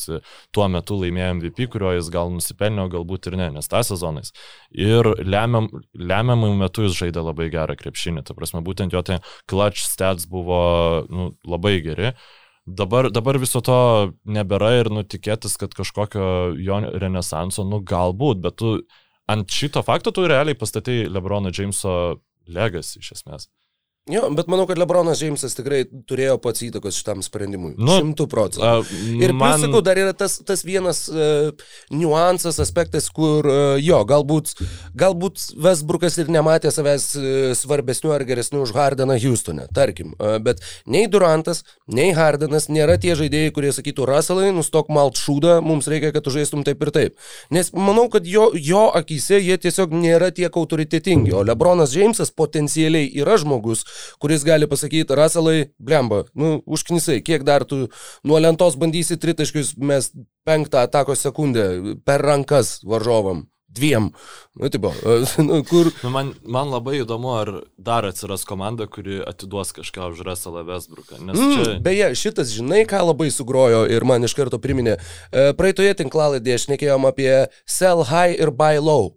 [0.55, 4.34] tuo metu laimėjo MVP, kurio jis gal nusipelnė, galbūt ir ne, nes tą sezonais.
[4.74, 9.19] Ir lemiam, lemiamų metų jis žaidė labai gerą krepšinį, ta prasme, būtent jo tai
[9.51, 10.61] clutch stats buvo
[11.11, 12.15] nu, labai geri.
[12.66, 13.78] Dabar, dabar viso to
[14.30, 16.26] nebėra ir nutikėtis, kad kažkokio
[16.62, 18.76] jo renesanso, nu galbūt, bet tu
[19.32, 23.49] ant šito fakto tu realiai pastatai Lebrono Jameso legacy iš esmės.
[24.10, 27.76] Jo, bet manau, kad Lebronas Džeimsas tikrai turėjo pats įtakos šitam sprendimui.
[27.78, 28.70] Nu, Šimtų procentų.
[28.82, 29.60] Uh, ir man...
[29.60, 31.52] plus, sakau, dar yra tas, tas vienas uh,
[31.93, 34.56] niuansas, aspektas, kur uh, jo, galbūt,
[34.97, 37.28] galbūt Westbrookas ir nematė savęs uh,
[37.60, 40.16] svarbesnių ar geresnių už Hardeną Houstone, tarkim.
[40.18, 45.60] Uh, bet nei Durantas, nei Hardenas nėra tie žaidėjai, kurie sakytų, Russellai, nustok malt šūdą,
[45.62, 47.22] mums reikia, kad tu žaistum taip ir taip.
[47.54, 53.14] Nes manau, kad jo, jo akise jie tiesiog nėra tiek autoritetingi, o Lebronas Džeimsas potencialiai
[53.22, 53.86] yra žmogus,
[54.22, 57.88] kuris gali pasakyti, Raselai, blemba, nu, užknisai, kiek dar tu
[58.28, 60.12] nuo lentos bandysi tritaškius, mes
[60.48, 63.48] penktą atako sekundę per rankas varžovam.
[63.72, 64.10] Dviem.
[64.60, 64.92] Nu, tipo,
[65.48, 65.88] nu, kur...
[66.04, 71.22] Nu, man, man labai įdomu, ar dar atsiras komanda, kuri atiduos kažką už Russellą Westbrooką.
[71.24, 71.78] Mm, čia...
[71.80, 74.98] Beje, šitas, žinai, ką labai sugrojo ir man iš karto priminė.
[75.32, 77.32] E, praeitoje tinklaladėje šnekėjom apie
[77.64, 79.14] sell high ir buy low.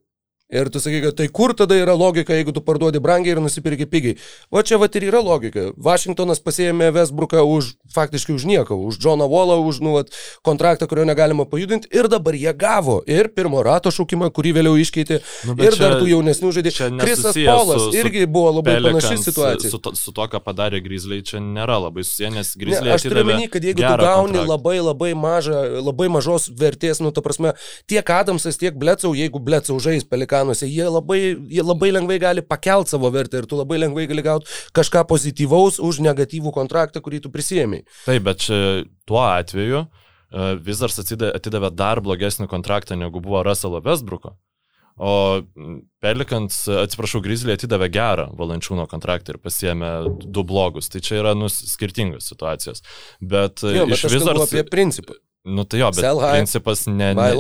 [0.55, 3.89] Ir tu sakai, kad tai kur tada yra logika, jeigu tu parduodi brangiai ir nusipirki
[3.91, 4.19] pigiai.
[4.55, 5.73] O čia va ir yra logika.
[5.75, 10.13] Vašingtonas pasėmė Westbrooką už, faktiškai už nieką, už Johną Wallą, už nu, vat,
[10.45, 11.89] kontraktą, kurio negalima pajudinti.
[11.95, 13.01] Ir dabar jie gavo.
[13.09, 15.21] Ir pirmo rato šaukimą, kurį vėliau iškeitė.
[15.49, 16.91] Nu, ir dar tų jaunesnių žaidėjų.
[17.01, 19.73] Krisas Polas su, irgi buvo labai panaši situacija.
[19.73, 22.91] Su, su, su to, ką padarė Grizzly, čia nėra labai susiję, nes Grizzly...
[22.91, 24.47] Ne, aš turiu menį, kad jeigu tu gauni kontraktą.
[24.53, 27.55] labai labai mažą, labai mažos vertės, nu, ta prasme,
[27.91, 32.43] tiek Adamsas, tiek Blecau, jeigu Blecau žais pelika Balkanuose, jie labai, jie labai lengvai gali
[32.43, 37.23] pakelti savo vertę ir tu labai lengvai gali gauti kažką pozityvaus už negatyvų kontraktą, kurį
[37.25, 37.84] tu prisėmėjai.
[38.05, 38.47] Taip, bet
[39.09, 44.37] tuo atveju e, Wizards atidavė dar blogesnį kontraktą negu buvo Russell Westbrooko.
[44.95, 45.43] O
[46.05, 49.91] Pelikans, atsiprašau, Grizzly atidavė gerą valančiūno kontraktą ir pasiemė
[50.23, 50.87] du blogus.
[50.93, 52.85] Tai čia yra nu, skirtingos situacijos.
[53.19, 54.47] Bet, jo, bet iš Wizards...
[54.47, 55.19] apie principą.
[55.45, 57.11] Nu tai jo, bet Sell principas ne...
[57.19, 57.31] ne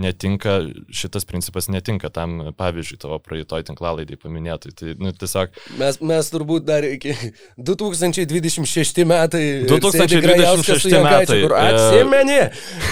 [0.00, 0.60] netinka,
[0.94, 4.72] šitas principas netinka tam, pavyzdžiui, tavo praeitoj tinklalaidai paminėtai.
[4.78, 5.54] Tai, nu, tiesiog...
[5.80, 7.14] Mes, mes turbūt dar iki
[7.58, 9.44] 2026 metai.
[9.68, 11.40] 2026 metai.
[11.42, 12.38] Kur atsimeni,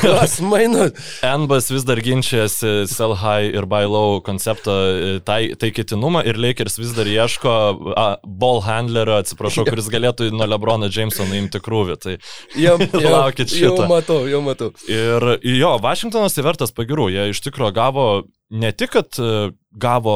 [0.02, 0.88] kas mainu.
[1.26, 6.80] Enbas vis dar ginčiasi sell high ir buy low koncepto e, tai, taikytinumą ir Lakers
[6.80, 7.54] vis dar ieško
[7.94, 11.98] a, ball handlerio, atsiprašau, kuris galėtų nuo Lebrono Jameso nuimti krūvį.
[12.02, 12.16] Tai
[12.58, 13.72] jau, jau, laukit šito.
[13.82, 14.72] Jau matau, jau matau.
[14.90, 18.06] Ir jo, Vašingtonas įvertas pagirų tikrųjų, jie iš tikrųjų gavo
[18.50, 20.14] ne tik, kad e, gavo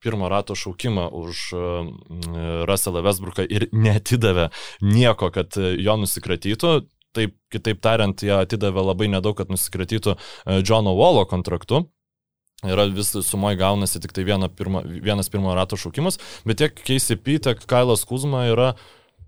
[0.00, 4.50] pirmo rato šaukimą už e, Russellą Westbrooką ir netidavė
[4.82, 6.86] nieko, kad e, jo nusikratytų,
[7.16, 10.18] taip, kitaip tariant, jie atidavė labai nedaug, kad nusikratytų
[10.62, 11.88] Johno Wallo kontraktu.
[12.66, 17.38] Yra vis sumoji gaunasi tik tai viena pirma, vienas pirmo rato šaukimas, bet tiek KCP,
[17.46, 18.72] tiek Kailas Kuzma yra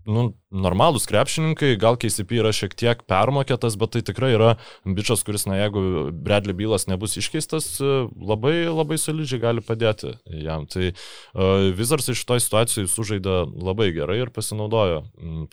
[0.07, 4.51] nu, normalūs krepšininkai, gal KCP yra šiek tiek permokėtas, bet tai tikrai yra
[4.85, 7.69] bičias, kuris, na, jeigu Bradley bylas nebus iškeistas,
[8.15, 10.67] labai, labai solidžiai gali padėti jam.
[10.71, 15.05] Tai uh, Wizards iš šitoj situacijai sužaidė labai gerai ir pasinaudojo,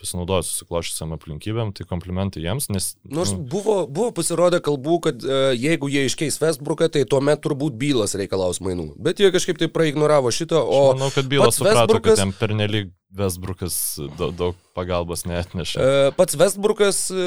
[0.01, 2.91] pasinaudojo susiklošusiam aplinkybėm, tai komplimentai jiems, nes...
[3.05, 7.77] Nors nu, buvo, buvo pasirodę kalbų, kad uh, jeigu jie iškeis Westbrooką, tai tuomet turbūt
[7.77, 8.95] bylas reikalaus mainų.
[8.97, 10.87] Bet jie kažkaip tai praignoravo šitą, o...
[10.91, 12.17] Aš manau, kad bylas suprato, Westbrookas...
[12.17, 13.75] kad jam pernelyg Westbrookas
[14.17, 14.86] daug, daug pagalbos
[15.27, 15.79] neatneša.
[15.81, 17.25] E, pats Westbrookas e,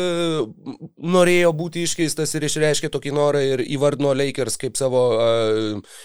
[1.01, 5.99] norėjo būti iškeistas ir išreiškė tokį norą ir įvardino Lakers kaip savo uh,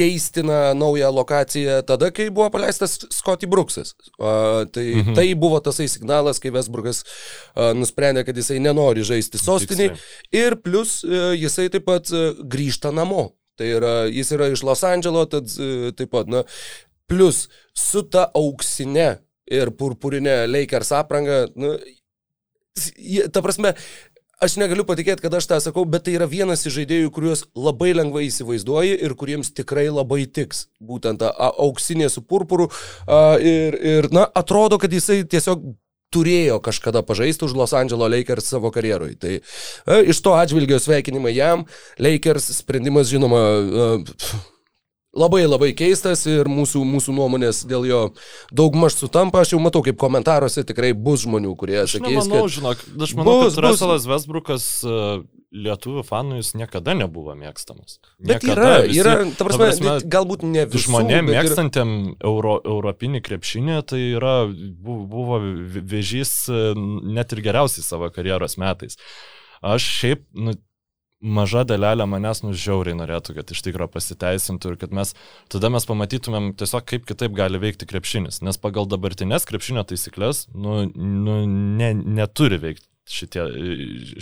[0.00, 3.94] geistiną naują lokaciją tada, kai buvo paleistas Scotty Brooksas.
[4.18, 5.14] Tai, mhm.
[5.18, 7.02] tai buvo tasai signalas, kai Westbrookas
[7.78, 9.90] nusprendė, kad jisai nenori žaisti sostinį
[10.36, 12.10] ir plus jisai taip pat
[12.40, 13.30] grįžta namo.
[13.60, 15.50] Tai yra, jis yra iš Los Andželo, tad
[15.98, 16.46] taip pat, na,
[17.10, 19.18] Plus su ta auksinė
[19.50, 21.74] ir purpurinė Lakers apranga, nu,
[23.34, 23.74] ta prasme,
[24.40, 27.92] aš negaliu patikėti, kad aš tą sakau, bet tai yra vienas iš žaidėjų, kuriuos labai
[27.96, 30.66] lengvai įsivaizduoji ir kuriems tikrai labai tiks.
[30.80, 32.70] Būtent ta auksinė su purpuru.
[33.44, 35.66] Ir, ir, na, atrodo, kad jisai tiesiog
[36.10, 39.14] turėjo kažkada pažaisti už Los Angeles Lakers savo karjerui.
[39.20, 41.66] Tai e, iš to atžvilgio sveikinimai jam.
[42.02, 44.16] Lakers sprendimas, žinoma, e,
[45.10, 48.00] Labai labai keistas ir mūsų, mūsų nuomonės dėl jo
[48.54, 49.40] daugmaž sutampa.
[49.42, 52.54] Aš jau matau, kaip komentaruose tikrai bus žmonių, kurie sakys, aš manau, kad...
[52.54, 55.00] Žinok, aš manau, bus, kad Russellas Westbrookas e,
[55.66, 57.98] lietuvių fanų jis niekada nebuvo mėgstamas.
[58.22, 60.84] Bet niekada, yra, visi, yra, ta prasme, ta prasme galbūt ne visų.
[60.86, 62.16] Žmonėm mėgstantiem yra...
[62.30, 66.64] euro, europinį krepšinį tai yra, buvo vėžys e,
[67.18, 68.94] net ir geriausiai savo karjeros metais.
[69.58, 70.54] Aš šiaip, nu,
[71.20, 75.14] maža dalelė manęs nužiauriai norėtų, kad iš tikrųjų pasiteisintų ir kad mes
[75.52, 80.82] tada mes pamatytumėm tiesiog kaip kitaip gali veikti krepšinis, nes pagal dabartinės krepšinio taisyklės nu,
[80.94, 83.44] nu, ne, neturi veikti šitie,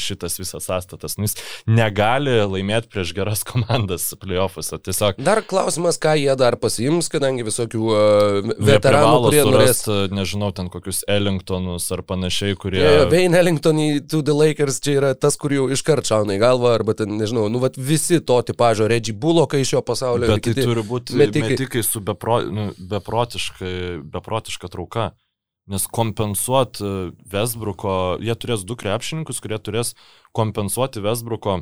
[0.01, 1.16] šitas visas sąstatas.
[1.19, 1.36] Nu, jis
[1.69, 4.78] negali laimėti prieš geras komandas playoffuose.
[4.89, 5.20] Tiesiog...
[5.24, 9.85] Dar klausimas, ką jie dar pasiims, kadangi visokių uh, veteranų, kurie norės...
[10.15, 12.82] Nežinau, ten kokius Ellingtonus ar panašiai, kurie...
[12.82, 16.43] Yeah, Wayne Ellington į To The Lakers čia yra tas, kur jau iškart šauna į
[16.43, 20.32] galvą, arba ten, nežinau, nu, vat, visi to tipažo Reggie Bullockai iš šio pasaulio.
[20.32, 25.12] Bet tai turi būti metikai, metikai su bepro, nu, beprotiška trauka.
[25.69, 29.95] Nes kompensuoti Vesbruko, jie turės du krepšininkus, kurie turės
[30.36, 31.61] kompensuoti Vesbruko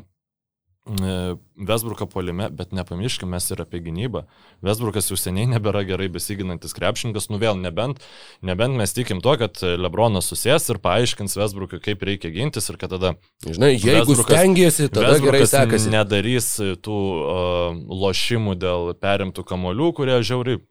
[1.57, 4.21] Vesbruką polime, bet nepamirškime mes ir apie gynybą.
[4.63, 7.99] Vesbrukas jau seniai nebėra gerai besiginantis krepšininkas, nu vėl nebent,
[8.39, 12.95] nebent mes tikim to, kad Lebronas susės ir paaiškins Vesbrukui, kaip reikia gintis ir kad
[12.95, 13.15] tada...
[13.43, 15.91] Žinai, jeigu stengiasi, tada gerai sekasi.
[15.91, 16.53] Nedarys
[16.85, 20.63] tų uh, lošimų dėl perimtų kamolių, kurie žiauriai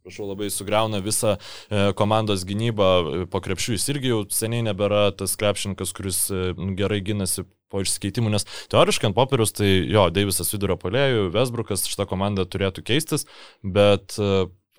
[0.00, 2.90] Prašau, labai sugriauna visą e, komandos gynybą.
[3.22, 7.82] E, po krepšių jis irgi jau seniai nebėra tas krepšininkas, kuris e, gerai gynasi po
[7.84, 13.28] išsikeitimų, nes teoriškai ant popieriaus tai jo, Deivisas vidurio polėjų, Vesbrukas, šitą komandą turėtų keistis,
[13.62, 14.16] bet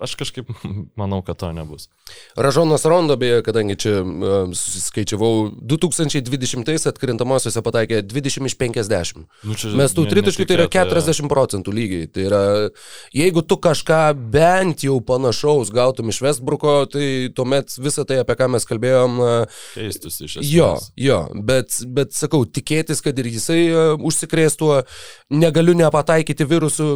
[0.02, 0.48] Aš kažkaip
[1.00, 1.88] manau, kad to nebus.
[2.36, 9.22] Ražonas Rondo, beje, kadangi čia uh, skaičiavau, 2020 atkrintamosiose pataikė 20 iš 50.
[9.46, 12.08] Nu, Mes tų tritaškių tai yra 40 procentų lygiai.
[12.10, 12.42] Tai yra,
[13.14, 14.00] jeigu tu kažką
[14.34, 17.06] bent jau panašaus gautum iš Westbrooko, tai
[17.36, 19.22] tuomet visą tai, apie ką mes kalbėjom,
[19.76, 20.52] keistųsi iš esmės.
[20.52, 24.72] Jo, jo, bet, bet sakau, tikėtis, kad ir jisai uh, užsikrėstų,
[25.38, 26.90] negaliu nepataikyti virusų,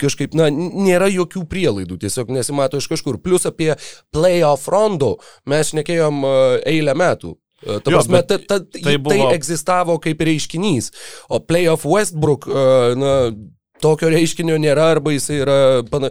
[0.00, 1.98] kažkaip, na, nėra jokių prielaidų.
[2.04, 3.18] Tiesiog tiesiog nesimato iš kažkur.
[3.22, 3.76] Plus apie
[4.12, 7.36] playoff rondų mes šnekėjom e, eilę metų.
[7.62, 9.14] E, ta prasme, ta, ta, tai, buvo...
[9.14, 10.92] tai egzistavo kaip reiškinys.
[11.28, 13.32] O playoff Westbrook, e, na,
[13.80, 15.58] tokio reiškinio nėra, arba jisai yra
[15.90, 16.10] pana...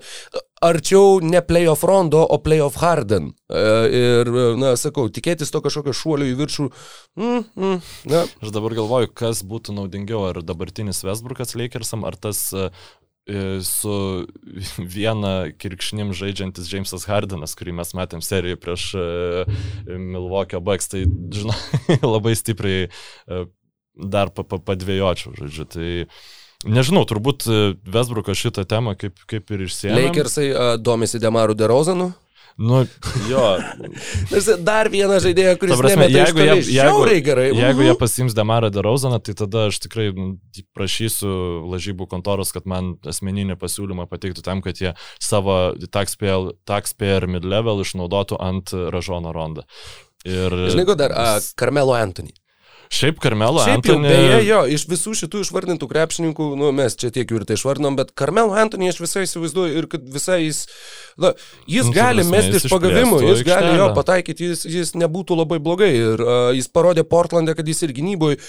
[0.63, 3.33] arčiau ne playoff rondo, o playoff harden.
[3.47, 6.65] Ir, na, sakau, tikėtis to kažkokio šuolio į viršų.
[7.19, 8.23] Mm, mm, na.
[8.41, 12.47] Aš dabar galvoju, kas būtų naudingiau, ar dabartinis Westbrookas Lakersam, ar tas
[13.67, 13.93] su
[14.95, 18.87] viena kirkšnim žaidžiantis Jamesas Hardenas, kurį mes matėm serijoje prieš
[19.87, 21.57] Milwaukee Bucks, tai, žinai,
[22.15, 22.87] labai stipriai
[23.97, 25.69] dar padvėjočiau, žodžiu.
[25.73, 25.89] Tai,
[26.65, 30.07] Nežinau, turbūt e, Vesbrukas šitą temą kaip, kaip ir išsėmė.
[30.07, 30.47] Lakersai
[30.81, 32.09] domisi Demaru Derozanu.
[32.57, 32.79] Nu,
[33.29, 33.43] jo.
[34.65, 37.51] Dar vieną žaidėją, kuris prasme, jeigu, jie, jeigu, gerai.
[37.53, 40.07] jeigu jie pasims Demarą Derozaną, tai tada aš tikrai
[40.73, 41.29] prašysiu
[41.69, 48.41] lažybų kontoros, kad man asmeninį pasiūlymą pateiktų tam, kad jie savo taxpayer, taxpayer mid-level išnaudotų
[48.41, 49.67] ant Ražono rondą.
[50.25, 50.57] Ir...
[50.73, 52.33] Žinai, ko dar, uh, Carmelo Anthony.
[52.93, 54.07] Šiaip Karmelo Šiaip Antony.
[54.07, 57.57] Jau, beje, jo, iš visų šitų išvardintų krepšininkų, nu, mes čia tiek jų ir tai
[57.59, 60.63] išvardinom, bet Karmelo Antony aš visai įsivaizduoju ir kad visai jis,
[61.19, 61.33] na,
[61.69, 65.91] jis nu, gali mesti iš pagavimų, jis gali jo pataikyti, jis, jis nebūtų labai blogai
[65.97, 68.41] ir uh, jis parodė Portlandą, kad jis ir gynyboje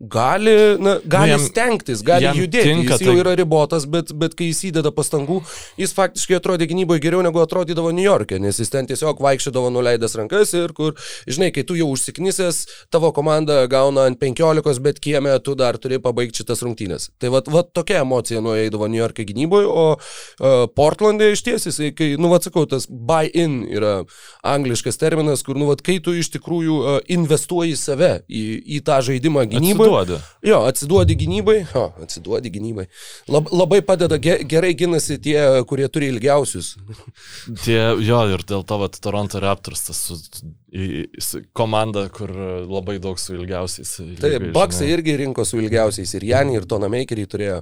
[0.00, 2.68] gali, na, gali nu, jam, stengtis, gali judėti.
[2.68, 3.20] Tinka, jis jau tai...
[3.22, 5.38] yra ribotas, bet, bet kai jis įdeda pastangų,
[5.80, 10.16] jis faktiškai atrodė gynyboje geriau negu atrodydavo New York'e, nes jis ten tiesiog vaikščiodavo nuleidęs
[10.20, 10.92] rankas ir kur,
[11.24, 12.58] žinai, kai tu jau užsiknisęs,
[12.92, 17.08] tavo komanda gauna ant 15, bet kieme tu dar turi pabaigti šitas rungtynės.
[17.16, 22.12] Tai va, va tokia emocija nueidavo New York'e gynyboje, o uh, Portlandė iš tiesės, kai,
[22.20, 23.96] nu, va, sakau, tas buy-in yra
[24.44, 28.46] angliškas terminas, kur, nu, va, kai tu iš tikrųjų uh, investuoji save į,
[28.76, 30.18] į tą žaidimą gynyboje Atsiduodi.
[30.46, 31.56] Jo, atsiduodi gynybai.
[31.70, 32.86] Jo, atsiduodi gynybai.
[33.32, 35.38] Lab, labai padeda, ge, gerai ginasi tie,
[35.70, 36.74] kurie turi ilgiausius.
[37.64, 42.32] Tie, jo, ir dėl to, kad Toronto Raptors tas su, komanda, kur
[42.66, 43.96] labai daug su ilgiausiais.
[44.20, 46.14] Taip, Baksai irgi rinko su ilgiausiais.
[46.18, 47.60] Ir Janį, ir Toną Makerį turėjo.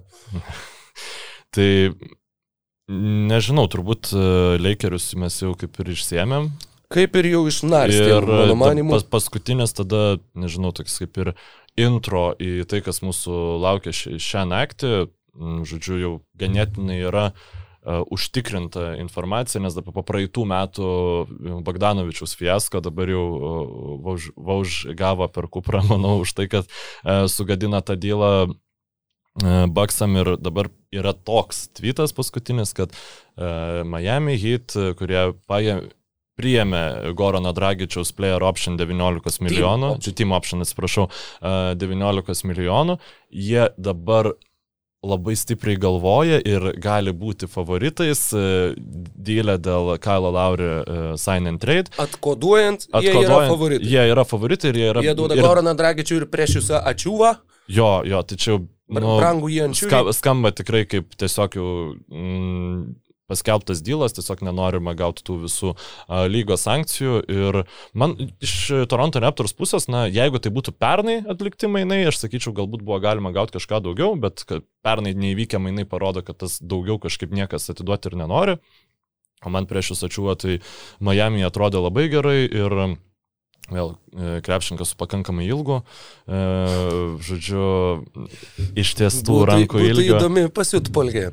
[1.55, 1.71] tai
[2.89, 4.29] nežinau, turbūt e,
[4.61, 6.53] Lakerius mes jau kaip ir išsiemėm.
[6.95, 8.93] Kaip ir jau išnarstėm, mano manimu.
[8.95, 11.31] Pas, paskutinis tada, nežinau, toks kaip ir
[11.81, 14.95] intro į tai, kas mūsų laukia šią naktį,
[15.67, 20.91] žodžiu, jau ganėtinai yra uh, užtikrinta informacija, nes dabar po praeitų metų
[21.67, 23.57] Bagdanovičius fiasko dabar jau uh,
[24.05, 28.35] Vauž, Vauž gavo per kuprą, manau, už tai, kad uh, sugadina tą dylą
[29.75, 32.93] Baksam ir dabar yra toks tvitas paskutinis, kad
[33.35, 35.89] Miami Heat, kurie paėmė
[36.41, 41.09] priėmė Gorono Dragičiaus player option 19 milijonų, čia team option, atsiprašau,
[41.79, 42.99] 19 milijonų,
[43.31, 44.35] jie dabar
[45.05, 50.71] labai stipriai galvoja ir gali būti favoritais dėlę dėl Kailo Lauri
[51.21, 51.93] sign and trade.
[52.01, 53.91] Atkoduojant, Atkoduojant, jie yra favoritai.
[53.93, 55.05] Jie yra favoritai ir jie yra...
[55.05, 55.45] Jie duoda ir...
[55.45, 57.35] Goroną Dragičių ir prieš jūsą ačiūvą.
[57.73, 58.63] Jo, jo, čia jau...
[58.95, 59.91] Nu, Brangų jį ant šių.
[60.17, 61.69] Skamba tikrai kaip tiesiog jau...
[62.13, 62.95] Mm,
[63.31, 67.21] paskelbtas dylas, tiesiog nenorima gauti tų visų a, lygos sankcijų.
[67.31, 67.61] Ir
[67.97, 68.57] man iš
[68.91, 73.33] Toronto Raptors pusės, na, jeigu tai būtų pernai atlikti mainai, aš sakyčiau, galbūt buvo galima
[73.35, 74.45] gauti kažką daugiau, bet
[74.85, 78.59] pernai neįvykę mainai parodo, kad tas daugiau kažkaip niekas atiduoti ir nenori.
[79.45, 80.61] O man prieš jūs ačiūva, tai
[81.05, 82.97] Miami atrodė labai gerai ir
[83.73, 85.79] Vėl e, krepšininkas su pakankamai ilgu,
[86.29, 86.41] e,
[87.25, 87.69] žodžiu,
[88.77, 90.19] iš ties tų rankų ilgio.
[90.19, 91.31] Tai įdomi pasitpolkė.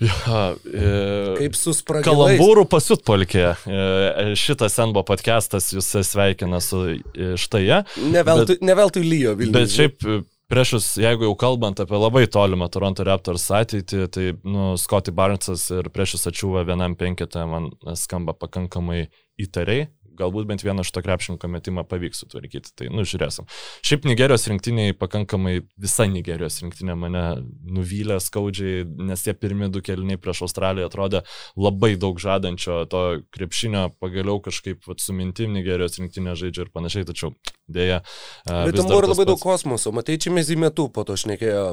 [0.00, 0.90] Ja, e,
[1.38, 2.06] Kaip suspragė.
[2.08, 3.46] Kalambūrų pasutpolkė.
[3.66, 7.80] E, šitas Senbo podcastas jūs sveikina su e, štai jie.
[8.12, 9.54] Neveltui, bet, neveltui lyjo Vilniuje.
[9.56, 10.18] Bet šiaip e,
[10.52, 15.90] priešus, jeigu jau kalbant apie labai tolimą Toronto Raptors ateitį, tai nu, Scotty Barnesas ir
[15.94, 19.06] priešus ačiūva vienam penketą man skamba pakankamai
[19.40, 19.88] įtariai
[20.18, 22.72] galbūt bent vieną šito krepšininko metimą pavyks sutvarkyti.
[22.78, 23.48] Tai, nu, žiūrėsim.
[23.86, 27.24] Šiaip Nigerijos rinktiniai pakankamai, visa Nigerijos rinktinė mane
[27.66, 31.22] nuvylė skaudžiai, nes tie pirmi du keliniai prieš Australiją atrodė
[31.56, 33.02] labai daug žadančio to
[33.34, 37.32] krepšinio, pagaliau kažkaip vat, su mintim Nigerijos rinktinė žaidžia ir panašiai, tačiau
[37.72, 38.00] dėja.
[38.46, 39.30] Bet ten buvo ir labai pats.
[39.30, 41.64] daug kosmoso, matai, čia mes į metų po to šnekėjo,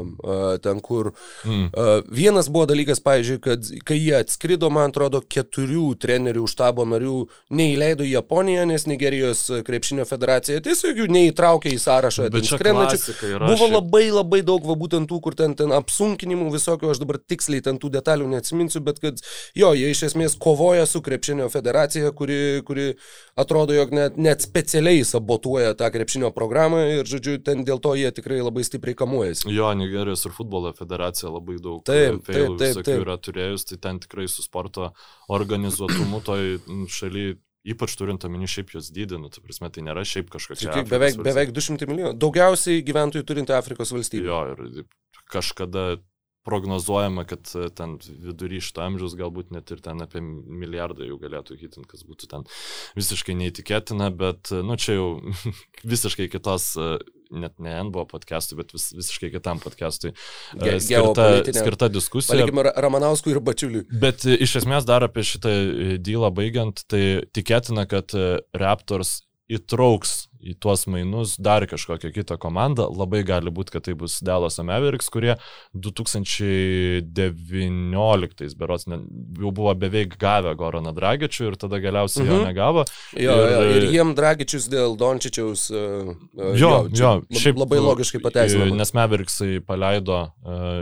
[0.64, 1.12] ten kur.
[1.44, 1.70] Mm.
[2.16, 7.18] Vienas buvo dalykas, pavyzdžiui, kad kai jie atskrido, man atrodo, keturių trenerių štabo narių
[7.56, 12.28] neįleido į Japoniją, nes Nigerijos krepšinio federacija tiesiog jų neįtraukė į sąrašą.
[12.30, 13.74] Buvo šiaip.
[13.74, 17.80] labai labai daug, va būtent tų, kur ten, ten apsunkinimų visokių, aš dabar tiksliai ten
[17.82, 19.18] tų detalių neatsiminsiu, bet kad
[19.58, 22.88] jo, jie iš esmės kovoja su krepšinio federacija, kuri, kuri
[23.34, 28.14] atrodo, jog net, net specialiai sabotuoja tą krepšinio programą ir, žodžiu, ten dėl to jie
[28.14, 29.50] tikrai labai stipriai kamuojasi.
[29.58, 32.96] Jo, Nigerijos ir futbolo federacija labai daug taip, taip, taip, taip.
[33.02, 34.94] yra turėjus, tai ten tikrai su sporto
[35.34, 36.60] organizuotumu toj
[36.94, 40.72] šalyje Ypač turint omeny šiaip jos dydį, nu, tai prasme, tai nėra šiaip kažkokia.
[40.78, 42.16] Tai beveik, beveik 200 milijonų.
[42.22, 44.30] Daugiausiai gyventojų turinti Afrikos valstybė.
[44.30, 44.86] Jo, ir
[45.30, 45.84] kažkada
[46.48, 51.58] prognozuojama, kad e, ten vidury šito amžiaus galbūt net ir ten apie milijardą jau galėtų
[51.60, 52.46] hitinti, kas būtų ten
[52.98, 55.10] visiškai neįtikėtina, bet, e, nu, čia jau
[55.94, 56.98] visiškai kitos, e,
[57.30, 60.16] net ne NBO podcast'ui, bet vis, visiškai kitam podcast'ui
[60.58, 62.40] Ge skirta, skirta diskusija.
[62.40, 63.86] Palikime Ramanauskui ir Bačiuliui.
[64.02, 65.54] Bet iš esmės dar apie šitą
[66.02, 67.04] dylą baigiant, tai
[67.36, 68.16] tikėtina, kad
[68.58, 72.86] Raptors įtrauks į tuos mainus dar kažkokią kitą komandą.
[72.96, 75.36] Labai gali būti, kad tai bus Dallas Mavericks, kurie
[75.76, 78.98] 2019 berots ne,
[79.42, 82.32] jau buvo beveik gavę Goraną Dragičių ir tada galiausiai mhm.
[82.32, 82.82] jo negavo.
[83.18, 85.62] Jo, ir, jo, ir jiem Dragičius dėl Dončičiaus.
[85.74, 85.78] Uh,
[86.40, 88.76] uh, jo, jo, šiaip labai logiškai pateisinama.
[88.80, 90.32] Nes Mavericksai paleido uh,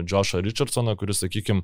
[0.06, 1.62] Joshą Richardsoną, kuris, sakykime,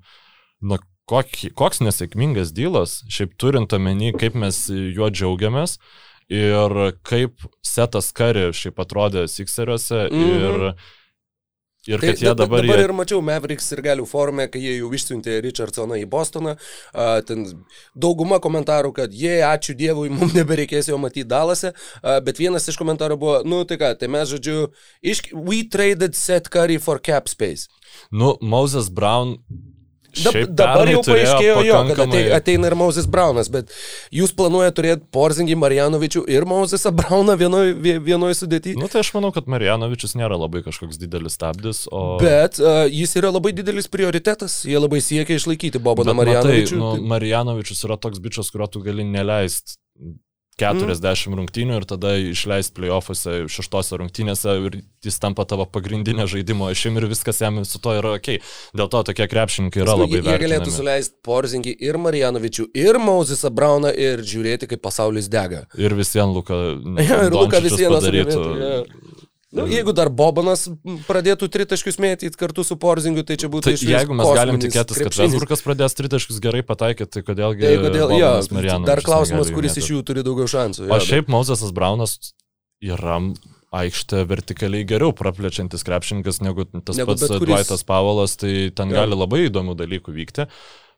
[0.66, 0.76] na,
[1.12, 5.72] kokį, koks nesėkmingas dylas, šiaip turint omeny, kaip mes juo džiaugiamės.
[5.78, 5.82] Uh,
[6.30, 10.44] ir kaip setas kari šiaip atrodė Sixeriuose mm -hmm.
[10.50, 10.76] ir
[11.84, 12.64] Ir tai, kad jie dabar...
[12.64, 12.84] Dabar jie...
[12.88, 16.54] ir mačiau Mavericks ir galių formę, kai jie jau išsiuntė Richardsoną į Bostoną.
[16.94, 17.44] Uh, ten
[17.92, 21.74] dauguma komentarų, kad jie, ačiū Dievui, mums nebereikės jo matyti Dalase.
[22.00, 24.70] Uh, bet vienas iš komentarų buvo, nu tai ką, tai mes žodžiu,
[25.04, 27.68] iš, we traded set curry for cap space.
[28.16, 29.42] Nu, Moses Brown
[30.14, 33.72] Dab, dabar jau paaiškėjo jo, kad ateina ir Mauzis Braunas, bet
[34.14, 38.78] jūs planuojate turėti Porzingį, Marjanovičių ir Mauzisą Brauną vienoje vienoj sudėtyje?
[38.82, 42.20] Nu tai aš manau, kad Marjanovičius nėra labai kažkoks didelis stabdis, o...
[42.22, 46.78] Bet uh, jis yra labai didelis prioritetas, jie labai siekia išlaikyti Bobaną Marjanovičių.
[46.78, 49.80] Nu, Marjanovičius yra toks bičias, kurio tu gali neleisti
[50.60, 51.38] 40 mm.
[51.40, 57.08] rungtynių ir tada išleisti playoffuose šeštose rungtynėse ir jis tampa tavo pagrindinė žaidimo ašim ir
[57.12, 58.38] viskas jam su to yra ok.
[58.78, 60.36] Dėl to tokie krepšininkai yra labai vertinami.
[60.36, 65.66] Jie galėtų suleisti Porzingį ir Marijanovičių ir Mauzisą Brauną ir žiūrėti, kaip pasaulis dega.
[65.80, 66.60] Ir visiems Luka.
[67.02, 68.46] Ja, ir Luka visiems padarytų.
[68.62, 68.78] Ja.
[69.54, 70.66] Nu, jeigu dar Bobanas
[71.06, 75.02] pradėtų tritaškius mėtyti kartu su Porzingu, tai čia būtų tai iš Jeigu mes galim tikėtis,
[75.06, 77.68] kad Vesburgas pradės tritaškius gerai pataikyti, tai kodėlgi...
[77.68, 78.32] Tai kodėl, jo,
[78.88, 80.88] dar klausimas, kuris iš jų turi daugiau šansų.
[80.90, 82.18] O šiaip Mauzesas Braunas
[82.82, 83.20] yra
[83.74, 87.46] aikštę vertikaliai geriau praplečiantis krepšininkas negu tas negu pats kuris...
[87.46, 89.04] Dwightas Pavolas, tai ten ja.
[89.04, 90.48] gali labai įdomių dalykų vykti.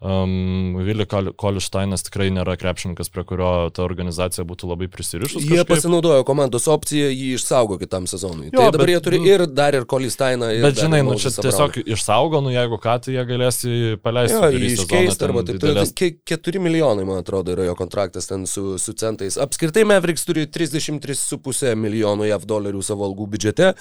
[0.03, 5.39] Um, Vili Kolištainas tikrai nėra krepšininkas, prie kurio ta organizacija būtų labai prisirišus.
[5.39, 5.69] Jie kažkaip.
[5.71, 8.49] pasinaudojo komandos opciją, jį išsaugo kitam sezonui.
[8.49, 10.51] Jo, tai dabar bet, jie turi ir dar ir Kolistainą.
[10.65, 13.61] Bet žinai, nu, čia tiesiog išsaugo, nu jeigu ką, tai jie galės
[14.03, 14.35] paleisti.
[14.35, 15.63] Jo, jį iškeisti arba taip.
[15.63, 15.95] Didelės...
[15.95, 19.39] Tai, 4 milijonai, man atrodo, yra jo kontraktas ten su, su centais.
[19.41, 23.71] Apskritai Mavericks turi 33,5 milijonų JAV dolerių savo algų biudžete.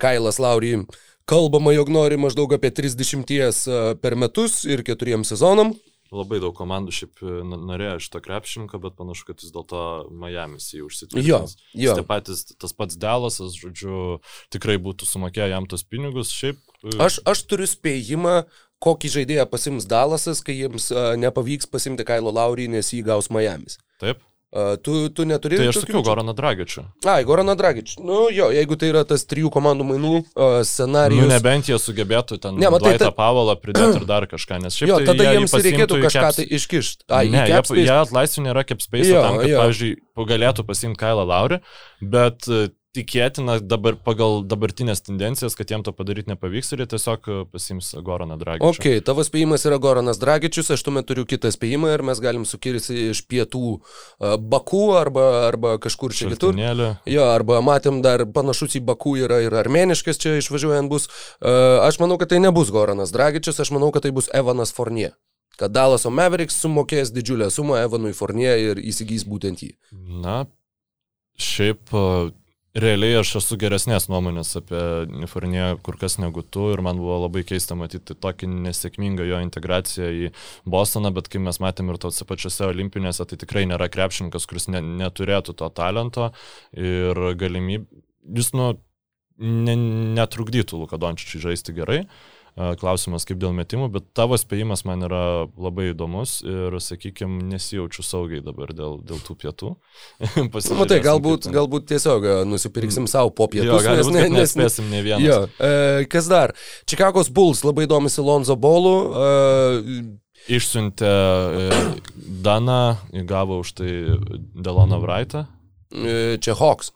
[0.00, 0.86] Kailas Laurij
[1.24, 3.64] Kalbama, jog nori maždaug apie 30
[4.02, 5.72] per metus ir keturiems sezonam.
[6.14, 9.80] Labai daug komandų šiaip e, norėjo šito krepšininko, bet panašu, kad vis dėlto
[10.12, 11.24] Miami's jį užsitvirtino.
[11.26, 11.40] Jo,
[11.80, 11.94] jo.
[11.98, 14.20] Tie patys, tas pats Delasas, žodžiu,
[14.54, 16.30] tikrai būtų sumokėję jam tos pinigus.
[16.36, 16.60] Šiaip...
[16.84, 18.36] E, aš, aš turiu spėjimą,
[18.84, 20.92] kokį žaidėją pasims Dalasas, kai jiems
[21.24, 23.80] nepavyks pasimti Kailo Laurį, nes jį gaus Miami's.
[24.02, 24.22] Taip.
[24.54, 25.58] Tu, tu neturi.
[25.58, 26.84] Tai aš sakiau Goraną Dragičių.
[27.10, 28.04] Ai, Goraną Dragičių.
[28.06, 31.24] Nu jo, jeigu tai yra tas trijų komandų mainų uh, scenarijus.
[31.24, 34.92] Nu, nebent jie sugebėtų ten ne, matai, tą pavalą pridėti ir dar kažką, nes šiaip
[34.92, 36.38] jo, tai tada jiems reikėtų kažką keps...
[36.38, 37.06] tai iškišti.
[37.10, 39.58] Ai, ne, jie, jie atlaisvinė yra kaip space, tam, kad, jo.
[39.64, 39.92] pavyzdžiui,
[40.30, 41.58] galėtų pasimti Kailą Laurį,
[42.14, 42.46] bet
[42.94, 47.90] tikėtina dabar pagal dabartinės tendencijas, kad jiem to padaryti nepavyks ir jie tiesiog e, pasims
[48.06, 48.70] Goraną Dragičių.
[48.70, 53.10] Ok, tavo spėjimas yra Goranas Dragičius, aš tuomet turiu kitą spėjimą ir mes galim sukirsti
[53.10, 56.56] iš pietų uh, Baku arba, arba kažkur čia kitur.
[57.10, 61.10] Jo, arba matėm dar panašus į Baku yra ir armeniškas čia išvažiuojant bus.
[61.40, 65.12] Uh, aš manau, kad tai nebus Goranas Dragičius, aš manau, kad tai bus Evanas Fornie
[65.54, 69.68] kad Dallaso Mavericks sumokės didžiulę sumą Evanui Fornie ir įsigys būtent jį.
[69.94, 70.40] Na,
[71.38, 71.94] šiaip
[72.74, 74.78] Realiai aš esu geresnės nuomonės apie
[75.30, 80.08] Fournier kur kas negu tu ir man buvo labai keista matyti tokį nesėkmingą jo integraciją
[80.10, 80.32] į
[80.66, 84.82] Bostoną, bet kai mes matėm ir tose pačiose olimpinėse, tai tikrai nėra krepšininkas, kuris ne,
[85.04, 86.32] neturėtų to talento
[86.74, 88.02] ir galimybę,
[88.42, 88.72] jis nu,
[89.38, 89.78] ne,
[90.18, 92.02] netrukdytų Luka Dončičiui žaisti gerai.
[92.02, 95.22] Uh, Klausimas kaip dėl metimų, bet tavo spėjimas man yra
[95.58, 99.72] labai įdomus ir, sakykime, nesijaučiu saugiai dabar dėl, dėl tų pietų.
[100.78, 103.72] Matai, galbūt, galbūt tiesiog nusipirksim savo po pietų.
[103.72, 105.24] Jo, galbūt, nes, nes nespėsim ne vieną.
[105.26, 106.54] Jo, e, kas dar?
[106.86, 108.94] Čikagos Bulls labai domisi Lonzo Bolu.
[109.18, 110.22] E,
[110.54, 111.82] Išsiuntė e,
[112.44, 112.82] Daną,
[113.24, 113.92] gavo už tai
[114.54, 115.46] Deloną Vraitą.
[115.90, 116.92] E, čia Hawks.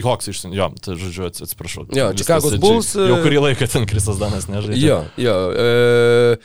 [0.00, 1.84] Hawks išsiuntė, jo, tai žodžiu, atsiprašau.
[1.92, 2.94] Jo, Čikagos Bulls.
[2.96, 4.80] Jau kurį laiką ten Krisas Danas nežaidžia.
[4.80, 5.34] Jo, jo.
[5.52, 6.38] E,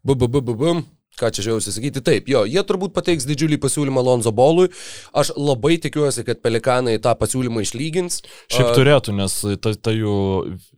[0.00, 0.72] bu, bu, bu, bu, bu.
[1.20, 4.68] Ką čia žiausi sakyti, taip, jo, jie turbūt pateiks didžiulį pasiūlymą Lonzo Bolui,
[5.16, 8.22] aš labai tikiuosi, kad Pelikanai tą pasiūlymą išlygins.
[8.52, 10.16] Šiaip turėtų, nes ta, ta jų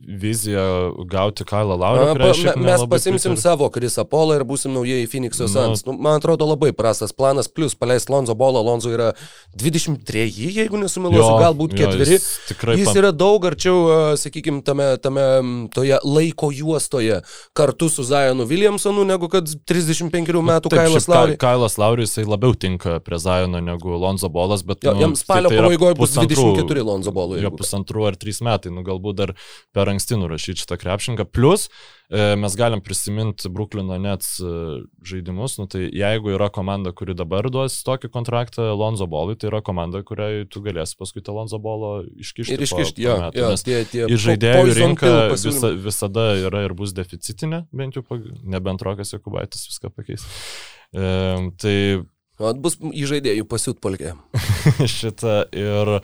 [0.01, 0.65] vizija
[1.11, 2.13] gauti Kailą Laurą.
[2.17, 3.41] Pa, mes pasimsim pritariu.
[3.41, 5.51] savo Krisą Polą ir būsim naujieji Phoenix'o nu.
[5.53, 5.85] Suns.
[5.87, 9.11] Nu, man atrodo labai prastas planas, plus paleist Lonzo Bolą, Lonzo yra
[9.57, 10.27] 23,
[10.57, 12.07] jeigu nesumiluosiu, galbūt keturi.
[12.15, 12.27] Jis,
[12.81, 15.27] jis yra daug arčiau, sakykime, tame, tame
[15.75, 17.21] toje laiko juostoje
[17.57, 21.37] kartu su Zionu Williamsonu, negu kad 35 penkerių metų Taip, Kailas Lauri.
[21.39, 24.83] Kailas Lauri jisai labiau tinka prie Zajono negu Lonzo Bolas, bet...
[24.83, 27.41] Jo, nu, jam spalio tai, pabaigoje bus 24 Lonzo Bolų.
[27.41, 29.35] Jo pusantrų ar trys metai, nu galbūt dar
[29.75, 31.27] per anksti nurašyti šitą krepšinką.
[31.31, 34.53] Plus, E, mes galim prisiminti Bruklino Nets e,
[35.07, 39.61] žaidimus, nu, tai jeigu yra komanda, kuri dabar duos tokį kontraktą Lonzo Bolui, tai yra
[39.63, 42.57] komanda, kuriai tu galėsi paskui tą Lonzo Bolo iškišti.
[42.57, 46.91] Ir iškišti, jo, jo, nes tie, tie į žaidėjų rinką visa, visada yra ir bus
[46.97, 48.03] deficitinė, bent jau,
[48.43, 50.27] nebent Rokas Jokubaitis viską pakeis.
[50.91, 51.05] E,
[51.63, 51.77] tai
[52.41, 54.15] O bus į žaidėjų pasiutpolkė.
[54.89, 55.99] Šitą ir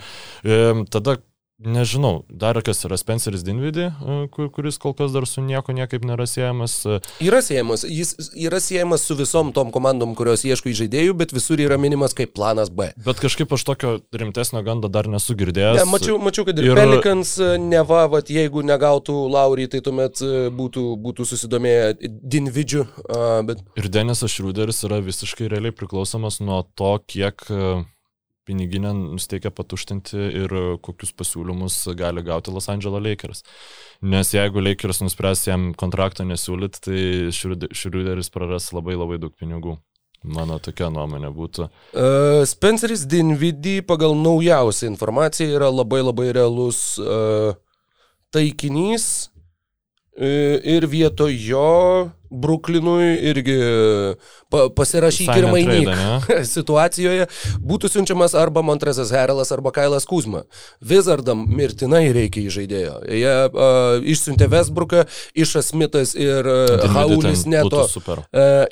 [0.45, 0.59] e,
[0.93, 1.17] tada
[1.57, 4.17] Nežinau, dar kas yra Spenceris Dinvidį, e,
[4.53, 6.75] kuris kol kas dar su nieko niekaip nėra siejamas.
[6.85, 6.99] E.
[7.25, 11.79] Yra siejamas, jis yra siejamas su visom tom komandom, kurios ieško žaidėjų, bet visur yra
[11.81, 12.91] minimas kaip planas B.
[13.01, 15.81] Bet kažkaip aš tokio rimtesnio gando dar nesu girdėjęs.
[15.81, 16.77] Ne, mačiau, mačiau, kad ir, ir...
[16.77, 20.21] Pelikans e, neva, vat, jeigu negautų Laurį, tai tuomet
[20.53, 22.85] būtų, būtų susidomėję Dinvidžiu.
[23.49, 23.65] Bet...
[23.81, 27.49] Ir Denisas Šrūderis yra visiškai realiai priklausomas nuo to, kiek
[28.47, 33.43] piniginę nusteikia patuštinti ir kokius pasiūlymus gali gauti Los Angeles Lakers.
[34.01, 37.03] Nes jeigu Lakers nuspręs jam kontraktą nesiūlyti, tai
[37.75, 39.77] Šriuderis praras labai labai daug pinigų.
[40.25, 41.67] Mano tokia nuomonė būtų.
[41.93, 47.53] Uh, Spenceris Dinvidy pagal naujausią informaciją yra labai labai realus uh,
[48.33, 49.27] taikinys
[50.17, 51.69] uh, ir vietoj jo
[52.31, 53.57] Bruklinui irgi
[54.51, 55.91] pa, pasirašyk ir mainyk
[56.55, 57.27] situacijoje
[57.63, 60.43] būtų siunčiamas arba Montrezas Herelas arba Kailas Kuzma.
[60.81, 62.95] Vizardam mirtinai reikia į žaidėjo.
[63.11, 65.05] Jie uh, išsiuntė Westbrooką,
[65.37, 68.19] Išas Smithas ir uh, Haulis Neto uh,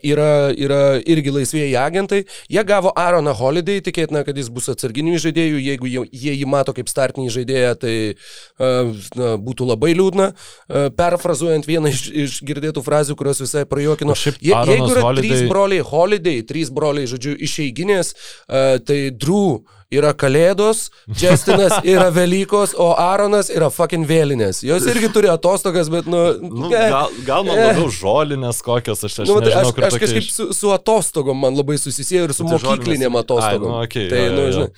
[0.04, 2.24] yra, yra irgi laisvėjai agentai.
[2.52, 6.76] Jie gavo Aaroną Holiday, tikėtina, kad jis bus atsarginių žaidėjų, jeigu jie, jie jį mato
[6.76, 10.32] kaip startinį žaidėją, tai uh, na, būtų labai liūdna.
[10.32, 14.18] Uh, perfrazuojant vieną iš, iš girdėtų frazių, kurios visai prajuokino.
[14.18, 15.30] Je, jeigu yra Holiday...
[15.30, 19.62] trys broliai Holiday, trys broliai, žodžiu, išeiginės, uh, tai Drew
[19.96, 24.62] yra Kalėdos, Justinas yra Velykos, o Aaronas yra fucking vėlinės.
[24.66, 26.22] Jos irgi turi atostogas, bet, nu...
[26.44, 30.32] nu gal, gal man labiau žolinės kokios, aš, aš nu, nežinau, aš, aš kažkaip iš...
[30.36, 33.76] su, su atostogom man labai susisieju ir su tai mokyklinėm atostogom.
[33.76, 34.72] Ai, nu, okay, tai, jo, nu, žinai.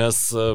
[0.00, 0.46] Nes e,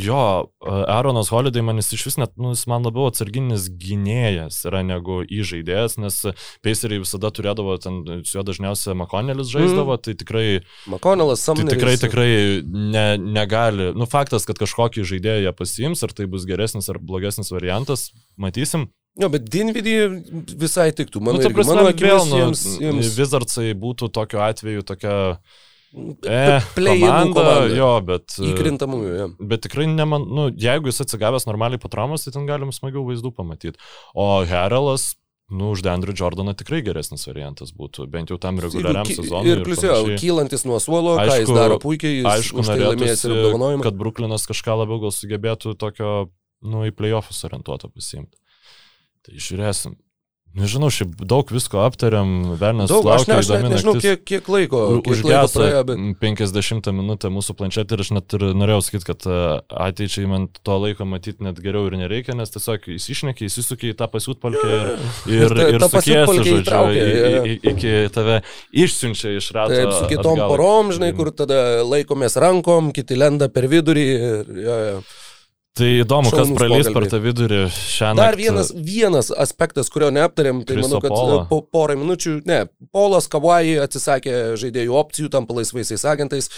[0.00, 0.22] jo,
[0.64, 4.80] e, Aaronas Holiday man jis iš vis net, nu, jis man labiau atsarginis gynėjas yra
[4.86, 6.20] negu įžaidėjas, nes
[6.64, 10.04] Paceriai visada turėdavo, ten su juo dažniausiai Makonelis žaisdavo, mm.
[10.06, 10.46] tai tikrai...
[10.92, 11.72] Makonelas, Samneris.
[11.72, 12.30] Tai tikrai, tikrai
[12.64, 17.52] ne, negali, nu faktas, kad kažkokį žaidėją jie pasiims, ar tai bus geresnis ar blogesnis
[17.54, 18.10] variantas,
[18.40, 18.88] matysim.
[19.20, 19.96] Jo, bet Dinvidį
[20.56, 23.12] visai tiktų, mano, nu, prasme, mano akimis, nu, jiems, jiems...
[23.18, 25.16] Wizardsai būtų tokiu atveju tokia...
[25.92, 28.38] E, komanda, jo, bet...
[28.40, 29.26] Įkrintamųjų, jo.
[29.52, 33.34] Bet tikrai, neman, nu, jeigu jis atsigavęs normaliai po traumos, tai ten galim smagiau vaizdų
[33.36, 33.76] pamatyti.
[34.16, 35.10] O Herelas
[35.52, 39.50] Nu, už Dendrį Jordaną tikrai geresnis variantas būtų, bent jau tam reguliariam sezonui.
[39.52, 43.24] Ir plus jau, kylantis nuo suolo, aišku, ką jis daro puikiai, jis aišku, tai laimėjęs
[43.26, 43.84] ir apdovanojimą.
[43.84, 46.14] Kad Bruklinas kažką labiau gal sugebėtų tokio,
[46.64, 48.40] nu, į playoffus orientuoto pasiimti.
[49.26, 49.98] Tai žiūrėsim.
[50.52, 54.50] Nežinau, šiaip daug visko aptariam, Vernas daug, laukia, aš, ne, aš net nežinau, kiek, kiek
[54.52, 54.82] laiko.
[55.00, 56.02] Užgeso bet...
[56.20, 59.38] 50 minutę mūsų planšetė ir aš net ir norėjau sakyti, kad e,
[59.86, 63.94] ateičiai man to laiko matyti net geriau ir nereikia, nes tiesiog jis išnekė, jis įsukė
[63.94, 64.92] į tą pasiūtpalkę ir,
[65.38, 68.42] ir, ir, ir sukėsi, žodžiu, į, iki tave
[68.84, 69.72] išsiunčia iš rato.
[69.72, 70.52] Taip, su kitom atgal.
[70.52, 74.08] porom, žinai, kur tada laikomės rankom, kiti lenda per vidurį.
[74.12, 75.04] Ir, jo, jo.
[75.72, 78.16] Tai įdomu, Šaunus kas praleis per tą vidurį naktį.
[78.18, 81.38] Dar vienas, vienas aspektas, kurio neaptarėm, tai Kriso manau, kad Polo.
[81.48, 82.58] po porą minučių, ne,
[82.92, 86.50] Polas Kavai atsisakė žaidėjų opcijų, tampa laisvaisiais agentais.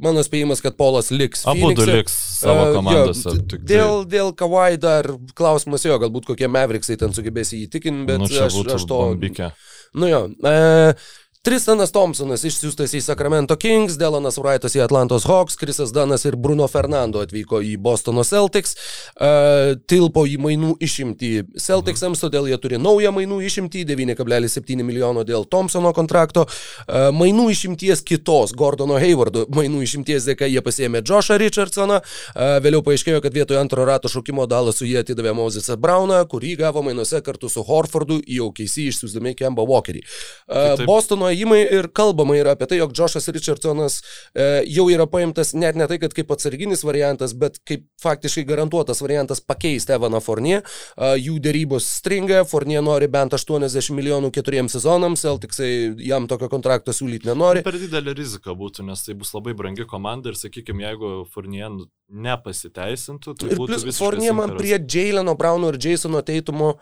[0.00, 1.44] Mano spėjimas, kad Polas liks.
[1.50, 3.34] Abu du liks savo komandose.
[3.34, 8.24] Uh, jo, dėl, dėl Kavai dar klausimas jo, galbūt kokie Maveriksai ten sugebės įtikinti, bet
[8.24, 9.02] nu, aš, aš to...
[9.10, 9.52] Bombikė.
[10.00, 10.24] Nu jo.
[10.40, 11.12] Uh,
[11.44, 16.64] Tristanas Thompsonas išsiųstas į Sacramento Kings, Delonas Wrightas į Atlantos Hawks, Krisas Danas ir Bruno
[16.72, 23.12] Fernando atvyko į Bostono Celtics, uh, tilpo į mainų išimtį Celticsams, todėl jie turi naują
[23.12, 30.24] mainų išimtį, 9,7 milijono dėl Thompsono kontrakto, uh, mainų išimties kitos, Gordono Haywardo mainų išimties
[30.30, 34.96] dėka jie pasėmė Joshą Richardsoną, uh, vėliau paaiškėjo, kad vietoje antro rato šaukimo Dalasų jie
[35.04, 40.06] atidavė Mozesą Brauną, kurį gavo mainuose kartu su Horfordu į OKC išsiųsdami Kemba Walkerį.
[40.48, 45.52] Uh, Bostono ėjimai ir kalbama yra apie tai, jog Joshas Richardsonas e, jau yra paimtas
[45.56, 50.60] net ne tai, kad kaip atsarginis variantas, bet kaip faktiškai garantuotas variantas pakeisti Evaną Fornie.
[50.60, 55.70] E, jų dėrybos stringa, Fornie nori bent 80 milijonų keturiems sezonams, Celticsai
[56.04, 57.64] jam tokio kontrakto siūlyti nenori.
[57.66, 61.66] Per didelė rizika būtų, nes tai bus labai brangi komanda ir, sakykime, jeigu Fornie
[62.14, 66.74] nepasiteisintų, tai ir būtų plus, Fornie man prie Jaileno Brauno ir Jasono Teitumo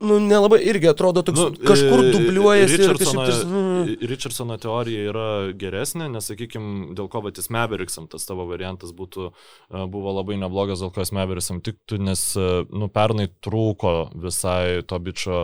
[0.00, 2.76] Nu, nelabai irgi atrodo toks, nu, kažkur e, dubliuojasi.
[2.80, 3.50] Richardsono, ir kažkaip...
[3.50, 4.08] Mm.
[4.08, 5.26] Richardsono teorija yra
[5.60, 10.80] geresnė, nes, sakykime, dėl ko Vatis Meveriksam tas tavo variantas būtų, e, buvo labai neblogas,
[10.80, 12.24] dėl ko Meveriksam tiktų, nes,
[12.72, 13.94] nu, pernai trūko
[14.24, 15.40] visai to bičio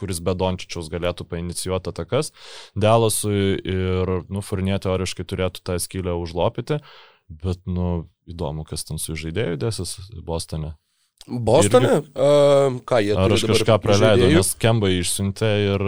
[0.00, 2.32] kuris be Dončičiaus galėtų painicijuoti atakas.
[2.72, 6.80] Delasui ir, nu, Furnė teoriškai turėtų tą skylę užlopyti,
[7.28, 10.78] bet, nu, įdomu, kas ten su žaidėjų dėsis Bostone.
[11.26, 11.90] Bostone?
[12.00, 12.12] Irgi...
[12.16, 13.24] Uh, ką jie turi?
[13.24, 15.84] Ar aš kažką praleidau, nes Kemba išsiuntė ir...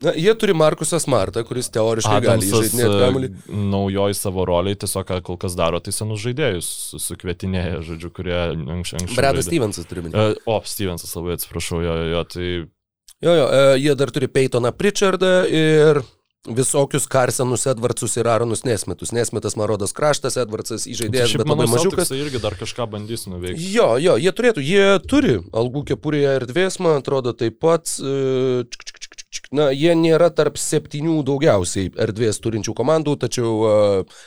[0.00, 3.28] Na, jie turi Markusą Smartą, kuris teoriškai Adamsas, gali žaidinėti kamuolį.
[3.68, 6.70] Naujoji savo roliai tiesiog kol kas daro, tai senus žaidėjus
[7.04, 9.02] sukvietinėja, žodžiu, kurie anksčiau.
[9.02, 10.40] Anksčiau Bredas Stevensas turi minėti.
[10.40, 12.48] Uh, o, Stevensas labai atsiprašau, jo, jo, tai...
[13.20, 16.00] Jo, jo, uh, jie dar turi Peytoną Pritchardą ir
[16.48, 19.12] visokius Karsenus, Edvardsus ir Aronus Nesmetus.
[19.12, 22.08] Nesmetas, man rodos, kraštas, Edvardsas įžaidėjas, bet labai mažiukas.
[22.08, 23.68] Jis irgi dar kažką bandys nuveikti.
[23.74, 27.92] Jo, jo, jie turėtų, jie turi algų kepurėje erdvės, man atrodo, taip pat.
[28.00, 28.64] E,
[29.52, 34.18] na, jie nėra tarp septynių daugiausiai erdvės turinčių komandų, tačiau uh,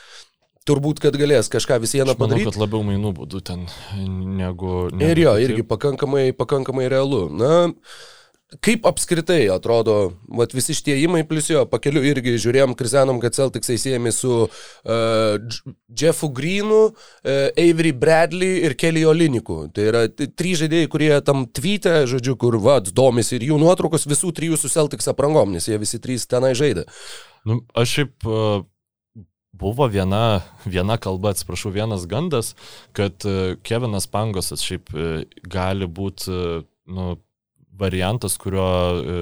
[0.68, 2.52] turbūt, kad galės kažką vis vieną padaryti.
[2.52, 3.66] Kad labiau mainų būdų ten
[3.98, 4.86] negu...
[4.94, 7.26] negu ir jo, irgi pakankamai, pakankamai realu.
[7.32, 8.02] Na, uh,
[8.62, 13.76] Kaip apskritai atrodo, vat, visi šitie įmai, plus jo, pakeliu irgi žiūrėjom, krizenom, kad Celticsai
[13.80, 15.56] siejami su uh,
[15.88, 19.64] Jeffu Greenu, uh, Avery Bradley ir Kelly Oliniku.
[19.74, 24.34] Tai yra trys žaidėjai, kurie tam tvytė, žodžiu, kur vad, domisi ir jų nuotraukos visų
[24.36, 26.86] trijų su Celtics aprangom, nes jie visi trys tenai žaidė.
[27.48, 28.62] Nu, aš šiaip uh,
[29.56, 32.54] buvo viena, viena kalba, atsiprašau, vienas gandas,
[32.94, 33.24] kad
[33.66, 34.90] Kevinas Pangosas šiaip
[35.50, 36.34] gali būti,
[36.90, 37.14] nu,
[37.78, 39.16] variantas, kurio, e,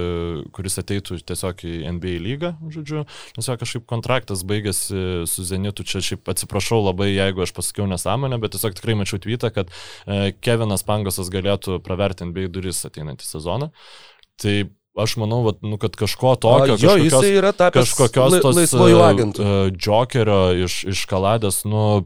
[0.55, 3.05] kuris ateitų tiesiog į NBA lygą, žodžiu,
[3.37, 8.41] nes jo kažkaip kontraktas baigėsi su Zenitu, čia šiaip atsiprašau labai, jeigu aš pasakiau nesąmonę,
[8.43, 13.73] bet tiesiog tikrai mačiau tvytą, kad e, Kevinas Pangosas galėtų praverti NBA duris ateinantį sezoną.
[14.43, 14.57] Tai
[15.03, 19.53] aš manau, vat, nu, kad kažko tokio, A, jo, kažkokios, yra kažkokios tos laisvojų agentų.
[19.73, 22.05] Džokerio iš, iš kaladės, nu,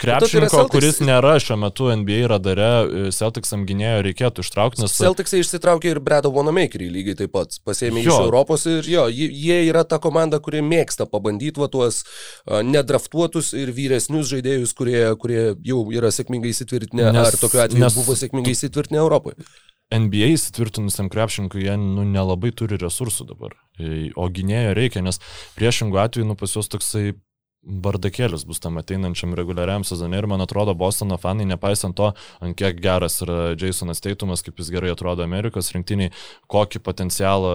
[0.00, 4.82] Krepšininko, kuris nėra šiuo metu NBA radare, e, Celticsam gynėjo reikėtų ištraukti.
[4.84, 4.94] Nes...
[4.96, 8.14] Celticsai išsitraukė ir Bredo Wanamakerį lygiai taip pat, pasėmė jo.
[8.14, 12.02] iš Europos ir jo, jie yra ta komanda, kuri mėgsta pabandyti va tuos
[12.46, 17.98] nedraftuotus ir vyresnius žaidėjus, kurie, kurie jau yra sėkmingai įsitvirtinę, nes, ar tokiu atveju nes...
[17.98, 19.36] buvo sėkmingai įsitvirtinę Europoje.
[19.94, 25.20] NBA įsitvirtinusiam krepšininkui jie nu, nelabai turi resursų dabar, e, o gynėjo reikia, nes
[25.56, 27.14] priešingų atveju nu, pas juos toksai
[27.68, 32.10] bardakėlis bus tam ateinančiam reguliariam sezonui ir man atrodo Bostono fanai, nepaisant to,
[32.44, 36.12] ant kiek geras yra Jasonas Teitumas, kaip jis gerai atrodo Amerikos rinktiniai,
[36.50, 37.52] kokį potencialą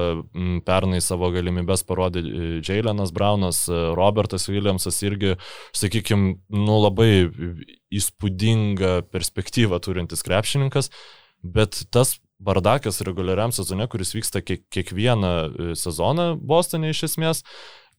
[0.67, 5.35] pernai savo galimybės parodė e, Jailenas Braunas, e, Robertas Williamsas irgi,
[5.75, 7.11] sakykime, nu labai
[7.93, 10.91] įspūdingą perspektyvą turintis krepšininkas,
[11.43, 17.43] bet tas bardakas reguliariam sezone, kuris vyksta kiek, kiekvieną e, sezoną Bostone iš esmės,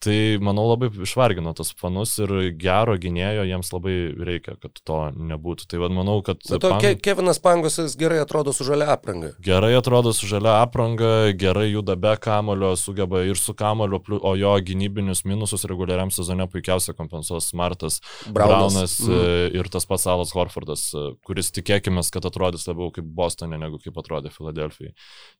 [0.02, 2.30] Tai manau labai išvargino tos fanus ir
[2.60, 3.94] gero gynėjo jiems labai
[4.28, 5.68] reikia, kad to nebūtų.
[5.70, 6.40] Tai vad manau, kad...
[6.44, 6.82] Bet to Pang...
[6.82, 9.32] Ke Kevinas Pangosas gerai atrodo su žalia apranga.
[9.44, 14.54] Gerai atrodo su žalia apranga, gerai juda be kamulio, sugeba ir su kamulio, o jo
[14.66, 19.56] gynybinius minusus reguliariam sezone puikiausiai kompensuos Smartas, Braunas, Braunas mm.
[19.60, 23.96] ir tas pats Alas Horfordas, e, kuris tikėkime, kad atrodys labiau kaip Bostonė negu kaip
[24.02, 24.92] atrodė Filadelfijai.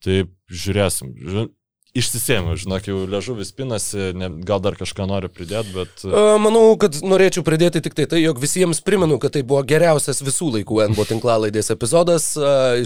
[0.05, 1.13] Tai žiūrėsim.
[1.21, 1.47] Ži
[1.95, 6.01] Išsisėmiau, žinok, jau ležuvis pinasi, ne, gal dar kažką noriu pridėti, bet...
[6.43, 10.49] Manau, kad norėčiau pridėti tik tai tai, jog visiems primenu, kad tai buvo geriausias visų
[10.57, 12.27] laikų NBO tinklalaidės epizodas.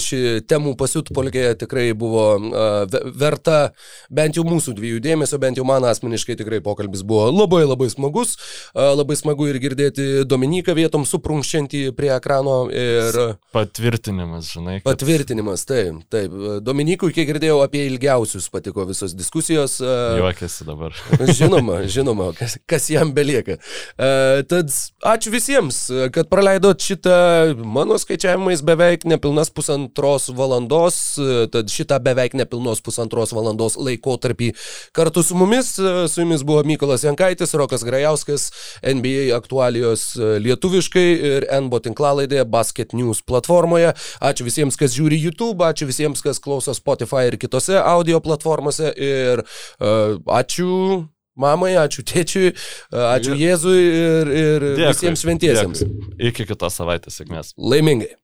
[0.05, 2.27] Ši temų pasiutpolkė tikrai buvo
[3.17, 3.71] verta
[4.13, 8.37] bent jau mūsų dviejų dėmesio, bent jau man asmeniškai tikrai pokalbis buvo labai labai smagus.
[8.77, 12.59] Labai smagu ir girdėti Dominiką vietom suprunkščiantį prie ekrano.
[12.69, 13.39] Ir...
[13.57, 14.83] Patvirtinimas, žinai.
[14.83, 14.91] Kad...
[14.91, 16.37] Patvirtinimas, taip, taip.
[16.61, 19.79] Dominikui, kiek girdėjau, apie ilgiausius patiko visų visos diskusijos.
[19.81, 20.95] Juokėsi dabar.
[21.39, 23.59] žinoma, žinoma, kas, kas jam belieka.
[23.97, 24.73] Tad
[25.07, 25.81] ačiū visiems,
[26.15, 30.99] kad praleidot šitą mano skaičiavimais beveik nepilnas pusantros valandos,
[31.55, 34.53] tad šitą beveik nepilnos pusantros valandos laikotarpį
[34.97, 35.77] kartu su mumis.
[35.79, 38.51] Su jumis buvo Mykolas Jankaitis, Rokas Grajauskas,
[38.83, 43.95] NBA aktualijos lietuviškai ir NBO tinklalaidėje Basket News platformoje.
[44.25, 49.05] Ačiū visiems, kas žiūri YouTube, ačiū visiems, kas klauso Spotify ir kitose audio platformose pusę
[49.05, 51.09] ir uh, ačiū
[51.39, 52.53] mamai, ačiū tėčiui,
[52.93, 55.85] ačiū Jėzui ir, ir Dėkui, visiems šventiesiems.
[55.85, 56.17] Dėkui.
[56.31, 57.55] Iki kitos savaitės sėkmės.
[57.57, 58.17] Laimingai.